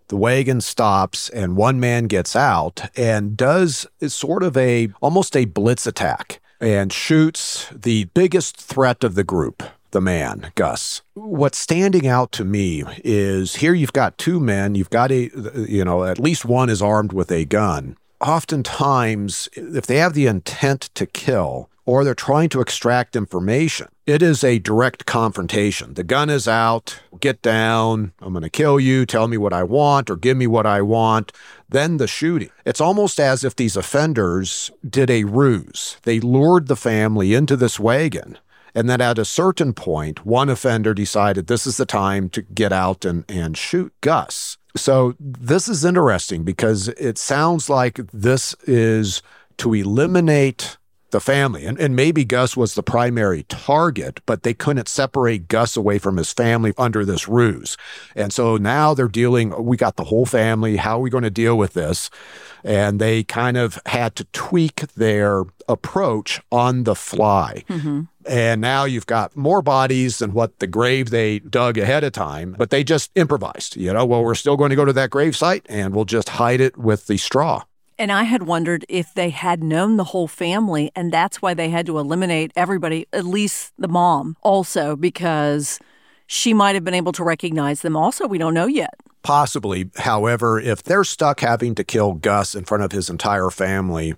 the 0.08 0.16
wagon 0.18 0.60
stops 0.60 1.30
and 1.30 1.56
one 1.56 1.80
man 1.80 2.04
gets 2.04 2.36
out 2.36 2.82
and 2.98 3.34
does 3.34 3.86
sort 4.08 4.42
of 4.42 4.54
a 4.54 4.90
almost 5.00 5.34
a 5.34 5.46
blitz 5.46 5.86
attack 5.86 6.38
and 6.60 6.92
shoots 6.92 7.66
the 7.74 8.04
biggest 8.12 8.58
threat 8.60 9.02
of 9.02 9.14
the 9.14 9.24
group 9.24 9.62
the 9.92 10.02
man, 10.02 10.52
Gus. 10.54 11.02
What's 11.14 11.58
standing 11.58 12.06
out 12.06 12.32
to 12.32 12.44
me 12.44 12.84
is 13.04 13.56
here 13.56 13.74
you've 13.74 13.92
got 13.92 14.18
two 14.18 14.40
men, 14.40 14.74
you've 14.74 14.90
got 14.90 15.10
a, 15.10 15.30
you 15.54 15.84
know, 15.84 16.04
at 16.04 16.18
least 16.18 16.44
one 16.44 16.68
is 16.68 16.82
armed 16.82 17.12
with 17.12 17.30
a 17.30 17.44
gun. 17.44 17.96
Oftentimes, 18.22 19.48
if 19.54 19.86
they 19.86 19.96
have 19.96 20.14
the 20.14 20.26
intent 20.26 20.90
to 20.94 21.06
kill, 21.06 21.68
or 21.84 22.04
they're 22.04 22.14
trying 22.14 22.48
to 22.50 22.60
extract 22.60 23.16
information. 23.16 23.88
It 24.06 24.22
is 24.22 24.44
a 24.44 24.60
direct 24.60 25.06
confrontation. 25.06 25.94
The 25.94 26.04
gun 26.04 26.30
is 26.30 26.46
out, 26.46 27.00
get 27.20 27.42
down, 27.42 28.12
I'm 28.20 28.32
going 28.32 28.42
to 28.42 28.50
kill 28.50 28.78
you, 28.78 29.04
tell 29.06 29.26
me 29.26 29.36
what 29.36 29.52
I 29.52 29.64
want, 29.64 30.08
or 30.08 30.16
give 30.16 30.36
me 30.36 30.46
what 30.46 30.66
I 30.66 30.82
want. 30.82 31.32
Then 31.68 31.96
the 31.96 32.06
shooting. 32.06 32.50
It's 32.64 32.80
almost 32.80 33.18
as 33.18 33.42
if 33.42 33.56
these 33.56 33.76
offenders 33.76 34.70
did 34.88 35.10
a 35.10 35.24
ruse. 35.24 35.96
They 36.02 36.20
lured 36.20 36.68
the 36.68 36.76
family 36.76 37.34
into 37.34 37.56
this 37.56 37.80
wagon 37.80 38.38
and 38.74 38.88
then 38.88 39.00
at 39.00 39.18
a 39.18 39.24
certain 39.24 39.72
point, 39.72 40.24
one 40.24 40.48
offender 40.48 40.94
decided 40.94 41.46
this 41.46 41.66
is 41.66 41.76
the 41.76 41.86
time 41.86 42.28
to 42.30 42.42
get 42.42 42.72
out 42.72 43.04
and, 43.04 43.24
and 43.28 43.56
shoot 43.56 43.92
Gus. 44.00 44.56
So 44.74 45.14
this 45.20 45.68
is 45.68 45.84
interesting 45.84 46.44
because 46.44 46.88
it 46.88 47.18
sounds 47.18 47.68
like 47.68 47.96
this 48.12 48.54
is 48.64 49.22
to 49.58 49.74
eliminate 49.74 50.78
the 51.12 51.20
family. 51.20 51.64
And, 51.64 51.78
and 51.78 51.94
maybe 51.94 52.24
Gus 52.24 52.56
was 52.56 52.74
the 52.74 52.82
primary 52.82 53.44
target, 53.44 54.20
but 54.26 54.42
they 54.42 54.52
couldn't 54.52 54.88
separate 54.88 55.48
Gus 55.48 55.76
away 55.76 55.98
from 55.98 56.16
his 56.16 56.32
family 56.32 56.74
under 56.76 57.04
this 57.04 57.28
ruse. 57.28 57.76
And 58.16 58.32
so 58.32 58.56
now 58.56 58.92
they're 58.92 59.08
dealing, 59.08 59.64
we 59.64 59.76
got 59.76 59.96
the 59.96 60.04
whole 60.04 60.26
family. 60.26 60.76
How 60.76 60.98
are 60.98 61.02
we 61.02 61.10
going 61.10 61.24
to 61.24 61.30
deal 61.30 61.56
with 61.56 61.74
this? 61.74 62.10
And 62.64 63.00
they 63.00 63.24
kind 63.24 63.56
of 63.56 63.78
had 63.86 64.16
to 64.16 64.24
tweak 64.32 64.80
their 64.94 65.44
approach 65.68 66.40
on 66.50 66.84
the 66.84 66.94
fly. 66.94 67.64
Mm-hmm. 67.68 68.02
And 68.26 68.60
now 68.60 68.84
you've 68.84 69.06
got 69.06 69.36
more 69.36 69.62
bodies 69.62 70.18
than 70.18 70.32
what 70.32 70.58
the 70.58 70.66
grave 70.66 71.10
they 71.10 71.40
dug 71.40 71.76
ahead 71.76 72.04
of 72.04 72.12
time, 72.12 72.54
but 72.56 72.70
they 72.70 72.84
just 72.84 73.10
improvised. 73.16 73.76
You 73.76 73.92
know, 73.92 74.04
well, 74.04 74.22
we're 74.22 74.34
still 74.34 74.56
going 74.56 74.70
to 74.70 74.76
go 74.76 74.84
to 74.84 74.92
that 74.92 75.10
grave 75.10 75.36
site 75.36 75.66
and 75.68 75.94
we'll 75.94 76.04
just 76.04 76.30
hide 76.30 76.60
it 76.60 76.76
with 76.76 77.06
the 77.06 77.16
straw. 77.16 77.64
And 77.98 78.10
I 78.10 78.24
had 78.24 78.44
wondered 78.44 78.84
if 78.88 79.14
they 79.14 79.30
had 79.30 79.62
known 79.62 79.96
the 79.96 80.04
whole 80.04 80.28
family, 80.28 80.90
and 80.96 81.12
that's 81.12 81.42
why 81.42 81.54
they 81.54 81.68
had 81.68 81.86
to 81.86 81.98
eliminate 81.98 82.52
everybody, 82.56 83.06
at 83.12 83.24
least 83.24 83.72
the 83.78 83.88
mom, 83.88 84.36
also, 84.42 84.96
because 84.96 85.78
she 86.26 86.54
might 86.54 86.74
have 86.74 86.84
been 86.84 86.94
able 86.94 87.12
to 87.12 87.24
recognize 87.24 87.82
them. 87.82 87.96
Also, 87.96 88.26
we 88.26 88.38
don't 88.38 88.54
know 88.54 88.66
yet. 88.66 88.94
Possibly. 89.22 89.90
However, 89.98 90.58
if 90.58 90.82
they're 90.82 91.04
stuck 91.04 91.40
having 91.40 91.74
to 91.76 91.84
kill 91.84 92.14
Gus 92.14 92.54
in 92.54 92.64
front 92.64 92.82
of 92.82 92.90
his 92.90 93.08
entire 93.08 93.50
family, 93.50 94.14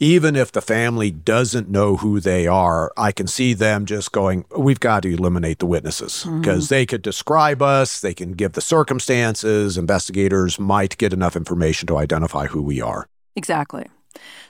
even 0.00 0.34
if 0.34 0.50
the 0.50 0.62
family 0.62 1.10
doesn't 1.10 1.68
know 1.68 1.96
who 1.96 2.20
they 2.20 2.46
are, 2.46 2.90
I 2.96 3.12
can 3.12 3.26
see 3.26 3.52
them 3.52 3.84
just 3.84 4.12
going, 4.12 4.46
we've 4.56 4.80
got 4.80 5.02
to 5.02 5.12
eliminate 5.12 5.58
the 5.58 5.66
witnesses 5.66 6.24
because 6.24 6.64
mm-hmm. 6.64 6.74
they 6.74 6.86
could 6.86 7.02
describe 7.02 7.60
us, 7.60 8.00
they 8.00 8.14
can 8.14 8.32
give 8.32 8.54
the 8.54 8.62
circumstances, 8.62 9.76
investigators 9.76 10.58
might 10.58 10.96
get 10.96 11.12
enough 11.12 11.36
information 11.36 11.86
to 11.88 11.98
identify 11.98 12.46
who 12.46 12.62
we 12.62 12.80
are. 12.80 13.06
Exactly. 13.36 13.86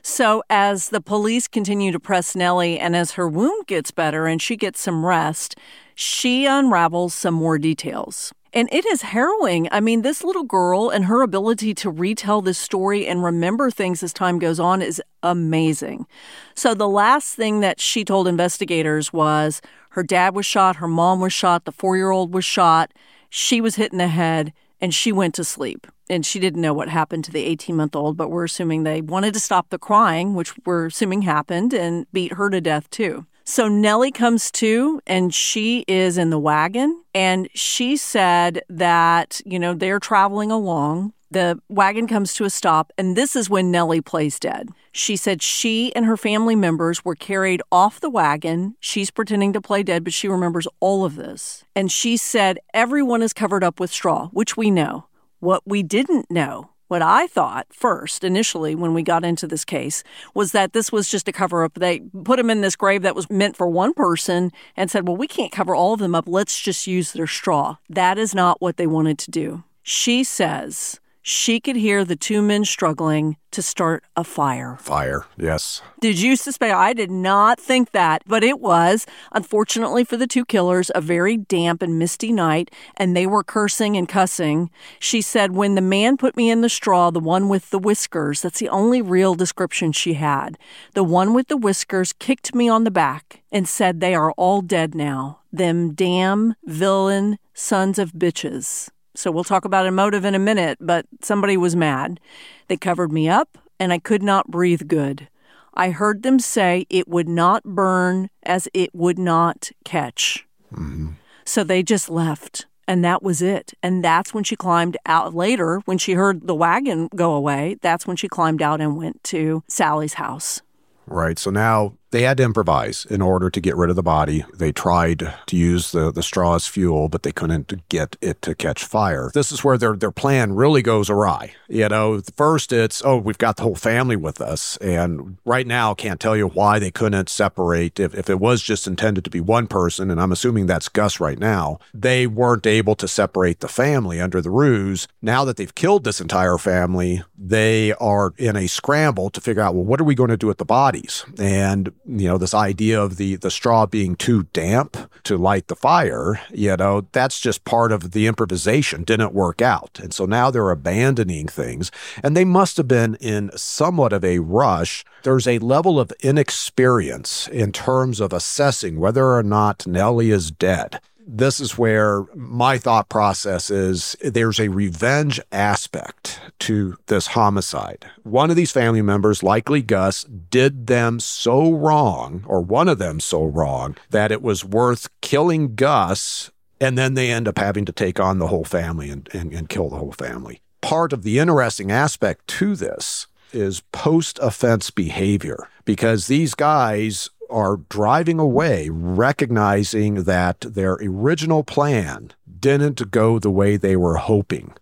So, 0.03 0.43
as 0.49 0.89
the 0.89 1.03
police 1.03 1.47
continue 1.47 1.93
to 1.93 2.01
press 2.01 2.35
Nellie 2.35 2.79
and 2.79 2.97
as 2.97 3.13
her 3.13 3.29
wound 3.29 3.67
gets 3.67 3.91
better 3.91 4.27
and 4.27 4.41
she 4.41 4.57
gets 4.57 4.81
some 4.81 5.05
rest, 5.05 5.57
she 5.95 6.47
unravels 6.47 7.13
some 7.13 7.35
more 7.35 7.59
details. 7.59 8.33
And 8.53 8.69
it 8.73 8.85
is 8.87 9.03
harrowing. 9.03 9.69
I 9.71 9.81
mean, 9.81 10.03
this 10.03 10.25
little 10.25 10.43
girl 10.43 10.91
and 10.91 11.05
her 11.05 11.23
ability 11.23 11.75
to 11.75 11.91
retell 11.91 12.41
this 12.43 12.59
story 12.59 13.07
and 13.07 13.23
remember 13.23 13.71
things 13.71 14.03
as 14.03 14.13
time 14.13 14.39
goes 14.39 14.59
on 14.59 14.83
is 14.83 15.01
amazing. 15.23 16.07
So, 16.55 16.75
the 16.75 16.89
last 16.89 17.35
thing 17.35 17.61
that 17.61 17.81
she 17.81 18.05
told 18.05 18.27
investigators 18.27 19.13
was 19.13 19.63
her 19.91 20.03
dad 20.03 20.35
was 20.35 20.47
shot, 20.47 20.77
her 20.77 20.89
mom 20.89 21.21
was 21.21 21.33
shot, 21.33 21.65
the 21.65 21.73
four 21.73 21.97
year 21.97 22.11
old 22.11 22.35
was 22.35 22.45
shot, 22.45 22.93
she 23.29 23.61
was 23.61 23.77
hit 23.77 23.93
in 23.93 23.99
the 23.99 24.09
head, 24.09 24.53
and 24.81 24.93
she 24.93 25.13
went 25.13 25.35
to 25.37 25.45
sleep. 25.45 25.87
And 26.09 26.27
she 26.27 26.41
didn't 26.41 26.61
know 26.61 26.75
what 26.75 26.89
happened 26.89 27.25
to 27.27 27.31
the 27.31 27.45
18 27.45 27.77
month 27.77 27.95
old, 27.95 28.17
but 28.17 28.31
we're 28.31 28.45
assuming 28.45 28.83
they 28.83 29.01
wanted 29.01 29.33
to 29.35 29.41
stop 29.41 29.69
the 29.71 29.79
crying, 29.79 30.35
which 30.35 30.55
we're 30.67 30.87
assuming 30.87 31.23
happened, 31.23 31.73
and 31.73 32.07
beat 32.13 32.33
her 32.33 32.51
to 32.51 32.61
death 32.61 32.91
too. 32.91 33.27
So 33.45 33.69
Nellie 33.69 34.13
comes 34.13 34.51
to 34.53 35.01
and 35.07 35.35
she 35.35 35.85
is 35.89 36.19
in 36.19 36.31
the 36.31 36.39
wagon 36.39 37.03
and 37.15 37.49
she 37.55 37.97
said 37.97 38.63
that, 38.69 39.41
you 39.45 39.59
know, 39.59 39.75
they're 39.75 39.99
traveling 39.99 40.51
along. 40.51 41.13
The 41.33 41.61
wagon 41.69 42.07
comes 42.07 42.35
to 42.35 42.45
a 42.45 42.51
stop 42.51 42.93
and 42.99 43.17
this 43.17 43.37
is 43.37 43.51
when 43.51 43.71
Nellie 43.71 44.01
plays 44.01 44.39
dead. 44.39 44.71
She 44.93 45.17
said 45.17 45.43
she 45.43 45.95
and 45.95 46.05
her 46.05 46.17
family 46.17 46.57
members 46.57 47.05
were 47.05 47.15
carried 47.15 47.63
off 47.71 48.01
the 48.01 48.11
wagon. 48.11 48.77
She's 48.81 49.11
pretending 49.11 49.53
to 49.53 49.61
play 49.61 49.83
dead, 49.83 50.05
but 50.05 50.13
she 50.13 50.29
remembers 50.29 50.67
all 50.81 51.05
of 51.05 51.17
this. 51.17 51.65
And 51.77 51.91
she 51.91 52.17
said 52.17 52.59
everyone 52.75 53.23
is 53.23 53.33
covered 53.33 53.63
up 53.63 53.79
with 53.79 53.93
straw, 53.93 54.29
which 54.29 54.57
we 54.57 54.71
know. 54.71 55.07
What 55.39 55.63
we 55.67 55.83
didn't 55.83 56.31
know 56.31 56.70
what 56.91 57.03
I 57.03 57.29
thought 57.29 57.69
first, 57.71 58.25
initially, 58.25 58.75
when 58.75 58.95
we 58.95 59.03
got 59.03 59.25
into 59.25 59.47
this 59.47 59.65
case, 59.65 60.03
was 60.35 60.53
that 60.53 60.73
this 60.73 60.91
was 60.91 61.09
just 61.09 61.29
a 61.29 61.33
cover 61.33 61.63
up. 61.65 61.75
They 61.75 62.01
put 62.25 62.39
him 62.39 62.51
in 62.51 62.61
this 62.61 62.77
grave 62.77 63.03
that 63.03 63.15
was 63.15 63.31
meant 63.31 63.57
for 63.57 63.69
one 63.69 63.95
person 63.95 64.53
and 64.77 64.91
said, 64.91 65.07
well, 65.07 65.17
we 65.17 65.27
can't 65.27 65.53
cover 65.53 65.75
all 65.75 65.95
of 65.95 66.01
them 66.01 66.15
up. 66.15 66.25
Let's 66.27 66.61
just 66.61 66.87
use 66.87 67.13
their 67.13 67.27
straw. 67.27 67.77
That 67.89 68.19
is 68.19 68.35
not 68.35 68.61
what 68.61 68.77
they 68.77 68.87
wanted 68.87 69.19
to 69.19 69.31
do. 69.31 69.63
She 69.83 70.25
says 70.25 71.00
she 71.23 71.61
could 71.61 71.77
hear 71.77 72.05
the 72.05 72.17
two 72.17 72.41
men 72.43 72.65
struggling 72.65 73.37
to 73.51 73.63
start 73.63 74.05
a 74.17 74.25
fire. 74.25 74.79
Fire, 74.81 75.27
yes. 75.37 75.83
Did 76.01 76.21
you 76.21 76.37
suspect? 76.37 76.75
I 76.75 76.93
did 76.93 77.11
not 77.11 77.61
think 77.61 77.91
that, 77.91 78.23
but 78.27 78.45
it 78.45 78.61
was, 78.61 79.07
unfortunately 79.33 80.05
for 80.05 80.17
the 80.17 80.27
two 80.27 80.45
killers, 80.45 80.91
a 80.95 81.01
very 81.01 81.37
damp 81.37 81.83
and 81.83 81.99
misty 81.99 82.33
night, 82.33 82.71
and 82.97 83.17
they 83.17 83.27
were 83.27 83.43
cursing 83.43 83.97
and 83.97 84.09
cussing. 84.09 84.71
She 84.99 85.21
said, 85.21 85.53
When 85.53 85.75
the 85.75 85.81
man 85.81 86.17
put 86.17 86.37
me 86.37 86.51
in 86.51 86.61
the 86.61 86.69
straw, 86.69 87.11
the 87.11 87.21
one 87.21 87.49
with 87.49 87.71
the 87.71 87.79
whiskers, 87.79 88.43
that's 88.43 88.61
the 88.61 88.69
only 88.69 89.03
real 89.03 89.35
description 89.35 89.93
she 89.93 90.15
had. 90.15 90.57
The 90.95 91.05
one 91.05 91.35
with 91.35 91.49
the 91.49 91.57
whiskers 91.57 92.13
kicked 92.13 92.55
me 92.55 92.69
on 92.69 92.85
the 92.85 92.91
back 92.91 93.43
and 93.51 93.69
said, 93.69 94.01
They 94.01 94.15
are 94.15 94.33
all 94.33 94.63
dead 94.63 94.95
now. 94.95 95.41
Them 95.53 95.93
damn 95.95 96.55
villain 96.65 97.39
sons 97.53 97.99
of 97.99 98.13
bitches. 98.13 98.91
So 99.15 99.31
we'll 99.31 99.45
talk 99.45 99.65
about 99.65 99.87
a 99.87 99.91
motive 99.91 100.25
in 100.25 100.35
a 100.35 100.39
minute, 100.39 100.79
but 100.81 101.07
somebody 101.23 101.57
was 101.57 101.75
mad. 101.75 102.21
They 102.69 102.77
covered 102.77 103.13
me 103.13 103.29
up, 103.29 103.59
and 103.79 103.93
I 103.93 103.99
could 103.99 104.23
not 104.23 104.51
breathe 104.51 104.89
good. 104.89 105.29
I 105.75 105.91
heard 105.91 106.23
them 106.23 106.39
say 106.39 106.87
it 106.91 107.09
would 107.09 107.29
not 107.29 107.65
burn 107.65 108.31
as 108.43 108.69
it 108.75 108.95
would 108.95 109.19
not 109.19 109.71
catch. 109.85 110.47
Mm-hmm. 110.73 111.11
So 111.45 111.65
they 111.65 111.83
just 111.83 112.09
left, 112.11 112.67
and 112.87 113.05
that 113.05 113.23
was 113.23 113.43
it. 113.43 113.75
And 113.83 114.05
that's 114.05 114.33
when 114.35 114.45
she 114.45 114.57
climbed 114.57 114.97
out 115.07 115.35
later, 115.35 115.81
when 115.85 115.99
she 115.99 116.13
heard 116.13 116.47
the 116.47 116.55
wagon 116.55 117.09
go 117.15 117.33
away, 117.33 117.77
that's 117.83 118.07
when 118.07 118.17
she 118.17 118.29
climbed 118.29 118.63
out 118.63 118.81
and 118.81 118.97
went 118.97 119.23
to 119.25 119.63
Sally's 119.69 120.15
house. 120.15 120.63
Right. 121.07 121.39
So 121.39 121.51
now 121.51 121.95
they 122.11 122.23
had 122.23 122.37
to 122.39 122.43
improvise 122.43 123.05
in 123.07 123.23
order 123.23 123.51
to 123.51 123.61
get 123.61 123.77
rid 123.77 123.91
of 123.91 123.97
the 123.97 124.03
body. 124.03 124.45
They 124.55 124.73
tried 124.73 125.33
to 125.47 125.57
use 125.57 125.93
the, 125.93 126.11
the 126.11 126.23
straw 126.23 126.55
as 126.55 126.67
fuel, 126.67 127.09
but 127.09 127.23
they 127.23 127.33
couldn't 127.33 127.89
get 127.89 128.17
it 128.21 128.43
to 128.43 128.55
catch 128.55 128.85
fire. 128.85 129.31
This 129.33 129.53
is 129.53 129.65
where 129.65 129.79
their, 129.79 129.97
their 129.97 130.11
plan 130.11 130.55
really 130.55 130.83
goes 130.83 131.09
awry. 131.09 131.55
You 131.69 131.89
know, 131.89 132.21
first 132.37 132.73
it's, 132.73 133.03
oh, 133.05 133.17
we've 133.17 133.39
got 133.39 133.57
the 133.57 133.63
whole 133.63 133.75
family 133.75 134.17
with 134.17 134.41
us. 134.41 134.77
And 134.79 135.39
right 135.45 135.67
now, 135.67 135.95
can't 135.95 136.21
tell 136.21 136.37
you 136.37 136.49
why 136.49 136.79
they 136.79 136.91
couldn't 136.91 137.29
separate. 137.29 138.01
If, 138.01 138.15
if 138.15 138.29
it 138.29 138.41
was 138.41 138.63
just 138.63 138.87
intended 138.87 139.25
to 139.25 139.31
be 139.31 139.41
one 139.41 139.67
person, 139.67 140.11
and 140.11 140.21
I'm 140.21 140.33
assuming 140.33 140.67
that's 140.67 140.89
Gus 140.89 141.21
right 141.21 141.39
now, 141.39 141.79
they 141.95 142.27
weren't 142.27 142.67
able 142.67 142.95
to 142.97 143.09
separate 143.09 143.61
the 143.61 143.69
family 143.69 144.21
under 144.21 144.41
the 144.41 144.51
ruse. 144.51 145.07
Now 145.23 145.45
that 145.45 145.57
they've 145.57 145.75
killed 145.75 146.05
this 146.05 146.21
entire 146.21 146.59
family, 146.59 147.23
they 147.39 147.93
are 147.95 148.35
in 148.37 148.57
a 148.57 148.67
scramble 148.67 149.31
to 149.31 149.41
figure 149.41 149.63
out, 149.63 149.75
well, 149.75 149.85
what 149.85 150.01
are 150.01 150.05
we 150.05 150.15
going 150.15 150.31
to 150.31 150.37
do 150.37 150.47
with 150.47 150.59
the 150.59 150.65
bodies? 150.65 151.25
And 151.39 151.93
you 152.07 152.27
know, 152.27 152.39
this 152.39 152.55
idea 152.55 153.01
of 153.01 153.17
the 153.17 153.37
the 153.37 153.51
straw 153.51 153.87
being 153.87 154.17
too 154.17 154.45
damp 154.53 154.97
to 155.25 155.37
light 155.37 155.69
the 155.69 155.77
fire, 155.77 156.41
you 156.51 156.77
know, 156.77 157.07
that's 157.13 157.41
just 157.41 157.65
part 157.65 157.93
of 157.93 158.13
the 158.13 158.27
improvisation 158.27 159.05
didn't 159.05 159.35
work 159.35 159.61
out. 159.61 160.01
And 160.03 160.13
so 160.13 160.25
now 160.25 160.51
they're 160.51 160.71
abandoning 160.71 161.47
things 161.47 161.91
and 162.23 162.37
they 162.37 162.45
must 162.45 162.77
have 162.77 162.89
been 162.89 163.17
in 163.17 163.51
somewhat 163.57 164.13
of 164.13 164.25
a 164.25 164.39
rush. 164.39 165.05
There's 165.23 165.47
a 165.47 165.59
level 165.59 166.01
of 166.01 166.13
inexperience 166.21 167.49
in 167.49 167.73
terms 167.73 168.21
of 168.21 168.33
assessing 168.33 168.99
whether 168.99 169.35
or 169.35 169.43
not 169.43 169.87
Nellie 169.87 170.31
is 170.31 170.51
dead 170.51 171.01
this 171.27 171.61
is 171.61 171.79
where 171.79 172.25
my 172.35 172.79
thought 172.79 173.09
process 173.09 173.71
is 173.71 174.17
there's 174.23 174.61
a 174.61 174.69
revenge 174.69 175.41
aspect 175.53 176.41
to 176.61 176.97
this 177.07 177.29
homicide. 177.29 178.07
One 178.23 178.51
of 178.51 178.57
these 178.57 178.73
family 178.73 179.03
members, 179.03 179.43
likely 179.43 179.83
Gus, 179.83 180.25
did 180.25 180.87
them 180.87 181.21
so 181.21 181.73
wrong, 181.73 182.45
or 182.47 182.61
one 182.61 182.89
of 182.89 182.99
them 182.99 183.21
so 183.21 183.45
wrong, 183.45 183.97
that 184.11 184.33
it 184.33 184.43
was 184.43 184.65
worth 184.65 185.09
killing 185.21 185.75
Gus, 185.75 186.51
and 186.81 186.97
then 186.97 187.15
they 187.15 187.31
end 187.31 187.49
up 187.49 187.59
having 187.59 187.85
to 187.85 187.93
take 187.93 188.19
on 188.19 188.39
the 188.39 188.49
whole 188.49 188.65
family 188.65 189.11
and, 189.11 189.29
and, 189.33 189.53
and 189.53 189.69
kill 189.69 189.89
the 189.89 189.99
whole 189.99 190.13
family. 190.13 190.61
Part 190.81 191.13
of 191.13 191.23
the 191.23 191.39
interesting 191.39 191.91
aspect 191.91 192.47
to 192.49 192.75
this 192.75 193.27
is 193.53 193.83
post 193.93 194.39
offense 194.41 194.91
behavior 194.91 195.69
because 195.85 196.27
these 196.27 196.55
guys 196.55 197.29
are 197.51 197.79
driving 197.89 198.39
away, 198.39 198.89
recognizing 198.91 200.25
that 200.25 200.61
their 200.61 200.95
original 200.95 201.65
plan 201.65 202.33
didn't 202.59 203.11
go 203.11 203.39
the 203.39 203.51
way 203.51 203.77
they 203.77 203.97
were 203.97 204.17
hoping. 204.17 204.73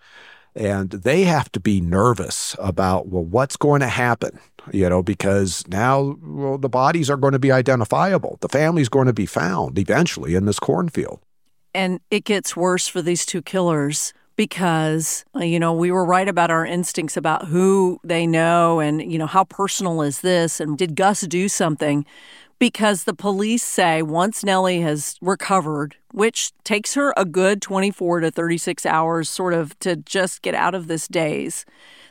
And 0.54 0.90
they 0.90 1.22
have 1.22 1.52
to 1.52 1.60
be 1.60 1.80
nervous 1.80 2.56
about, 2.58 3.08
well, 3.08 3.24
what's 3.24 3.56
going 3.56 3.80
to 3.80 3.88
happen? 3.88 4.38
You 4.72 4.88
know, 4.88 5.02
because 5.02 5.66
now 5.68 6.16
well, 6.20 6.58
the 6.58 6.68
bodies 6.68 7.08
are 7.08 7.16
going 7.16 7.32
to 7.32 7.38
be 7.38 7.52
identifiable. 7.52 8.38
The 8.40 8.48
family's 8.48 8.88
going 8.88 9.06
to 9.06 9.12
be 9.12 9.26
found 9.26 9.78
eventually 9.78 10.34
in 10.34 10.46
this 10.46 10.58
cornfield. 10.58 11.20
And 11.74 12.00
it 12.10 12.24
gets 12.24 12.56
worse 12.56 12.88
for 12.88 13.00
these 13.00 13.24
two 13.24 13.40
killers 13.40 14.12
because 14.38 15.24
you 15.34 15.58
know 15.58 15.74
we 15.74 15.90
were 15.90 16.04
right 16.04 16.28
about 16.28 16.50
our 16.50 16.64
instincts 16.64 17.16
about 17.16 17.46
who 17.46 18.00
they 18.04 18.26
know 18.26 18.78
and 18.78 19.12
you 19.12 19.18
know 19.18 19.26
how 19.26 19.42
personal 19.44 20.00
is 20.00 20.20
this 20.20 20.60
and 20.60 20.78
did 20.78 20.94
Gus 20.94 21.22
do 21.22 21.48
something 21.48 22.06
because 22.58 23.04
the 23.04 23.14
police 23.14 23.62
say 23.62 24.02
once 24.02 24.44
Nellie 24.44 24.80
has 24.80 25.16
recovered, 25.20 25.96
which 26.12 26.52
takes 26.64 26.94
her 26.94 27.14
a 27.16 27.24
good 27.24 27.62
24 27.62 28.20
to 28.20 28.30
36 28.30 28.84
hours 28.86 29.28
sort 29.28 29.54
of 29.54 29.78
to 29.80 29.96
just 29.96 30.42
get 30.42 30.54
out 30.54 30.74
of 30.74 30.86
this 30.86 31.06
daze, 31.08 31.64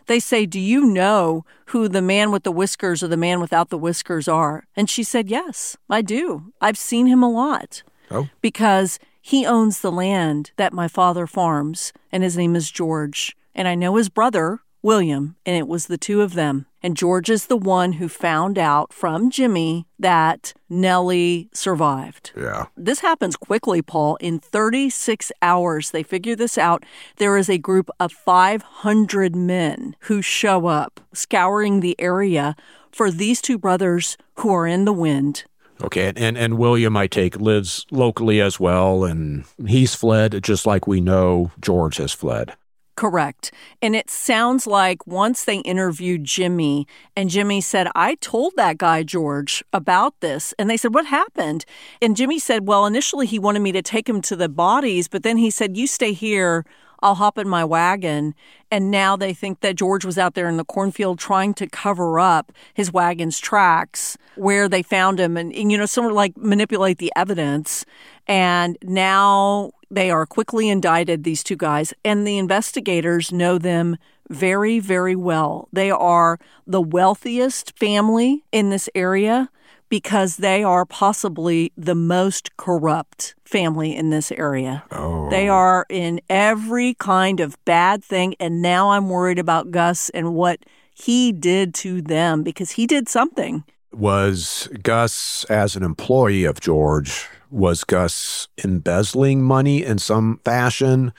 they 0.08 0.20
say, 0.20 0.46
Do 0.46 0.60
you 0.60 0.86
know 0.86 1.46
who 1.68 1.88
the 1.88 2.02
man 2.02 2.32
with 2.32 2.44
the 2.44 2.52
whiskers 2.52 3.04
or 3.04 3.08
the 3.08 3.18
man 3.18 3.40
without 3.40 3.70
the 3.70 3.78
whiskers 3.78 4.28
are? 4.28 4.66
And 4.76 4.90
she 4.90 5.04
said, 5.04 5.30
Yes, 5.30 5.78
I 5.90 6.02
do. 6.02 6.54
I've 6.62 6.78
seen 6.78 7.08
him 7.08 7.22
a 7.22 7.30
lot. 7.30 7.84
Oh. 8.10 8.30
Because 8.42 9.00
he 9.22 9.46
owns 9.46 9.82
the 9.82 9.92
land 9.92 10.52
that 10.56 10.72
my 10.72 10.88
father 10.88 11.28
farms, 11.28 11.92
and 12.12 12.24
his 12.24 12.38
name 12.38 12.56
is 12.56 12.72
George. 12.72 13.36
And 13.54 13.68
I 13.68 13.76
know 13.76 13.96
his 13.96 14.08
brother, 14.08 14.62
William, 14.88 15.36
and 15.46 15.54
it 15.54 15.68
was 15.68 15.88
the 15.88 15.98
two 15.98 16.22
of 16.22 16.34
them. 16.34 16.66
And 16.82 16.96
George 16.96 17.30
is 17.30 17.48
the 17.48 17.58
one 17.58 17.94
who 18.00 18.08
found 18.08 18.58
out 18.58 18.94
from 18.94 19.30
Jimmy 19.30 19.86
that 20.00 20.54
Nellie 20.70 21.50
survived. 21.54 22.32
Yeah. 22.38 22.68
This 22.78 23.02
happens 23.02 23.36
quickly, 23.36 23.82
Paul. 23.82 24.16
In 24.22 24.40
36 24.40 25.30
hours, 25.42 25.92
they 25.92 26.04
figure 26.04 26.38
this 26.38 26.58
out. 26.58 26.86
There 27.18 27.36
is 27.36 27.50
a 27.50 27.58
group 27.58 27.90
of 28.00 28.14
500 28.14 29.36
men 29.36 29.98
who 30.04 30.22
show 30.22 30.68
up, 30.68 31.02
scouring 31.12 31.82
the 31.82 32.00
area 32.00 32.56
for 32.90 33.12
these 33.12 33.42
two 33.42 33.58
brothers 33.58 34.16
who 34.36 34.54
are 34.54 34.66
in 34.66 34.86
the 34.86 34.94
wind. 34.94 35.44
Okay, 35.84 36.14
and 36.16 36.38
and 36.38 36.58
William, 36.58 36.96
I 36.96 37.08
take, 37.08 37.36
lives 37.36 37.86
locally 37.92 38.40
as 38.40 38.58
well, 38.58 39.04
and 39.04 39.44
he's 39.68 39.96
fled 39.96 40.42
just 40.42 40.66
like 40.66 40.88
we 40.88 41.02
know 41.02 41.52
George 41.60 41.98
has 41.98 42.14
fled. 42.14 42.56
Correct. 42.98 43.52
And 43.80 43.96
it 43.96 44.10
sounds 44.10 44.66
like 44.66 45.06
once 45.06 45.46
they 45.46 45.58
interviewed 45.58 46.24
Jimmy, 46.24 46.88
and 47.16 47.30
Jimmy 47.30 47.62
said, 47.62 47.88
I 47.94 48.16
told 48.16 48.54
that 48.56 48.80
guy, 48.80 49.04
George, 49.04 49.64
about 49.72 50.20
this. 50.20 50.52
And 50.58 50.68
they 50.68 50.78
said, 50.78 50.96
What 50.96 51.06
happened? 51.06 51.64
And 52.02 52.18
Jimmy 52.18 52.40
said, 52.40 52.68
Well, 52.68 52.88
initially 52.88 53.28
he 53.28 53.38
wanted 53.38 53.60
me 53.60 53.72
to 53.74 53.84
take 53.84 54.10
him 54.10 54.20
to 54.24 54.36
the 54.36 54.50
bodies, 54.50 55.08
but 55.08 55.22
then 55.22 55.38
he 55.38 55.52
said, 55.52 55.78
You 55.78 55.86
stay 55.86 56.12
here. 56.12 56.66
I'll 57.04 57.14
hop 57.14 57.38
in 57.38 57.48
my 57.48 57.64
wagon. 57.64 58.34
And 58.72 58.90
now 58.90 59.16
they 59.16 59.32
think 59.32 59.60
that 59.60 59.76
George 59.76 60.04
was 60.04 60.18
out 60.18 60.34
there 60.34 60.50
in 60.50 60.58
the 60.58 60.66
cornfield 60.66 61.20
trying 61.20 61.54
to 61.54 61.68
cover 61.68 62.20
up 62.20 62.52
his 62.74 62.92
wagon's 62.92 63.38
tracks 63.38 64.18
where 64.36 64.68
they 64.68 64.82
found 64.82 65.20
him 65.20 65.38
and, 65.38 65.54
and 65.54 65.72
you 65.72 65.78
know, 65.78 65.86
sort 65.86 66.10
of 66.10 66.14
like 66.14 66.36
manipulate 66.36 66.98
the 66.98 67.14
evidence. 67.16 67.86
And 68.28 68.76
now 68.82 69.72
they 69.90 70.12
are 70.12 70.26
quickly 70.26 70.70
indicted, 70.70 71.24
these 71.24 71.44
two 71.44 71.56
guys, 71.56 71.94
and 72.04 72.26
the 72.26 72.38
investigators 72.38 73.32
know 73.32 73.58
them 73.58 73.98
very, 74.30 74.80
very 74.80 75.16
well. 75.16 75.70
They 75.72 75.92
are 75.92 76.40
the 76.66 76.82
wealthiest 76.82 77.78
family 77.78 78.44
in 78.52 78.70
this 78.70 78.90
area 78.94 79.50
because 79.90 80.38
they 80.38 80.64
are 80.64 80.86
possibly 80.86 81.72
the 81.78 81.96
most 81.96 82.56
corrupt 82.58 83.36
family 83.46 83.96
in 83.96 84.10
this 84.10 84.32
area. 84.34 84.84
Oh. 84.92 85.30
They 85.30 85.48
are 85.48 85.86
in 85.90 86.20
every 86.30 86.94
kind 86.96 87.40
of 87.40 87.64
bad 87.66 88.04
thing. 88.04 88.36
And 88.40 88.62
now 88.62 88.92
I'm 88.92 89.10
worried 89.10 89.40
about 89.40 89.72
Gus 89.72 90.10
and 90.10 90.36
what 90.36 90.60
he 90.94 91.32
did 91.32 91.74
to 91.76 92.02
them 92.02 92.44
because 92.44 92.72
he 92.72 92.86
did 92.86 93.08
something. 93.08 93.64
Was 93.94 94.68
Gus, 94.84 95.46
as 95.46 95.76
an 95.76 95.84
employee 95.84 96.44
of 96.44 96.60
George, 96.60 97.30
was 97.50 97.84
Gus 97.84 98.48
embezzling 98.64 99.42
money 99.42 99.84
in 99.84 99.98
some 99.98 100.40
fashion? 100.44 101.14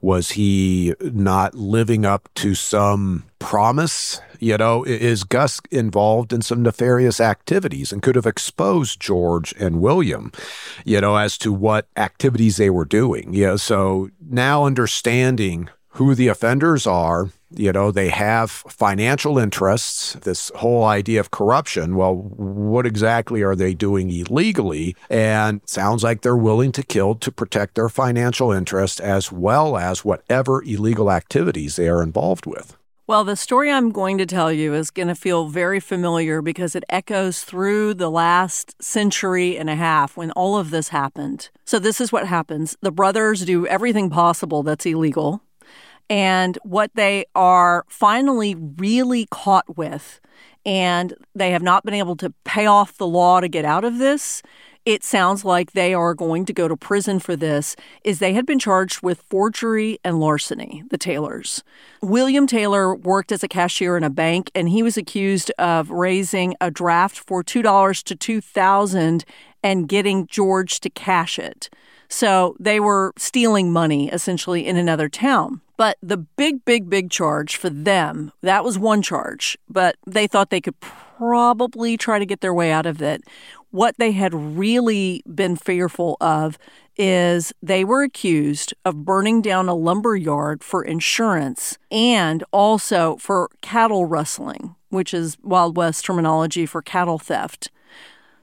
Was 0.00 0.32
he 0.32 0.94
not 1.00 1.54
living 1.54 2.04
up 2.04 2.28
to 2.36 2.54
some 2.54 3.24
promise? 3.38 4.20
You 4.40 4.58
know, 4.58 4.84
is 4.84 5.22
Gus 5.22 5.60
involved 5.70 6.32
in 6.32 6.42
some 6.42 6.62
nefarious 6.62 7.20
activities 7.20 7.92
and 7.92 8.02
could 8.02 8.16
have 8.16 8.26
exposed 8.26 9.00
George 9.00 9.54
and 9.58 9.80
William, 9.80 10.32
you 10.84 11.00
know, 11.00 11.16
as 11.16 11.38
to 11.38 11.52
what 11.52 11.86
activities 11.96 12.56
they 12.56 12.70
were 12.70 12.84
doing? 12.84 13.32
Yeah. 13.32 13.56
So 13.56 14.10
now 14.20 14.64
understanding 14.64 15.68
who 15.90 16.14
the 16.14 16.28
offenders 16.28 16.86
are 16.86 17.30
you 17.56 17.72
know, 17.72 17.90
they 17.90 18.08
have 18.08 18.50
financial 18.50 19.38
interests, 19.38 20.14
this 20.14 20.50
whole 20.56 20.84
idea 20.84 21.20
of 21.20 21.30
corruption. 21.30 21.96
Well, 21.96 22.14
what 22.14 22.86
exactly 22.86 23.42
are 23.42 23.56
they 23.56 23.74
doing 23.74 24.10
illegally? 24.10 24.96
And 25.10 25.60
sounds 25.66 26.02
like 26.02 26.22
they're 26.22 26.36
willing 26.36 26.72
to 26.72 26.82
kill 26.82 27.14
to 27.16 27.32
protect 27.32 27.74
their 27.74 27.88
financial 27.88 28.52
interest 28.52 29.00
as 29.00 29.30
well 29.32 29.76
as 29.76 30.04
whatever 30.04 30.62
illegal 30.62 31.10
activities 31.10 31.76
they 31.76 31.88
are 31.88 32.02
involved 32.02 32.46
with. 32.46 32.76
Well, 33.08 33.24
the 33.24 33.36
story 33.36 33.70
I'm 33.70 33.90
going 33.90 34.16
to 34.18 34.26
tell 34.26 34.52
you 34.52 34.74
is 34.74 34.90
going 34.90 35.08
to 35.08 35.14
feel 35.14 35.48
very 35.48 35.80
familiar 35.80 36.40
because 36.40 36.76
it 36.76 36.84
echoes 36.88 37.42
through 37.42 37.94
the 37.94 38.10
last 38.10 38.80
century 38.80 39.58
and 39.58 39.68
a 39.68 39.74
half 39.74 40.16
when 40.16 40.30
all 40.30 40.56
of 40.56 40.70
this 40.70 40.88
happened. 40.88 41.50
So, 41.64 41.78
this 41.78 42.00
is 42.00 42.12
what 42.12 42.26
happens 42.26 42.76
the 42.80 42.92
brothers 42.92 43.44
do 43.44 43.66
everything 43.66 44.08
possible 44.08 44.62
that's 44.62 44.86
illegal 44.86 45.42
and 46.12 46.58
what 46.62 46.90
they 46.94 47.24
are 47.34 47.86
finally 47.88 48.54
really 48.54 49.26
caught 49.30 49.78
with, 49.78 50.20
and 50.66 51.14
they 51.34 51.52
have 51.52 51.62
not 51.62 51.84
been 51.84 51.94
able 51.94 52.16
to 52.16 52.34
pay 52.44 52.66
off 52.66 52.98
the 52.98 53.06
law 53.06 53.40
to 53.40 53.48
get 53.48 53.64
out 53.64 53.82
of 53.82 53.96
this. 53.96 54.42
It 54.84 55.04
sounds 55.04 55.42
like 55.42 55.72
they 55.72 55.94
are 55.94 56.12
going 56.12 56.44
to 56.44 56.52
go 56.52 56.68
to 56.68 56.76
prison 56.76 57.18
for 57.18 57.34
this. 57.34 57.76
Is 58.04 58.18
they 58.18 58.34
had 58.34 58.44
been 58.44 58.58
charged 58.58 59.00
with 59.02 59.24
forgery 59.30 60.00
and 60.04 60.20
larceny, 60.20 60.84
the 60.90 60.98
Taylors. 60.98 61.64
William 62.02 62.46
Taylor 62.46 62.94
worked 62.94 63.32
as 63.32 63.42
a 63.42 63.48
cashier 63.48 63.96
in 63.96 64.04
a 64.04 64.10
bank 64.10 64.50
and 64.54 64.68
he 64.68 64.82
was 64.82 64.98
accused 64.98 65.50
of 65.58 65.88
raising 65.88 66.54
a 66.60 66.70
draft 66.70 67.16
for 67.26 67.42
$2 67.42 68.02
to 68.02 68.14
2000 68.14 69.24
and 69.62 69.88
getting 69.88 70.26
George 70.26 70.78
to 70.80 70.90
cash 70.90 71.38
it. 71.38 71.70
So 72.10 72.54
they 72.60 72.80
were 72.80 73.14
stealing 73.16 73.72
money 73.72 74.10
essentially 74.10 74.66
in 74.66 74.76
another 74.76 75.08
town. 75.08 75.61
But 75.76 75.96
the 76.02 76.18
big, 76.18 76.64
big, 76.64 76.88
big 76.90 77.10
charge 77.10 77.56
for 77.56 77.70
them, 77.70 78.32
that 78.42 78.64
was 78.64 78.78
one 78.78 79.02
charge, 79.02 79.56
but 79.68 79.96
they 80.06 80.26
thought 80.26 80.50
they 80.50 80.60
could 80.60 80.78
probably 80.80 81.96
try 81.96 82.18
to 82.18 82.26
get 82.26 82.40
their 82.40 82.54
way 82.54 82.70
out 82.70 82.86
of 82.86 83.00
it. 83.00 83.22
What 83.70 83.96
they 83.96 84.12
had 84.12 84.34
really 84.34 85.22
been 85.34 85.56
fearful 85.56 86.16
of 86.20 86.58
is 86.96 87.52
they 87.62 87.84
were 87.84 88.02
accused 88.02 88.74
of 88.84 89.04
burning 89.04 89.40
down 89.40 89.68
a 89.68 89.74
lumber 89.74 90.14
yard 90.14 90.62
for 90.62 90.82
insurance 90.82 91.78
and 91.90 92.44
also 92.52 93.16
for 93.16 93.48
cattle 93.62 94.04
rustling, 94.04 94.74
which 94.90 95.14
is 95.14 95.38
Wild 95.42 95.76
West 95.76 96.04
terminology 96.04 96.66
for 96.66 96.82
cattle 96.82 97.18
theft. 97.18 97.70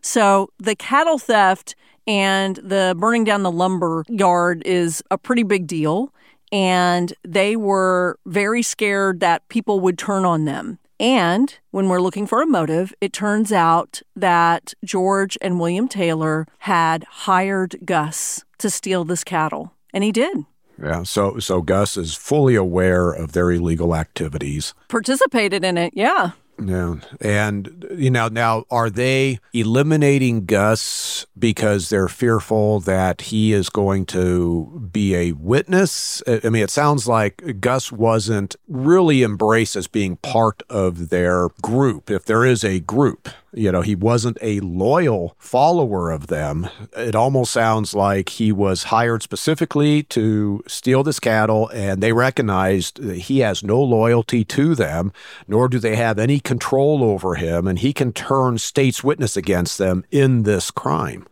So 0.01 0.49
the 0.57 0.75
cattle 0.75 1.19
theft 1.19 1.75
and 2.07 2.55
the 2.55 2.95
burning 2.97 3.23
down 3.23 3.43
the 3.43 3.51
lumber 3.51 4.03
yard 4.07 4.63
is 4.65 5.03
a 5.11 5.17
pretty 5.17 5.43
big 5.43 5.67
deal. 5.67 6.11
And 6.51 7.13
they 7.23 7.55
were 7.55 8.17
very 8.25 8.61
scared 8.61 9.19
that 9.19 9.47
people 9.49 9.79
would 9.79 9.97
turn 9.97 10.25
on 10.25 10.45
them. 10.45 10.79
And 10.99 11.57
when 11.71 11.87
we're 11.87 12.01
looking 12.01 12.27
for 12.27 12.41
a 12.41 12.47
motive, 12.47 12.93
it 12.99 13.13
turns 13.13 13.51
out 13.53 14.01
that 14.15 14.73
George 14.83 15.37
and 15.41 15.59
William 15.59 15.87
Taylor 15.87 16.45
had 16.59 17.05
hired 17.05 17.77
Gus 17.85 18.43
to 18.57 18.69
steal 18.69 19.05
this 19.05 19.23
cattle. 19.23 19.73
And 19.93 20.03
he 20.03 20.11
did. 20.11 20.45
Yeah, 20.81 21.03
so 21.03 21.39
so 21.39 21.61
Gus 21.61 21.97
is 21.97 22.15
fully 22.15 22.55
aware 22.55 23.11
of 23.11 23.33
their 23.33 23.51
illegal 23.51 23.95
activities. 23.95 24.73
Participated 24.87 25.63
in 25.63 25.77
it, 25.77 25.93
yeah. 25.93 26.31
Yeah. 26.63 26.95
And 27.21 27.85
you 27.95 28.11
know, 28.11 28.27
now 28.27 28.65
are 28.69 28.89
they 28.89 29.39
eliminating 29.53 30.45
Gus 30.45 31.25
because 31.37 31.89
they're 31.89 32.07
fearful 32.07 32.79
that 32.81 33.21
he 33.21 33.53
is 33.53 33.69
going 33.69 34.05
to 34.07 34.89
be 34.91 35.15
a 35.15 35.31
witness? 35.33 36.21
I 36.27 36.49
mean, 36.49 36.63
it 36.63 36.69
sounds 36.69 37.07
like 37.07 37.59
Gus 37.59 37.91
wasn't 37.91 38.55
really 38.67 39.23
embraced 39.23 39.75
as 39.75 39.87
being 39.87 40.17
part 40.17 40.63
of 40.69 41.09
their 41.09 41.49
group, 41.61 42.09
if 42.09 42.25
there 42.25 42.45
is 42.45 42.63
a 42.63 42.79
group. 42.79 43.29
You 43.53 43.71
know, 43.71 43.81
he 43.81 43.95
wasn't 43.95 44.37
a 44.41 44.59
loyal 44.59 45.35
follower 45.39 46.11
of 46.11 46.27
them. 46.27 46.69
It 46.95 47.15
almost 47.15 47.51
sounds 47.51 47.93
like 47.93 48.29
he 48.29 48.51
was 48.51 48.83
hired 48.83 49.23
specifically 49.23 50.03
to 50.03 50.63
steal 50.67 51.03
this 51.03 51.19
cattle, 51.19 51.69
and 51.69 52.01
they 52.01 52.13
recognized 52.13 53.01
that 53.01 53.17
he 53.17 53.39
has 53.39 53.63
no 53.63 53.81
loyalty 53.81 54.43
to 54.45 54.75
them, 54.75 55.11
nor 55.47 55.67
do 55.67 55.79
they 55.79 55.95
have 55.95 56.19
any 56.19 56.39
control 56.39 57.03
over 57.03 57.35
him, 57.35 57.67
and 57.67 57.79
he 57.79 57.93
can 57.93 58.13
turn 58.13 58.57
state's 58.57 59.03
witness 59.03 59.35
against 59.35 59.77
them 59.77 60.03
in 60.11 60.43
this 60.43 60.69
crime. 60.71 61.25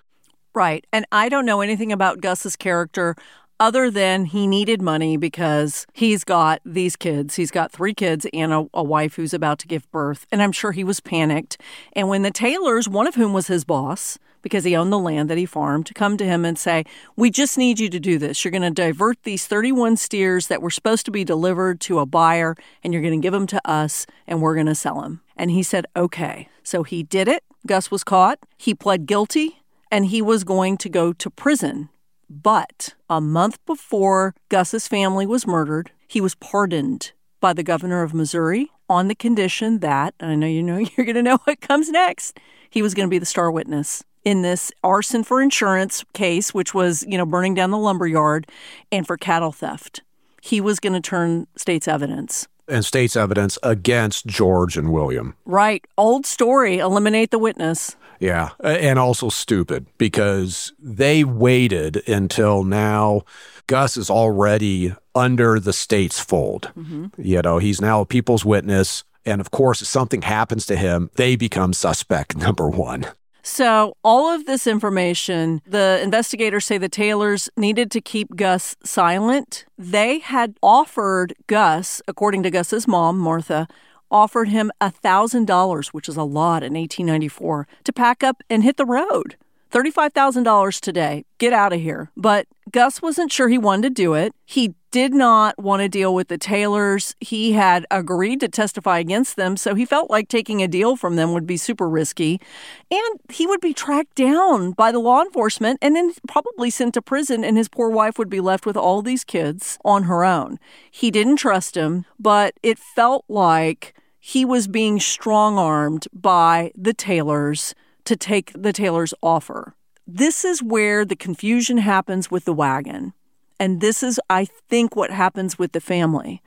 Right. 0.55 0.87
And 0.91 1.05
I 1.11 1.29
don't 1.29 1.45
know 1.45 1.61
anything 1.61 1.91
about 1.91 2.19
Gus's 2.19 2.55
character 2.55 3.15
other 3.59 3.89
than 3.89 4.25
he 4.25 4.47
needed 4.47 4.81
money 4.81 5.17
because 5.17 5.85
he's 5.93 6.23
got 6.23 6.61
these 6.65 6.95
kids. 6.95 7.35
He's 7.35 7.51
got 7.51 7.71
three 7.71 7.93
kids 7.93 8.27
and 8.33 8.53
a, 8.53 8.67
a, 8.73 8.83
wife 8.83 9.15
who's 9.15 9.33
about 9.33 9.59
to 9.59 9.67
give 9.67 9.89
birth. 9.91 10.25
And 10.31 10.41
I'm 10.41 10.51
sure 10.51 10.71
he 10.71 10.83
was 10.83 10.99
panicked. 10.99 11.59
And 11.93 12.07
when 12.07 12.21
the 12.21 12.31
Taylors, 12.31 12.87
one 12.87 13.07
of 13.07 13.15
whom 13.15 13.33
was 13.33 13.47
his 13.47 13.65
boss, 13.65 14.17
because 14.41 14.63
he 14.63 14.75
owned 14.75 14.93
the 14.93 14.99
land 14.99 15.29
that 15.29 15.37
he 15.37 15.45
farmed, 15.45 15.93
come 15.95 16.15
to 16.17 16.25
him 16.25 16.45
and 16.45 16.57
say, 16.57 16.85
We 17.15 17.29
just 17.29 17.57
need 17.57 17.79
you 17.79 17.89
to 17.89 17.99
do 17.99 18.17
this. 18.17 18.43
You're 18.43 18.51
going 18.51 18.61
to 18.61 18.69
divert 18.69 19.23
these 19.23 19.45
31 19.47 19.97
steers 19.97 20.47
that 20.47 20.61
were 20.61 20.69
supposed 20.69 21.05
to 21.05 21.11
be 21.11 21.25
delivered 21.25 21.81
to 21.81 21.99
a 21.99 22.05
buyer, 22.05 22.55
and 22.83 22.93
you're 22.93 23.01
going 23.01 23.19
to 23.19 23.25
give 23.25 23.33
them 23.33 23.47
to 23.47 23.69
us, 23.69 24.05
and 24.25 24.41
we're 24.41 24.53
going 24.53 24.67
to 24.67 24.75
sell 24.75 25.01
them. 25.01 25.21
And 25.35 25.51
he 25.51 25.63
said, 25.63 25.85
Okay. 25.95 26.49
So 26.63 26.83
he 26.83 27.03
did 27.03 27.27
it. 27.27 27.43
Gus 27.65 27.91
was 27.91 28.03
caught. 28.03 28.39
He 28.57 28.73
pled 28.73 29.05
guilty, 29.05 29.63
and 29.91 30.05
he 30.05 30.21
was 30.21 30.43
going 30.43 30.77
to 30.77 30.89
go 30.89 31.13
to 31.13 31.29
prison 31.29 31.89
but 32.29 32.95
a 33.09 33.21
month 33.21 33.63
before 33.65 34.35
Gus's 34.49 34.87
family 34.87 35.25
was 35.25 35.47
murdered, 35.47 35.91
he 36.07 36.21
was 36.21 36.35
pardoned 36.35 37.11
by 37.39 37.53
the 37.53 37.63
governor 37.63 38.03
of 38.03 38.13
Missouri 38.13 38.71
on 38.89 39.07
the 39.07 39.15
condition 39.15 39.79
that, 39.79 40.13
I 40.19 40.35
know 40.35 40.47
you 40.47 40.63
know 40.63 40.77
you're 40.97 41.05
going 41.05 41.15
to 41.15 41.23
know 41.23 41.37
what 41.43 41.61
comes 41.61 41.89
next, 41.89 42.39
he 42.69 42.81
was 42.81 42.93
going 42.93 43.07
to 43.07 43.11
be 43.11 43.19
the 43.19 43.25
star 43.25 43.51
witness 43.51 44.03
in 44.23 44.41
this 44.41 44.71
arson 44.83 45.23
for 45.23 45.41
insurance 45.41 46.03
case, 46.13 46.53
which 46.53 46.73
was, 46.73 47.05
you 47.07 47.17
know, 47.17 47.25
burning 47.25 47.53
down 47.53 47.71
the 47.71 47.77
lumber 47.77 48.07
yard, 48.07 48.45
and 48.91 49.07
for 49.07 49.15
cattle 49.15 49.53
theft. 49.53 50.01
He 50.41 50.59
was 50.59 50.79
going 50.79 50.93
to 50.93 51.01
turn 51.01 51.47
state's 51.55 51.87
evidence. 51.87 52.47
And 52.67 52.83
state's 52.83 53.15
evidence 53.15 53.57
against 53.63 54.25
George 54.25 54.75
and 54.75 54.91
William. 54.91 55.35
Right. 55.45 55.85
Old 55.97 56.25
story. 56.25 56.79
Eliminate 56.79 57.31
the 57.31 57.39
witness. 57.39 57.95
Yeah. 58.19 58.51
And 58.63 58.99
also 58.99 59.29
stupid 59.29 59.87
because 59.97 60.73
they 60.79 61.23
waited 61.23 62.07
until 62.07 62.63
now. 62.63 63.23
Gus 63.67 63.97
is 63.97 64.09
already 64.09 64.93
under 65.13 65.59
the 65.59 65.73
state's 65.73 66.19
fold. 66.19 66.71
Mm-hmm. 66.77 67.07
You 67.21 67.41
know, 67.41 67.57
he's 67.57 67.81
now 67.81 68.01
a 68.01 68.05
people's 68.05 68.45
witness. 68.45 69.03
And 69.25 69.41
of 69.41 69.51
course, 69.51 69.81
if 69.81 69.89
something 69.89 70.21
happens 70.21 70.65
to 70.67 70.77
him, 70.77 71.09
they 71.15 71.35
become 71.35 71.73
suspect 71.73 72.37
number 72.45 72.69
one. 72.69 73.07
So, 73.43 73.95
all 74.03 74.27
of 74.27 74.45
this 74.45 74.67
information, 74.67 75.61
the 75.65 76.01
investigators 76.03 76.65
say 76.65 76.77
the 76.77 76.89
Taylors 76.89 77.49
needed 77.55 77.91
to 77.91 78.01
keep 78.01 78.35
Gus 78.35 78.75
silent. 78.83 79.63
They 79.77 80.19
had 80.19 80.55
offered 80.61 81.33
Gus, 81.47 82.01
according 82.09 82.43
to 82.43 82.51
Gus's 82.51 82.89
mom, 82.89 83.17
Martha, 83.17 83.69
offered 84.11 84.49
him 84.49 84.71
$1,000, 84.81 85.87
which 85.87 86.09
is 86.09 86.17
a 86.17 86.23
lot 86.23 86.63
in 86.63 86.73
1894, 86.73 87.67
to 87.83 87.93
pack 87.93 88.23
up 88.23 88.41
and 88.49 88.63
hit 88.63 88.77
the 88.77 88.85
road. 88.85 89.35
$35,000 89.71 90.79
today. 90.79 91.25
Get 91.37 91.53
out 91.53 91.73
of 91.73 91.79
here. 91.79 92.11
But 92.15 92.47
Gus 92.71 93.01
wasn't 93.01 93.31
sure 93.31 93.47
he 93.47 93.57
wanted 93.57 93.83
to 93.83 93.89
do 93.89 94.13
it. 94.13 94.33
He 94.45 94.75
did 94.91 95.13
not 95.13 95.57
want 95.61 95.81
to 95.81 95.89
deal 95.89 96.13
with 96.13 96.27
the 96.27 96.37
Taylors. 96.37 97.15
He 97.19 97.53
had 97.53 97.85
agreed 97.91 98.39
to 98.39 98.47
testify 98.47 98.99
against 98.99 99.35
them, 99.35 99.57
so 99.57 99.75
he 99.75 99.85
felt 99.85 100.09
like 100.09 100.27
taking 100.27 100.61
a 100.61 100.67
deal 100.67 100.95
from 100.95 101.15
them 101.15 101.33
would 101.33 101.45
be 101.45 101.57
super 101.57 101.87
risky. 101.87 102.41
And 102.89 103.19
he 103.29 103.45
would 103.45 103.61
be 103.61 103.73
tracked 103.73 104.15
down 104.15 104.71
by 104.71 104.91
the 104.91 104.99
law 104.99 105.21
enforcement 105.21 105.79
and 105.81 105.95
then 105.95 106.13
probably 106.27 106.69
sent 106.69 106.93
to 106.95 107.01
prison, 107.01 107.43
and 107.43 107.57
his 107.57 107.69
poor 107.69 107.89
wife 107.89 108.17
would 108.17 108.29
be 108.29 108.41
left 108.41 108.65
with 108.65 108.77
all 108.77 109.01
these 109.01 109.23
kids 109.23 109.77
on 109.85 110.03
her 110.03 110.23
own. 110.23 110.59
He 110.89 111.11
didn't 111.11 111.37
trust 111.37 111.75
him, 111.75 112.05
but 112.19 112.55
it 112.63 112.79
felt 112.79 113.25
like 113.27 113.93
he 114.19 114.43
was 114.43 114.67
being 114.67 114.99
strong 114.99 115.57
armed 115.57 116.07
by 116.11 116.71
the 116.75 116.93
Taylors 116.93 117.73
to 118.07 118.15
take 118.15 118.51
the 118.53 118.73
Taylor's 118.73 119.13
offer. 119.21 119.75
This 120.07 120.45
is 120.45 120.63
where 120.63 121.03
the 121.03 121.15
confusion 121.15 121.77
happens 121.77 122.31
with 122.31 122.45
the 122.45 122.53
wagon. 122.53 123.13
And 123.59 123.81
this 123.81 124.01
is, 124.01 124.19
I 124.29 124.45
think, 124.45 124.95
what 124.95 125.11
happens 125.11 125.59
with 125.59 125.73
the 125.73 125.81
family. 125.81 126.41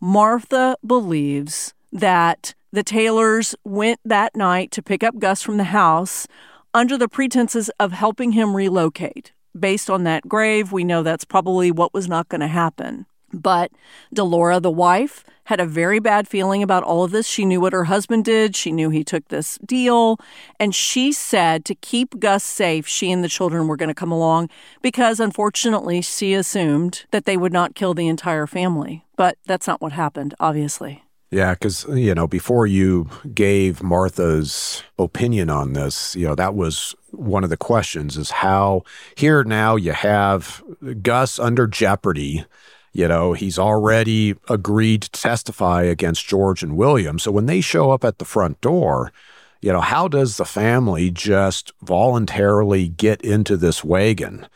Martha 0.00 0.76
believes 0.86 1.74
that 1.92 2.54
the 2.72 2.84
Taylors 2.84 3.56
went 3.64 3.98
that 4.04 4.36
night 4.36 4.70
to 4.70 4.82
pick 4.82 5.02
up 5.02 5.18
Gus 5.18 5.42
from 5.42 5.56
the 5.56 5.64
house 5.64 6.28
under 6.72 6.96
the 6.96 7.08
pretenses 7.08 7.70
of 7.80 7.90
helping 7.90 8.32
him 8.32 8.54
relocate. 8.54 9.32
Based 9.58 9.90
on 9.90 10.04
that 10.04 10.28
grave, 10.28 10.70
we 10.70 10.84
know 10.84 11.02
that's 11.02 11.24
probably 11.24 11.72
what 11.72 11.92
was 11.92 12.06
not 12.06 12.28
going 12.28 12.40
to 12.40 12.46
happen. 12.46 13.06
But 13.32 13.72
Delora, 14.12 14.60
the 14.60 14.70
wife, 14.70 15.24
had 15.44 15.60
a 15.60 15.66
very 15.66 15.98
bad 15.98 16.28
feeling 16.28 16.62
about 16.62 16.84
all 16.84 17.02
of 17.02 17.10
this. 17.10 17.26
She 17.26 17.44
knew 17.44 17.60
what 17.60 17.72
her 17.72 17.84
husband 17.84 18.24
did. 18.24 18.54
She 18.54 18.70
knew 18.70 18.90
he 18.90 19.02
took 19.02 19.26
this 19.28 19.58
deal. 19.64 20.18
And 20.60 20.74
she 20.74 21.12
said 21.12 21.64
to 21.64 21.74
keep 21.74 22.20
Gus 22.20 22.44
safe, 22.44 22.86
she 22.86 23.10
and 23.10 23.24
the 23.24 23.28
children 23.28 23.66
were 23.66 23.76
going 23.76 23.88
to 23.88 23.94
come 23.94 24.12
along 24.12 24.48
because 24.80 25.18
unfortunately 25.18 26.02
she 26.02 26.34
assumed 26.34 27.04
that 27.10 27.24
they 27.24 27.36
would 27.36 27.52
not 27.52 27.74
kill 27.74 27.94
the 27.94 28.06
entire 28.06 28.46
family. 28.46 29.04
But 29.16 29.38
that's 29.44 29.66
not 29.66 29.80
what 29.80 29.92
happened, 29.92 30.34
obviously. 30.38 31.02
Yeah, 31.32 31.54
because, 31.54 31.84
you 31.88 32.14
know, 32.14 32.26
before 32.26 32.66
you 32.66 33.08
gave 33.32 33.84
Martha's 33.84 34.82
opinion 34.98 35.48
on 35.48 35.74
this, 35.74 36.16
you 36.16 36.26
know, 36.26 36.34
that 36.34 36.54
was 36.54 36.94
one 37.10 37.44
of 37.44 37.50
the 37.50 37.56
questions 37.56 38.16
is 38.16 38.30
how 38.30 38.82
here 39.14 39.44
now 39.44 39.76
you 39.76 39.92
have 39.92 40.62
Gus 41.02 41.38
under 41.38 41.68
jeopardy 41.68 42.44
you 42.92 43.06
know, 43.06 43.32
he's 43.32 43.58
already 43.58 44.34
agreed 44.48 45.02
to 45.02 45.10
testify 45.10 45.82
against 45.82 46.26
George 46.26 46.62
and 46.62 46.76
William. 46.76 47.18
So 47.18 47.30
when 47.30 47.46
they 47.46 47.60
show 47.60 47.90
up 47.92 48.04
at 48.04 48.18
the 48.18 48.24
front 48.24 48.60
door, 48.60 49.12
you 49.60 49.72
know, 49.72 49.80
how 49.80 50.08
does 50.08 50.36
the 50.36 50.44
family 50.44 51.10
just 51.10 51.72
voluntarily 51.82 52.88
get 52.88 53.20
into 53.22 53.56
this 53.56 53.84
wagon? 53.84 54.46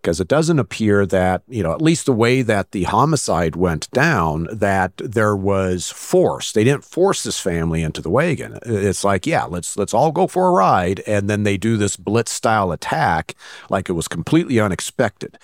Because 0.00 0.20
it 0.20 0.28
doesn't 0.28 0.58
appear 0.58 1.04
that, 1.06 1.42
you 1.48 1.62
know, 1.62 1.72
at 1.72 1.82
least 1.82 2.06
the 2.06 2.12
way 2.12 2.40
that 2.42 2.70
the 2.70 2.84
homicide 2.84 3.56
went 3.56 3.90
down, 3.90 4.46
that 4.52 4.92
there 4.98 5.36
was 5.36 5.90
force. 5.90 6.52
They 6.52 6.64
didn't 6.64 6.84
force 6.84 7.24
this 7.24 7.40
family 7.40 7.82
into 7.82 8.00
the 8.00 8.10
wagon. 8.10 8.58
It's 8.64 9.02
like, 9.02 9.26
yeah, 9.26 9.44
let's 9.44 9.76
let's 9.76 9.92
all 9.92 10.12
go 10.12 10.28
for 10.28 10.48
a 10.48 10.52
ride, 10.52 11.00
and 11.08 11.28
then 11.28 11.42
they 11.42 11.56
do 11.56 11.76
this 11.76 11.96
blitz 11.96 12.30
style 12.30 12.70
attack 12.70 13.34
like 13.68 13.88
it 13.88 13.94
was 13.94 14.06
completely 14.06 14.60
unexpected. 14.60 15.38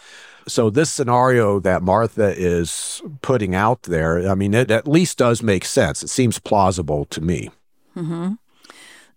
So 0.47 0.71
this 0.71 0.91
scenario 0.91 1.61
that 1.61 1.83
Martha 1.83 2.35
is 2.37 3.03
putting 3.23 3.55
out 3.55 3.83
there, 3.83 4.29
I 4.29 4.35
mean, 4.35 4.55
it 4.55 4.71
at 4.71 4.89
least 4.89 5.19
does 5.19 5.43
make 5.43 5.65
sense. 5.65 6.03
It 6.03 6.09
seems 6.09 6.39
plausible 6.39 7.05
to 7.07 7.21
me. 7.21 7.51
Mm-hmm. 7.97 8.35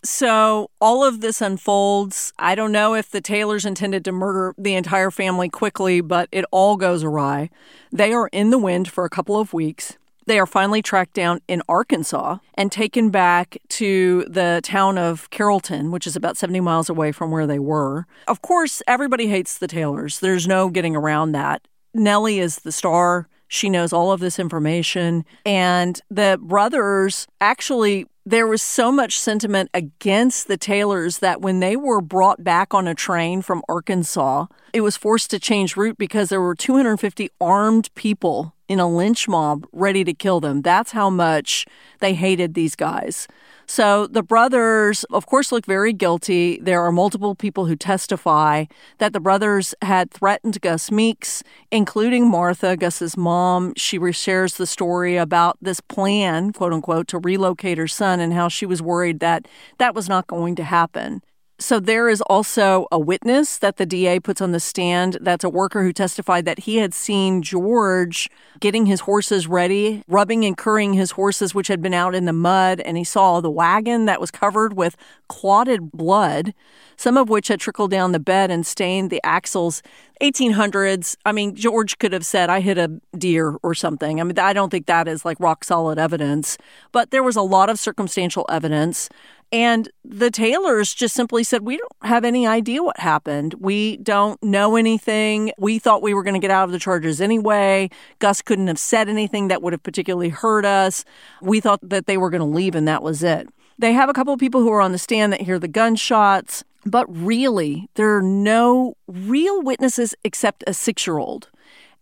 So 0.04 0.70
all 0.80 1.04
of 1.04 1.22
this 1.22 1.42
unfolds. 1.42 2.32
I 2.38 2.54
don't 2.54 2.72
know 2.72 2.94
if 2.94 3.10
the 3.10 3.22
Taylors 3.22 3.66
intended 3.66 4.06
to 4.06 4.12
murder 4.12 4.54
the 4.56 4.76
entire 4.76 5.10
family 5.10 5.50
quickly, 5.50 6.00
but 6.00 6.30
it 6.32 6.46
all 6.52 6.78
goes 6.78 7.04
awry. 7.04 7.50
They 7.92 8.14
are 8.14 8.28
in 8.28 8.52
the 8.52 8.60
wind 8.60 8.88
for 8.92 9.04
a 9.04 9.10
couple 9.10 9.40
of 9.40 9.52
weeks. 9.52 9.98
They 10.28 10.40
are 10.40 10.48
finally 10.48 10.82
tracked 10.82 11.14
down 11.14 11.42
in 11.48 11.62
Arkansas 11.70 12.38
and 12.56 12.72
taken 12.72 13.10
back 13.10 13.58
to 13.70 14.26
the 14.28 14.62
town 14.64 14.98
of 14.98 15.30
Carrollton, 15.30 15.92
which 15.92 16.08
is 16.08 16.16
about 16.16 16.38
70 16.38 16.62
miles 16.62 16.90
away 16.90 17.12
from 17.12 17.32
where 17.32 17.46
they 17.46 17.60
were. 17.60 18.08
Of 18.28 18.42
course, 18.42 18.82
everybody 18.88 19.28
hates 19.28 19.58
the 19.58 19.68
Taylors. 19.68 20.20
There's 20.20 20.48
no 20.48 20.70
getting 20.70 20.96
around 20.96 21.34
that. 21.34 21.68
Nellie 21.94 22.40
is 22.40 22.58
the 22.58 22.72
star. 22.72 23.28
She 23.48 23.70
knows 23.70 23.94
all 23.94 24.12
of 24.12 24.20
this 24.20 24.40
information. 24.40 25.26
And 25.46 26.02
the 26.10 26.40
brothers 26.42 27.28
actually 27.40 28.08
there 28.28 28.48
was 28.48 28.64
so 28.64 28.92
much 28.92 29.20
sentiment 29.20 29.70
against 29.72 30.48
the 30.48 30.58
Taylors 30.58 31.20
that 31.20 31.42
when 31.42 31.60
they 31.60 31.76
were 31.76 32.02
brought 32.02 32.44
back 32.44 32.74
on 32.74 32.88
a 32.88 32.96
train 32.96 33.44
from 33.44 33.62
Arkansas, 33.70 34.48
it 34.74 34.82
was 34.82 34.98
forced 34.98 35.30
to 35.30 35.40
change 35.40 35.78
route 35.78 36.00
because 36.00 36.30
there 36.30 36.42
were 36.42 36.56
250 36.56 37.30
armed 37.40 37.94
people 37.94 38.55
in 38.68 38.80
a 38.80 38.90
lynch 38.90 39.28
mob 39.28 39.68
ready 39.72 40.04
to 40.04 40.14
kill 40.14 40.40
them. 40.40 40.62
That's 40.62 40.92
how 40.92 41.10
much 41.10 41.66
they 42.00 42.14
hated 42.14 42.54
these 42.54 42.76
guys. 42.76 43.28
So 43.68 44.06
the 44.08 44.22
brothers, 44.22 45.04
of 45.06 45.26
course, 45.26 45.52
look 45.52 45.66
very 45.66 45.92
guilty. 45.92 46.60
There 46.62 46.82
are 46.82 46.92
multiple 46.92 47.34
people 47.34 47.66
who 47.66 47.76
testify 47.76 48.66
that 49.00 49.12
the 49.14 49.20
brothers 49.20 49.74
had 49.82 50.12
threatened 50.12 50.62
Gus 50.62 50.92
Meeks, 50.92 51.44
including 51.72 52.30
Martha, 52.30 52.78
Gus's 52.78 53.18
mom. 53.18 53.74
She 53.76 54.00
shares 54.12 54.56
the 54.56 54.68
story 54.68 55.18
about 55.18 55.58
this 55.62 55.80
plan, 55.82 56.54
quote 56.54 56.74
unquote, 56.74 57.08
to 57.08 57.18
relocate 57.18 57.78
her 57.78 57.88
son 57.88 58.20
and 58.20 58.34
how 58.34 58.50
she 58.50 58.66
was 58.66 58.82
worried 58.82 59.20
that 59.20 59.48
that 59.80 59.96
was 59.96 60.08
not 60.08 60.28
going 60.28 60.56
to 60.56 60.64
happen. 60.64 61.24
So 61.58 61.80
there 61.80 62.10
is 62.10 62.22
also 62.22 62.86
a 62.92 63.00
witness 63.00 63.58
that 63.60 63.78
the 63.78 63.86
DA 63.86 64.20
puts 64.20 64.42
on 64.42 64.52
the 64.52 64.60
stand. 64.60 65.18
That's 65.22 65.44
a 65.44 65.50
worker 65.50 65.84
who 65.84 65.94
testified 65.94 66.44
that 66.44 66.60
he 66.60 66.78
had 66.78 66.94
seen 66.94 67.42
George 67.42 68.30
getting 68.60 68.88
his 68.88 69.02
horses 69.02 69.48
ready, 69.48 70.04
rubbing 70.08 70.44
and 70.44 70.58
currying 70.58 70.94
his 70.94 71.12
horses, 71.12 71.56
which 71.56 71.70
had 71.70 71.82
been 71.82 71.94
out 71.94 72.14
in 72.14 72.26
the 72.26 72.34
mud, 72.34 72.82
and 72.82 72.98
he 72.98 73.06
saw 73.06 73.40
the 73.40 73.50
wagon 73.50 74.06
that 74.06 74.20
was 74.20 74.32
covered 74.32 74.76
with 74.76 74.98
clotted 75.30 75.94
blood, 75.94 76.54
some 76.98 77.18
of 77.18 77.30
which 77.30 77.48
had 77.48 77.62
trickled 77.62 77.92
down 77.92 78.12
the 78.12 78.20
bed 78.20 78.52
and 78.52 78.66
stained 78.66 79.10
the 79.10 79.22
axles. 79.24 79.82
1800s. 80.22 81.18
I 81.26 81.32
mean, 81.32 81.56
George 81.56 81.98
could 82.00 82.14
have 82.14 82.26
said, 82.26 82.50
I 82.50 82.62
hit 82.62 82.78
a 82.78 83.00
deer 83.18 83.58
or 83.64 83.74
something. 83.74 84.20
I 84.20 84.24
mean, 84.24 84.40
I 84.40 84.54
don't 84.54 84.70
think 84.70 84.86
that 84.86 85.08
is 85.08 85.26
like 85.26 85.38
rock 85.40 85.64
solid 85.64 86.00
evidence, 86.00 86.58
but 86.92 87.12
there 87.12 87.24
was 87.24 87.36
a 87.36 87.42
lot 87.42 87.70
of 87.70 87.80
circumstantial 87.80 88.46
evidence. 88.50 89.10
And 89.52 89.90
the 90.04 90.32
Taylors 90.32 90.94
just 90.94 91.16
simply 91.16 91.44
said, 91.44 91.62
We 91.62 91.78
don't 91.78 91.92
have 92.02 92.26
any 92.26 92.48
idea 92.48 92.84
what 92.84 93.00
happened. 93.00 93.54
We 93.56 93.98
don't 93.98 94.42
know 94.44 94.76
anything. 94.76 95.52
We 95.58 95.80
thought 95.80 96.02
we 96.02 96.14
were 96.14 96.24
going 96.24 96.34
to 96.34 96.40
get 96.40 96.52
out 96.52 96.66
of 96.66 96.72
the 96.72 96.80
charges 96.80 97.22
anyway. 97.22 97.90
Gus 98.20 98.42
couldn't 98.42 98.68
have 98.68 98.80
said 98.80 99.08
anything 99.08 99.48
that 99.48 99.62
would 99.62 99.74
have 99.74 99.84
particularly 99.84 100.30
hurt 100.30 100.66
us. 100.66 101.06
We 101.42 101.60
thought 101.60 101.80
that 101.88 102.08
they 102.08 102.18
were 102.18 102.30
going 102.30 102.42
to 102.42 102.46
leave, 102.46 102.76
and 102.76 102.88
that 102.88 103.04
was 103.04 103.24
it. 103.24 103.48
They 103.78 103.94
have 103.94 104.10
a 104.10 104.14
couple 104.14 104.34
of 104.34 104.40
people 104.40 104.62
who 104.62 104.72
are 104.72 104.82
on 104.82 104.92
the 104.92 104.98
stand 104.98 105.34
that 105.34 105.42
hear 105.42 105.60
the 105.60 105.68
gunshots, 105.68 106.64
but 106.86 107.06
really, 107.10 107.90
there 107.96 108.16
are 108.16 108.22
no 108.22 108.96
real 109.08 109.62
witnesses 109.62 110.16
except 110.24 110.64
a 110.66 110.74
six 110.74 111.06
year 111.06 111.18
old. 111.18 111.50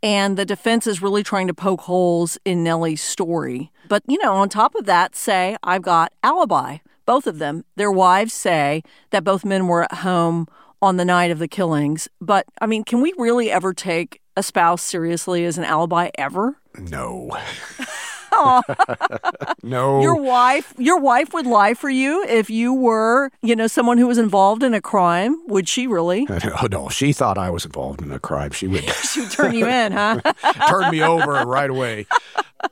And 0.02 0.38
the 0.38 0.46
defense 0.46 0.86
is 0.86 1.02
really 1.02 1.24
trying 1.24 1.48
to 1.48 1.54
poke 1.54 1.82
holes 1.82 2.38
in 2.44 2.64
Nellie's 2.64 3.02
story. 3.02 3.72
But, 3.88 4.04
you 4.06 4.18
know, 4.22 4.34
on 4.34 4.50
top 4.50 4.76
of 4.76 4.86
that, 4.86 5.16
say, 5.16 5.56
I've 5.64 5.82
got 5.82 6.12
alibi 6.22 6.80
both 7.06 7.28
of 7.28 7.40
them, 7.40 7.66
their 7.76 7.92
wives 7.92 8.34
say 8.34 8.84
that 9.12 9.24
both 9.24 9.46
men 9.46 9.68
were 9.68 9.84
at 9.84 10.00
home 10.00 10.48
on 10.82 10.98
the 10.98 11.06
night 11.06 11.32
of 11.32 11.40
the 11.40 11.48
killings. 11.48 12.08
But 12.20 12.46
I 12.62 12.66
mean, 12.66 12.84
can 12.84 13.02
we 13.02 13.14
really 13.18 13.50
ever 13.52 13.74
take 13.74 14.22
a 14.36 14.44
spouse 14.44 14.82
seriously 14.82 15.46
as 15.46 15.58
an 15.58 15.64
alibi 15.64 16.10
ever? 16.18 16.58
No. 16.78 17.38
no. 19.64 20.02
Your 20.02 20.16
wife, 20.16 20.74
your 20.78 21.00
wife 21.00 21.34
would 21.34 21.46
lie 21.46 21.74
for 21.74 21.90
you 21.90 22.24
if 22.28 22.50
you 22.50 22.74
were, 22.74 23.32
you 23.42 23.56
know, 23.56 23.68
someone 23.68 23.98
who 23.98 24.08
was 24.08 24.18
involved 24.18 24.64
in 24.64 24.74
a 24.74 24.82
crime. 24.82 25.38
Would 25.48 25.68
she 25.68 25.88
really? 25.88 26.28
Oh 26.62 26.68
no, 26.70 26.90
she 26.90 27.14
thought 27.14 27.38
I 27.38 27.50
was 27.50 27.66
involved 27.66 28.02
in 28.02 28.12
a 28.12 28.20
crime. 28.20 28.52
She 28.52 28.68
would. 28.68 28.84
she 29.12 29.22
would 29.22 29.32
turn 29.32 29.54
you 29.56 29.66
in, 29.68 29.92
huh? 29.92 30.20
turn 30.68 30.92
me 30.92 31.02
over 31.02 31.32
right 31.46 31.70
away. 31.70 32.06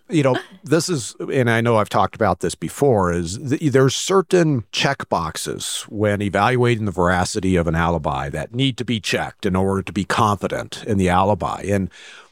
You 0.10 0.24
know, 0.24 0.38
this 0.64 0.88
is, 0.88 1.16
and 1.32 1.50
I 1.50 1.62
know 1.62 1.78
I've 1.78 1.90
talked 1.90 2.16
about 2.16 2.42
this 2.42 2.56
before. 2.56 3.12
Is 3.12 3.38
there's 3.40 3.96
certain 3.96 4.66
check 4.72 5.10
boxes 5.10 5.86
when 5.90 6.22
evaluating 6.22 6.86
the 6.86 6.92
veracity 6.92 7.56
of 7.56 7.68
an 7.68 7.76
alibi 7.76 8.30
that 8.30 8.54
need 8.54 8.78
to 8.78 8.86
be 8.86 9.00
checked 9.00 9.46
in 9.46 9.56
order 9.56 9.82
to 9.82 9.92
be 9.92 10.04
confident 10.04 10.84
in 10.86 10.98
the 10.98 11.10
alibi, 11.10 11.62
and 11.68 11.90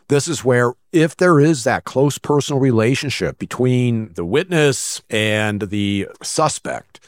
this 0.10 0.28
is 0.28 0.44
where, 0.44 0.74
if 0.92 1.16
there 1.16 1.40
is 1.40 1.64
that 1.64 1.86
close 1.86 2.18
personal 2.18 2.60
relationship 2.60 3.40
between 3.40 4.12
the 4.14 4.26
witness 4.26 5.02
and 5.10 5.62
the 5.62 6.08
suspect, 6.22 7.00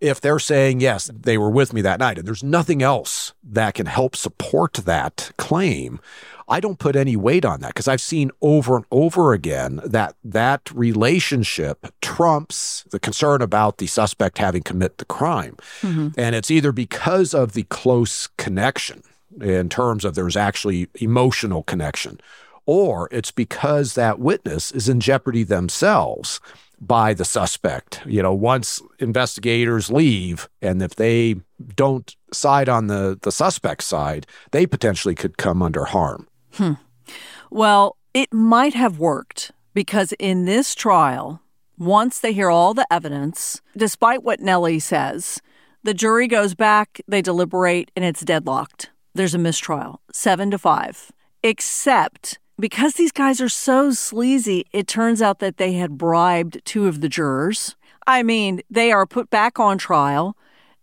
if 0.00 0.20
they're 0.20 0.38
saying, 0.38 0.80
yes, 0.80 1.10
they 1.12 1.38
were 1.38 1.50
with 1.50 1.72
me 1.72 1.80
that 1.82 1.98
night, 1.98 2.18
and 2.18 2.26
there's 2.26 2.44
nothing 2.44 2.82
else 2.82 3.32
that 3.42 3.74
can 3.74 3.86
help 3.86 4.14
support 4.14 4.74
that 4.74 5.32
claim, 5.38 6.00
I 6.48 6.60
don't 6.60 6.78
put 6.78 6.96
any 6.96 7.16
weight 7.16 7.44
on 7.44 7.60
that 7.60 7.68
because 7.68 7.88
I've 7.88 8.00
seen 8.00 8.30
over 8.40 8.76
and 8.76 8.84
over 8.90 9.32
again 9.32 9.80
that 9.84 10.14
that 10.24 10.70
relationship 10.72 11.92
trumps 12.00 12.84
the 12.90 12.98
concern 12.98 13.42
about 13.42 13.78
the 13.78 13.86
suspect 13.86 14.38
having 14.38 14.62
commit 14.62 14.98
the 14.98 15.04
crime. 15.04 15.56
Mm-hmm. 15.82 16.18
And 16.18 16.34
it's 16.34 16.50
either 16.50 16.72
because 16.72 17.34
of 17.34 17.52
the 17.52 17.64
close 17.64 18.28
connection 18.38 19.02
in 19.40 19.68
terms 19.68 20.04
of 20.04 20.14
there's 20.14 20.36
actually 20.36 20.88
emotional 20.94 21.62
connection 21.62 22.18
or 22.68 23.08
it's 23.10 23.30
because 23.30 23.94
that 23.94 24.18
witness 24.18 24.70
is 24.72 24.90
in 24.90 25.00
jeopardy 25.00 25.42
themselves 25.42 26.38
by 26.78 27.14
the 27.14 27.24
suspect. 27.24 28.02
You 28.04 28.22
know, 28.22 28.34
once 28.34 28.82
investigators 28.98 29.90
leave, 29.90 30.50
and 30.60 30.82
if 30.82 30.94
they 30.94 31.36
don't 31.74 32.14
side 32.30 32.68
on 32.68 32.88
the, 32.88 33.18
the 33.22 33.32
suspect 33.32 33.84
side, 33.84 34.26
they 34.50 34.66
potentially 34.66 35.14
could 35.14 35.38
come 35.38 35.62
under 35.62 35.86
harm. 35.86 36.28
Hmm. 36.52 36.74
Well, 37.50 37.96
it 38.12 38.34
might 38.34 38.74
have 38.74 38.98
worked 38.98 39.50
because 39.72 40.12
in 40.18 40.44
this 40.44 40.74
trial, 40.74 41.40
once 41.78 42.20
they 42.20 42.34
hear 42.34 42.50
all 42.50 42.74
the 42.74 42.86
evidence, 42.90 43.62
despite 43.78 44.22
what 44.22 44.40
Nellie 44.40 44.78
says, 44.78 45.40
the 45.84 45.94
jury 45.94 46.28
goes 46.28 46.54
back, 46.54 47.00
they 47.08 47.22
deliberate, 47.22 47.90
and 47.96 48.04
it's 48.04 48.20
deadlocked. 48.20 48.90
There's 49.14 49.34
a 49.34 49.38
mistrial, 49.38 50.02
seven 50.12 50.50
to 50.50 50.58
five, 50.58 51.10
except 51.42 52.38
because 52.58 52.94
these 52.94 53.12
guys 53.12 53.40
are 53.40 53.48
so 53.48 53.92
sleazy, 53.92 54.66
it 54.72 54.86
turns 54.86 55.22
out 55.22 55.38
that 55.38 55.56
they 55.56 55.74
had 55.74 55.98
bribed 55.98 56.60
two 56.64 56.86
of 56.86 57.00
the 57.00 57.08
jurors. 57.08 57.76
I 58.06 58.22
mean, 58.22 58.62
they 58.70 58.90
are 58.90 59.06
put 59.06 59.30
back 59.30 59.60
on 59.60 59.78
trial. 59.78 60.36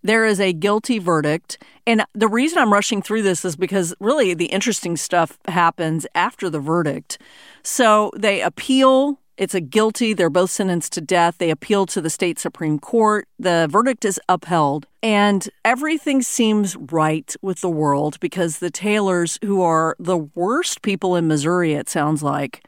There 0.03 0.25
is 0.25 0.39
a 0.39 0.53
guilty 0.53 0.99
verdict. 0.99 1.57
And 1.87 2.05
the 2.13 2.27
reason 2.27 2.59
I'm 2.59 2.71
rushing 2.71 3.01
through 3.01 3.23
this 3.23 3.43
is 3.43 3.55
because 3.55 3.95
really 3.99 4.33
the 4.33 4.45
interesting 4.45 4.95
stuff 4.95 5.39
happens 5.47 6.05
after 6.13 6.49
the 6.49 6.59
verdict. 6.59 7.17
So 7.63 8.11
they 8.15 8.41
appeal 8.41 9.19
it's 9.37 9.53
a 9.53 9.61
guilty. 9.61 10.13
They're 10.13 10.29
both 10.29 10.51
sentenced 10.51 10.93
to 10.93 11.01
death. 11.01 11.37
They 11.37 11.49
appeal 11.49 11.85
to 11.87 12.01
the 12.01 12.09
state 12.09 12.39
Supreme 12.39 12.79
Court. 12.79 13.27
The 13.37 13.67
verdict 13.69 14.05
is 14.05 14.19
upheld. 14.29 14.87
And 15.03 15.47
everything 15.63 16.21
seems 16.21 16.75
right 16.75 17.35
with 17.41 17.61
the 17.61 17.69
world 17.69 18.19
because 18.19 18.59
the 18.59 18.71
Taylors, 18.71 19.37
who 19.43 19.61
are 19.61 19.95
the 19.99 20.17
worst 20.17 20.81
people 20.81 21.15
in 21.15 21.27
Missouri, 21.27 21.73
it 21.73 21.89
sounds 21.89 22.23
like, 22.23 22.65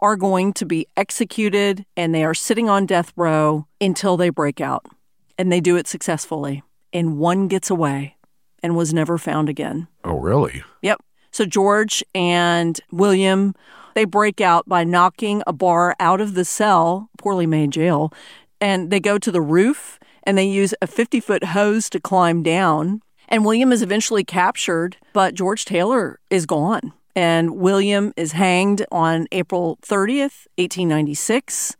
are 0.00 0.16
going 0.16 0.52
to 0.54 0.64
be 0.64 0.86
executed 0.96 1.84
and 1.96 2.14
they 2.14 2.24
are 2.24 2.34
sitting 2.34 2.68
on 2.68 2.86
death 2.86 3.12
row 3.16 3.66
until 3.80 4.16
they 4.16 4.30
break 4.30 4.60
out. 4.60 4.86
And 5.36 5.52
they 5.52 5.60
do 5.60 5.76
it 5.76 5.86
successfully. 5.86 6.62
And 6.92 7.18
one 7.18 7.48
gets 7.48 7.70
away 7.70 8.16
and 8.62 8.76
was 8.76 8.92
never 8.92 9.18
found 9.18 9.48
again. 9.48 9.86
Oh, 10.04 10.18
really? 10.18 10.62
Yep. 10.82 11.00
So 11.30 11.44
George 11.44 12.02
and 12.14 12.80
William 12.90 13.54
they 13.98 14.04
break 14.04 14.40
out 14.40 14.68
by 14.68 14.84
knocking 14.84 15.42
a 15.44 15.52
bar 15.52 15.96
out 15.98 16.20
of 16.20 16.34
the 16.34 16.44
cell, 16.44 17.10
poorly 17.18 17.46
made 17.46 17.72
jail, 17.72 18.12
and 18.60 18.92
they 18.92 19.00
go 19.00 19.18
to 19.18 19.32
the 19.32 19.40
roof 19.40 19.98
and 20.22 20.38
they 20.38 20.46
use 20.46 20.72
a 20.80 20.86
50 20.86 21.18
foot 21.18 21.42
hose 21.42 21.90
to 21.90 21.98
climb 21.98 22.44
down. 22.44 23.02
And 23.28 23.44
William 23.44 23.72
is 23.72 23.82
eventually 23.82 24.22
captured, 24.22 24.98
but 25.12 25.34
George 25.34 25.64
Taylor 25.64 26.20
is 26.30 26.46
gone. 26.46 26.92
And 27.16 27.56
William 27.56 28.12
is 28.16 28.30
hanged 28.30 28.86
on 28.92 29.26
April 29.32 29.80
30th, 29.82 30.46
1896. 30.54 31.76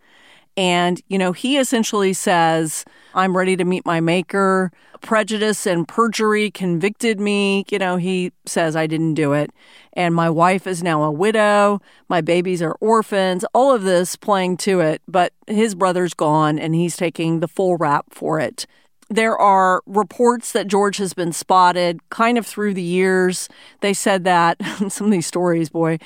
And, 0.59 1.01
you 1.07 1.19
know, 1.19 1.31
he 1.31 1.57
essentially 1.57 2.13
says, 2.13 2.85
I'm 3.15 3.37
ready 3.37 3.57
to 3.57 3.65
meet 3.65 3.87
my 3.87 4.01
maker. 4.01 4.73
Prejudice 5.01 5.67
and 5.67 5.87
perjury 5.87 6.51
convicted 6.51 7.21
me. 7.21 7.65
You 7.71 7.79
know, 7.79 7.97
he 7.97 8.33
says 8.45 8.75
I 8.75 8.89
didn't 8.89 9.15
do 9.15 9.35
it. 9.35 9.53
And 9.93 10.17
my 10.17 10.29
wife 10.29 10.67
is 10.67 10.83
now 10.83 11.05
a 11.05 11.13
widow. 11.13 11.81
My 12.09 12.21
babies 12.21 12.61
are 12.61 12.77
orphans. 12.81 13.45
All 13.55 13.73
of 13.73 13.85
this 13.85 14.17
playing 14.17 14.57
to 14.59 14.81
it. 14.81 15.01
But 15.07 15.33
his 15.47 15.77
brother's 15.77 16.13
gone 16.13 16.59
and 16.59 16.75
he's 16.75 16.97
taking 16.97 17.39
the 17.39 17.47
full 17.47 17.77
rap 17.77 18.07
for 18.11 18.41
it. 18.41 18.67
There 19.09 19.39
are 19.39 19.81
reports 19.87 20.51
that 20.53 20.67
George 20.67 20.97
has 20.97 21.15
been 21.15 21.33
spotted 21.33 22.01
kind 22.11 22.37
of 22.37 22.45
through 22.45 22.75
the 22.75 22.83
years. 22.83 23.49
They 23.81 23.95
said 23.95 24.25
that, 24.25 24.61
some 24.89 25.07
of 25.07 25.13
these 25.13 25.27
stories, 25.27 25.71
boy, 25.71 25.99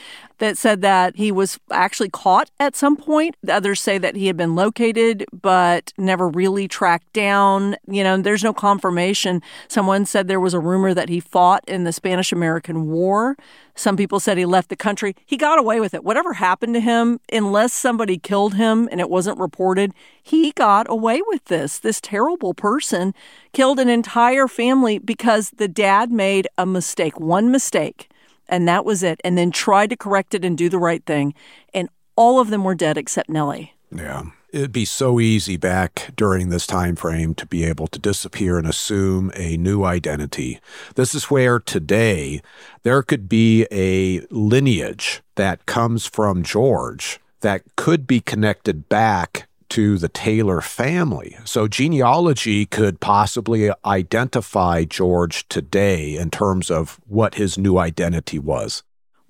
that 0.42 0.58
said 0.58 0.82
that 0.82 1.14
he 1.14 1.30
was 1.30 1.60
actually 1.70 2.08
caught 2.08 2.50
at 2.58 2.74
some 2.74 2.96
point. 2.96 3.36
The 3.44 3.54
others 3.54 3.80
say 3.80 3.96
that 3.98 4.16
he 4.16 4.26
had 4.26 4.36
been 4.36 4.56
located 4.56 5.24
but 5.32 5.92
never 5.96 6.28
really 6.28 6.66
tracked 6.66 7.12
down. 7.12 7.76
You 7.86 8.02
know, 8.02 8.20
there's 8.20 8.42
no 8.42 8.52
confirmation. 8.52 9.40
Someone 9.68 10.04
said 10.04 10.26
there 10.26 10.40
was 10.40 10.52
a 10.52 10.58
rumor 10.58 10.94
that 10.94 11.08
he 11.08 11.20
fought 11.20 11.62
in 11.68 11.84
the 11.84 11.92
Spanish 11.92 12.32
American 12.32 12.88
War. 12.88 13.36
Some 13.76 13.96
people 13.96 14.18
said 14.18 14.36
he 14.36 14.44
left 14.44 14.68
the 14.68 14.74
country. 14.74 15.14
He 15.24 15.36
got 15.36 15.60
away 15.60 15.78
with 15.78 15.94
it. 15.94 16.02
Whatever 16.02 16.32
happened 16.32 16.74
to 16.74 16.80
him, 16.80 17.20
unless 17.32 17.72
somebody 17.72 18.18
killed 18.18 18.54
him 18.54 18.88
and 18.90 19.00
it 19.00 19.08
wasn't 19.08 19.38
reported, 19.38 19.94
he 20.20 20.50
got 20.50 20.90
away 20.90 21.22
with 21.28 21.44
this. 21.44 21.78
This 21.78 22.00
terrible 22.00 22.52
person 22.52 23.14
killed 23.52 23.78
an 23.78 23.88
entire 23.88 24.48
family 24.48 24.98
because 24.98 25.50
the 25.50 25.68
dad 25.68 26.10
made 26.10 26.48
a 26.58 26.66
mistake, 26.66 27.20
one 27.20 27.52
mistake 27.52 28.08
and 28.48 28.66
that 28.68 28.84
was 28.84 29.02
it. 29.02 29.20
And 29.24 29.36
then 29.36 29.50
tried 29.50 29.90
to 29.90 29.96
correct 29.96 30.34
it 30.34 30.44
and 30.44 30.56
do 30.56 30.68
the 30.68 30.78
right 30.78 31.04
thing. 31.04 31.34
And 31.72 31.88
all 32.16 32.40
of 32.40 32.50
them 32.50 32.64
were 32.64 32.74
dead 32.74 32.98
except 32.98 33.28
Nellie. 33.28 33.74
Yeah. 33.90 34.24
It'd 34.52 34.72
be 34.72 34.84
so 34.84 35.18
easy 35.18 35.56
back 35.56 36.10
during 36.14 36.50
this 36.50 36.66
time 36.66 36.94
frame 36.94 37.34
to 37.36 37.46
be 37.46 37.64
able 37.64 37.86
to 37.86 37.98
disappear 37.98 38.58
and 38.58 38.66
assume 38.66 39.32
a 39.34 39.56
new 39.56 39.82
identity. 39.82 40.60
This 40.94 41.14
is 41.14 41.30
where 41.30 41.58
today 41.58 42.42
there 42.82 43.02
could 43.02 43.30
be 43.30 43.66
a 43.72 44.20
lineage 44.30 45.22
that 45.36 45.64
comes 45.64 46.06
from 46.06 46.42
George 46.42 47.18
that 47.40 47.62
could 47.76 48.06
be 48.06 48.20
connected 48.20 48.90
back 48.90 49.48
to 49.72 49.96
the 49.96 50.08
Taylor 50.10 50.60
family. 50.60 51.34
So 51.44 51.66
genealogy 51.66 52.66
could 52.66 53.00
possibly 53.00 53.70
identify 53.86 54.84
George 54.84 55.48
today 55.48 56.14
in 56.14 56.30
terms 56.30 56.70
of 56.70 57.00
what 57.06 57.36
his 57.36 57.56
new 57.56 57.78
identity 57.78 58.38
was. 58.38 58.82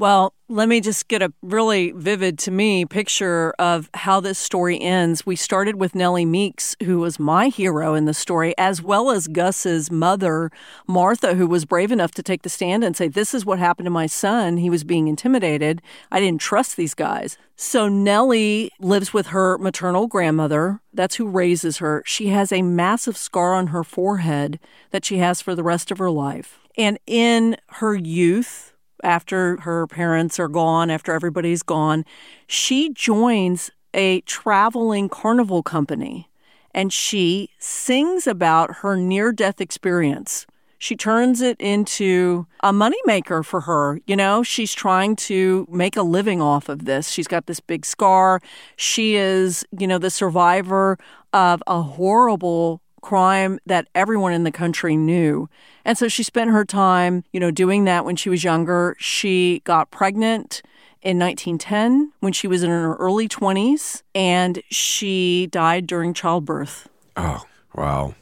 Well, 0.03 0.35
let 0.49 0.69
me 0.69 0.81
just 0.81 1.07
get 1.07 1.23
a 1.23 1.33
really 1.43 1.93
vivid 1.93 2.37
to 2.41 2.51
me 2.51 2.85
picture 2.85 3.55
of 3.61 3.89
how 3.95 4.19
this 4.19 4.37
story 4.37 4.81
ends. 4.81 5.25
We 5.25 5.37
started 5.37 5.77
with 5.77 5.95
Nellie 5.95 6.25
Meeks, 6.25 6.75
who 6.83 6.99
was 6.99 7.21
my 7.21 7.51
hero 7.51 7.95
in 7.95 8.05
the 8.05 8.13
story, 8.13 8.53
as 8.59 8.83
well 8.83 9.13
as 9.13 9.29
Gus's 9.29 9.93
mother, 9.93 10.51
Martha, 10.89 11.37
who 11.37 11.47
was 11.47 11.65
brave 11.65 11.93
enough 11.93 12.11
to 12.15 12.23
take 12.25 12.43
the 12.43 12.49
stand 12.49 12.83
and 12.83 12.97
say, 12.97 13.07
This 13.07 13.33
is 13.33 13.47
what 13.47 13.61
happened 13.61 13.87
to 13.87 13.91
my 13.91 14.07
son. 14.07 14.57
He 14.57 14.69
was 14.69 14.83
being 14.83 15.07
intimidated. 15.07 15.81
I 16.11 16.19
didn't 16.19 16.41
trust 16.41 16.77
these 16.77 16.95
guys. 16.95 17.39
So 17.55 17.87
Nellie 17.87 18.73
lives 18.81 19.15
with 19.15 19.29
her 19.29 19.57
maternal 19.57 20.09
grandmother. 20.09 20.81
That's 20.93 21.15
who 21.15 21.29
raises 21.29 21.77
her. 21.77 22.03
She 22.07 22.27
has 22.31 22.51
a 22.51 22.63
massive 22.63 23.17
scar 23.17 23.55
on 23.55 23.69
her 23.69 23.85
forehead 23.85 24.59
that 24.91 25.05
she 25.05 25.19
has 25.19 25.41
for 25.41 25.55
the 25.55 25.63
rest 25.63 25.93
of 25.93 25.99
her 25.99 26.11
life. 26.11 26.59
And 26.77 26.99
in 27.07 27.57
her 27.69 27.95
youth, 27.95 28.72
after 29.03 29.61
her 29.61 29.87
parents 29.87 30.39
are 30.39 30.49
gone, 30.49 30.91
after 30.91 31.13
everybody's 31.13 31.63
gone, 31.63 32.05
she 32.47 32.91
joins 32.93 33.71
a 33.95 34.21
traveling 34.23 35.09
carnival 35.09 35.63
company 35.63 36.29
and 36.75 36.93
she 36.93 37.51
sings 37.59 38.27
about 38.27 38.77
her 38.77 38.97
near 38.97 39.33
death 39.33 39.61
experience. 39.61 40.47
She 40.79 40.97
turns 40.97 41.41
it 41.41 41.61
into 41.61 42.47
a 42.61 42.73
moneymaker 42.73 43.45
for 43.45 43.61
her. 43.63 44.01
You 44.07 44.17
know, 44.17 44.43
she's 44.43 44.75
trying 44.75 45.15
to 45.17 45.67
make 45.71 45.97
a 45.97 46.03
living 46.03 46.43
off 46.43 46.69
of 46.69 46.87
this. 46.87 47.11
She's 47.11 47.29
got 47.29 47.47
this 47.47 47.61
big 47.61 47.87
scar. 47.87 48.41
She 48.77 49.15
is, 49.15 49.65
you 49.79 49.87
know, 49.87 49.99
the 49.99 50.11
survivor 50.11 50.99
of 51.33 51.63
a 51.69 51.83
horrible 51.83 52.81
crime 53.03 53.59
that 53.67 53.89
everyone 53.95 54.33
in 54.33 54.45
the 54.45 54.51
country 54.51 54.97
knew. 54.97 55.49
And 55.85 55.99
so 55.99 56.09
she 56.09 56.23
spent 56.23 56.51
her 56.51 56.65
time, 56.65 57.25
you 57.33 57.41
know, 57.41 57.51
doing 57.51 57.85
that 57.85 58.05
when 58.05 58.17
she 58.17 58.31
was 58.31 58.43
younger. 58.43 58.97
She 58.99 59.61
got 59.65 59.91
pregnant 59.91 60.63
in 61.03 61.19
1910 61.19 62.13
when 62.21 62.33
she 62.33 62.47
was 62.47 62.63
in 62.63 62.71
her 62.71 62.95
early 62.95 63.29
20s 63.29 64.03
and 64.15 64.63
she 64.71 65.49
died 65.49 65.87
during 65.87 66.15
childbirth. 66.15 66.89
Oh, 67.17 67.43
wow. 67.75 68.15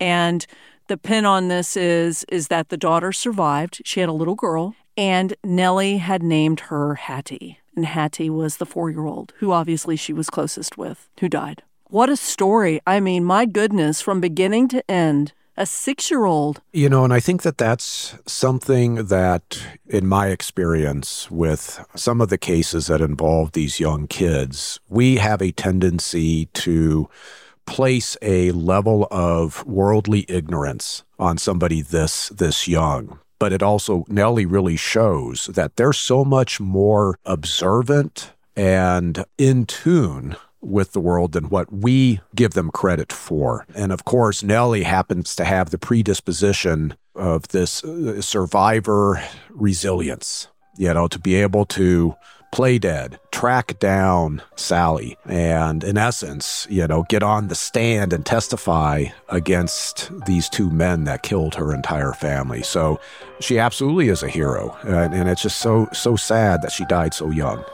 And 0.00 0.46
the 0.86 0.96
pin 0.96 1.26
on 1.26 1.48
this 1.48 1.76
is 1.76 2.24
is 2.28 2.48
that 2.48 2.68
the 2.68 2.76
daughter 2.76 3.12
survived. 3.12 3.82
She 3.84 4.00
had 4.00 4.08
a 4.08 4.12
little 4.12 4.36
girl 4.36 4.74
and 4.96 5.34
Nellie 5.44 5.98
had 5.98 6.22
named 6.22 6.60
her 6.60 6.94
Hattie. 6.94 7.58
And 7.74 7.86
Hattie 7.86 8.30
was 8.30 8.56
the 8.56 8.66
4-year-old 8.66 9.32
who 9.38 9.52
obviously 9.52 9.96
she 9.96 10.12
was 10.12 10.30
closest 10.30 10.78
with 10.78 11.08
who 11.20 11.28
died. 11.28 11.62
What 11.90 12.10
a 12.10 12.16
story. 12.16 12.80
I 12.86 13.00
mean, 13.00 13.24
my 13.24 13.46
goodness, 13.46 14.02
from 14.02 14.20
beginning 14.20 14.68
to 14.68 14.90
end, 14.90 15.32
a 15.56 15.64
six 15.64 16.10
year 16.10 16.26
old. 16.26 16.60
You 16.70 16.90
know, 16.90 17.02
and 17.02 17.14
I 17.14 17.20
think 17.20 17.42
that 17.42 17.56
that's 17.56 18.14
something 18.26 19.06
that, 19.06 19.58
in 19.86 20.06
my 20.06 20.26
experience 20.26 21.30
with 21.30 21.82
some 21.94 22.20
of 22.20 22.28
the 22.28 22.36
cases 22.36 22.88
that 22.88 23.00
involve 23.00 23.52
these 23.52 23.80
young 23.80 24.06
kids, 24.06 24.78
we 24.90 25.16
have 25.16 25.40
a 25.40 25.50
tendency 25.50 26.46
to 26.46 27.08
place 27.64 28.18
a 28.20 28.50
level 28.52 29.08
of 29.10 29.64
worldly 29.66 30.26
ignorance 30.28 31.04
on 31.18 31.38
somebody 31.38 31.82
this 31.82 32.28
this 32.30 32.66
young 32.66 33.18
but 33.38 33.52
it 33.52 33.62
also 33.62 34.06
Nellie 34.08 34.46
really 34.46 34.76
shows 34.76 35.46
that 35.52 35.76
they're 35.76 35.92
so 35.92 36.24
much 36.24 36.60
more 36.60 37.18
observant 37.26 38.32
and 38.56 39.24
in 39.36 39.66
tune 39.66 40.34
with 40.60 40.92
the 40.92 41.00
world 41.00 41.32
than 41.32 41.44
what 41.44 41.72
we 41.72 42.20
give 42.34 42.52
them 42.52 42.70
credit 42.70 43.12
for. 43.12 43.66
And 43.74 43.92
of 43.92 44.04
course, 44.04 44.42
Nellie 44.42 44.82
happens 44.82 45.36
to 45.36 45.44
have 45.44 45.70
the 45.70 45.78
predisposition 45.78 46.96
of 47.14 47.48
this 47.48 47.84
uh, 47.84 48.20
survivor 48.20 49.22
resilience, 49.50 50.48
you 50.76 50.92
know, 50.92 51.08
to 51.08 51.18
be 51.18 51.36
able 51.36 51.64
to 51.66 52.14
play 52.50 52.78
dead, 52.78 53.18
track 53.30 53.78
down 53.78 54.42
Sally, 54.56 55.16
and 55.26 55.84
in 55.84 55.98
essence, 55.98 56.66
you 56.70 56.86
know, 56.86 57.04
get 57.08 57.22
on 57.22 57.48
the 57.48 57.54
stand 57.54 58.12
and 58.12 58.24
testify 58.24 59.04
against 59.28 60.10
these 60.26 60.48
two 60.48 60.70
men 60.70 61.04
that 61.04 61.22
killed 61.22 61.54
her 61.56 61.74
entire 61.74 62.12
family. 62.12 62.62
So 62.62 62.98
she 63.40 63.58
absolutely 63.58 64.08
is 64.08 64.22
a 64.22 64.28
hero. 64.28 64.76
And, 64.82 65.14
and 65.14 65.28
it's 65.28 65.42
just 65.42 65.58
so, 65.58 65.88
so 65.92 66.16
sad 66.16 66.62
that 66.62 66.72
she 66.72 66.84
died 66.86 67.12
so 67.12 67.30
young. 67.30 67.64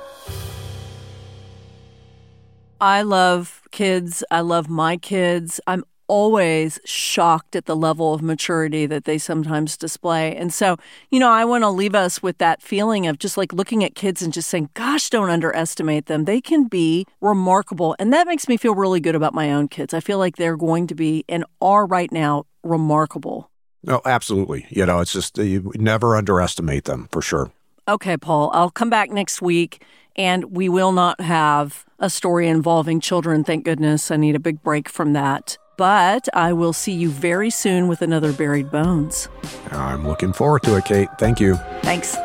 I 2.84 3.00
love 3.00 3.62
kids. 3.70 4.22
I 4.30 4.42
love 4.42 4.68
my 4.68 4.98
kids. 4.98 5.58
I'm 5.66 5.84
always 6.06 6.78
shocked 6.84 7.56
at 7.56 7.64
the 7.64 7.74
level 7.74 8.12
of 8.12 8.20
maturity 8.20 8.84
that 8.84 9.06
they 9.06 9.16
sometimes 9.16 9.78
display. 9.78 10.36
And 10.36 10.52
so, 10.52 10.76
you 11.10 11.18
know, 11.18 11.30
I 11.30 11.46
want 11.46 11.64
to 11.64 11.70
leave 11.70 11.94
us 11.94 12.22
with 12.22 12.36
that 12.36 12.60
feeling 12.60 13.06
of 13.06 13.18
just 13.18 13.38
like 13.38 13.54
looking 13.54 13.82
at 13.84 13.94
kids 13.94 14.20
and 14.20 14.34
just 14.34 14.50
saying, 14.50 14.68
gosh, 14.74 15.08
don't 15.08 15.30
underestimate 15.30 16.04
them. 16.04 16.26
They 16.26 16.42
can 16.42 16.68
be 16.68 17.06
remarkable. 17.22 17.96
And 17.98 18.12
that 18.12 18.26
makes 18.26 18.48
me 18.48 18.58
feel 18.58 18.74
really 18.74 19.00
good 19.00 19.14
about 19.14 19.32
my 19.32 19.50
own 19.50 19.68
kids. 19.68 19.94
I 19.94 20.00
feel 20.00 20.18
like 20.18 20.36
they're 20.36 20.58
going 20.58 20.86
to 20.88 20.94
be 20.94 21.24
and 21.26 21.46
are 21.62 21.86
right 21.86 22.12
now 22.12 22.44
remarkable. 22.62 23.50
No, 23.82 24.02
absolutely. 24.04 24.66
You 24.68 24.84
know, 24.84 25.00
it's 25.00 25.14
just 25.14 25.38
uh, 25.38 25.42
you 25.42 25.72
never 25.74 26.16
underestimate 26.16 26.84
them 26.84 27.08
for 27.10 27.22
sure. 27.22 27.50
Okay, 27.88 28.18
Paul, 28.18 28.50
I'll 28.52 28.70
come 28.70 28.90
back 28.90 29.10
next 29.10 29.40
week 29.40 29.82
and 30.16 30.56
we 30.56 30.68
will 30.68 30.92
not 30.92 31.20
have 31.20 31.84
a 31.98 32.10
story 32.10 32.48
involving 32.48 33.00
children, 33.00 33.44
thank 33.44 33.64
goodness. 33.64 34.10
I 34.10 34.16
need 34.16 34.34
a 34.34 34.40
big 34.40 34.62
break 34.62 34.88
from 34.88 35.12
that. 35.14 35.56
But 35.76 36.28
I 36.34 36.52
will 36.52 36.72
see 36.72 36.92
you 36.92 37.10
very 37.10 37.50
soon 37.50 37.88
with 37.88 38.00
another 38.00 38.32
Buried 38.32 38.70
Bones. 38.70 39.28
I'm 39.70 40.06
looking 40.06 40.32
forward 40.32 40.62
to 40.64 40.76
it, 40.76 40.84
Kate. 40.84 41.08
Thank 41.18 41.40
you. 41.40 41.56
Thanks. 41.82 42.16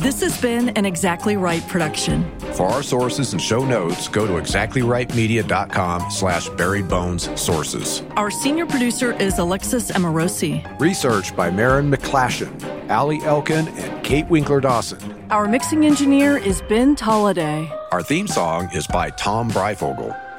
This 0.00 0.22
has 0.22 0.40
been 0.40 0.70
an 0.70 0.86
Exactly 0.86 1.36
Right 1.36 1.60
production. 1.68 2.24
For 2.54 2.66
our 2.66 2.82
sources 2.82 3.34
and 3.34 3.42
show 3.42 3.66
notes, 3.66 4.08
go 4.08 4.26
to 4.26 4.32
exactlyrightmedia.com 4.32 6.10
slash 6.10 6.48
buried 6.48 6.88
bones 6.88 7.28
sources. 7.38 8.02
Our 8.16 8.30
senior 8.30 8.64
producer 8.64 9.12
is 9.12 9.38
Alexis 9.38 9.90
Amorosi. 9.90 10.64
Research 10.80 11.36
by 11.36 11.50
Marin 11.50 11.90
McClashen, 11.90 12.50
Ali 12.88 13.18
Elkin, 13.24 13.68
and 13.68 14.02
Kate 14.02 14.26
Winkler 14.30 14.62
Dawson. 14.62 15.22
Our 15.30 15.46
mixing 15.46 15.84
engineer 15.84 16.38
is 16.38 16.62
Ben 16.62 16.96
Tolliday. 16.96 17.70
Our 17.92 18.02
theme 18.02 18.26
song 18.26 18.70
is 18.72 18.86
by 18.86 19.10
Tom 19.10 19.50
Breyfogle. 19.50 20.18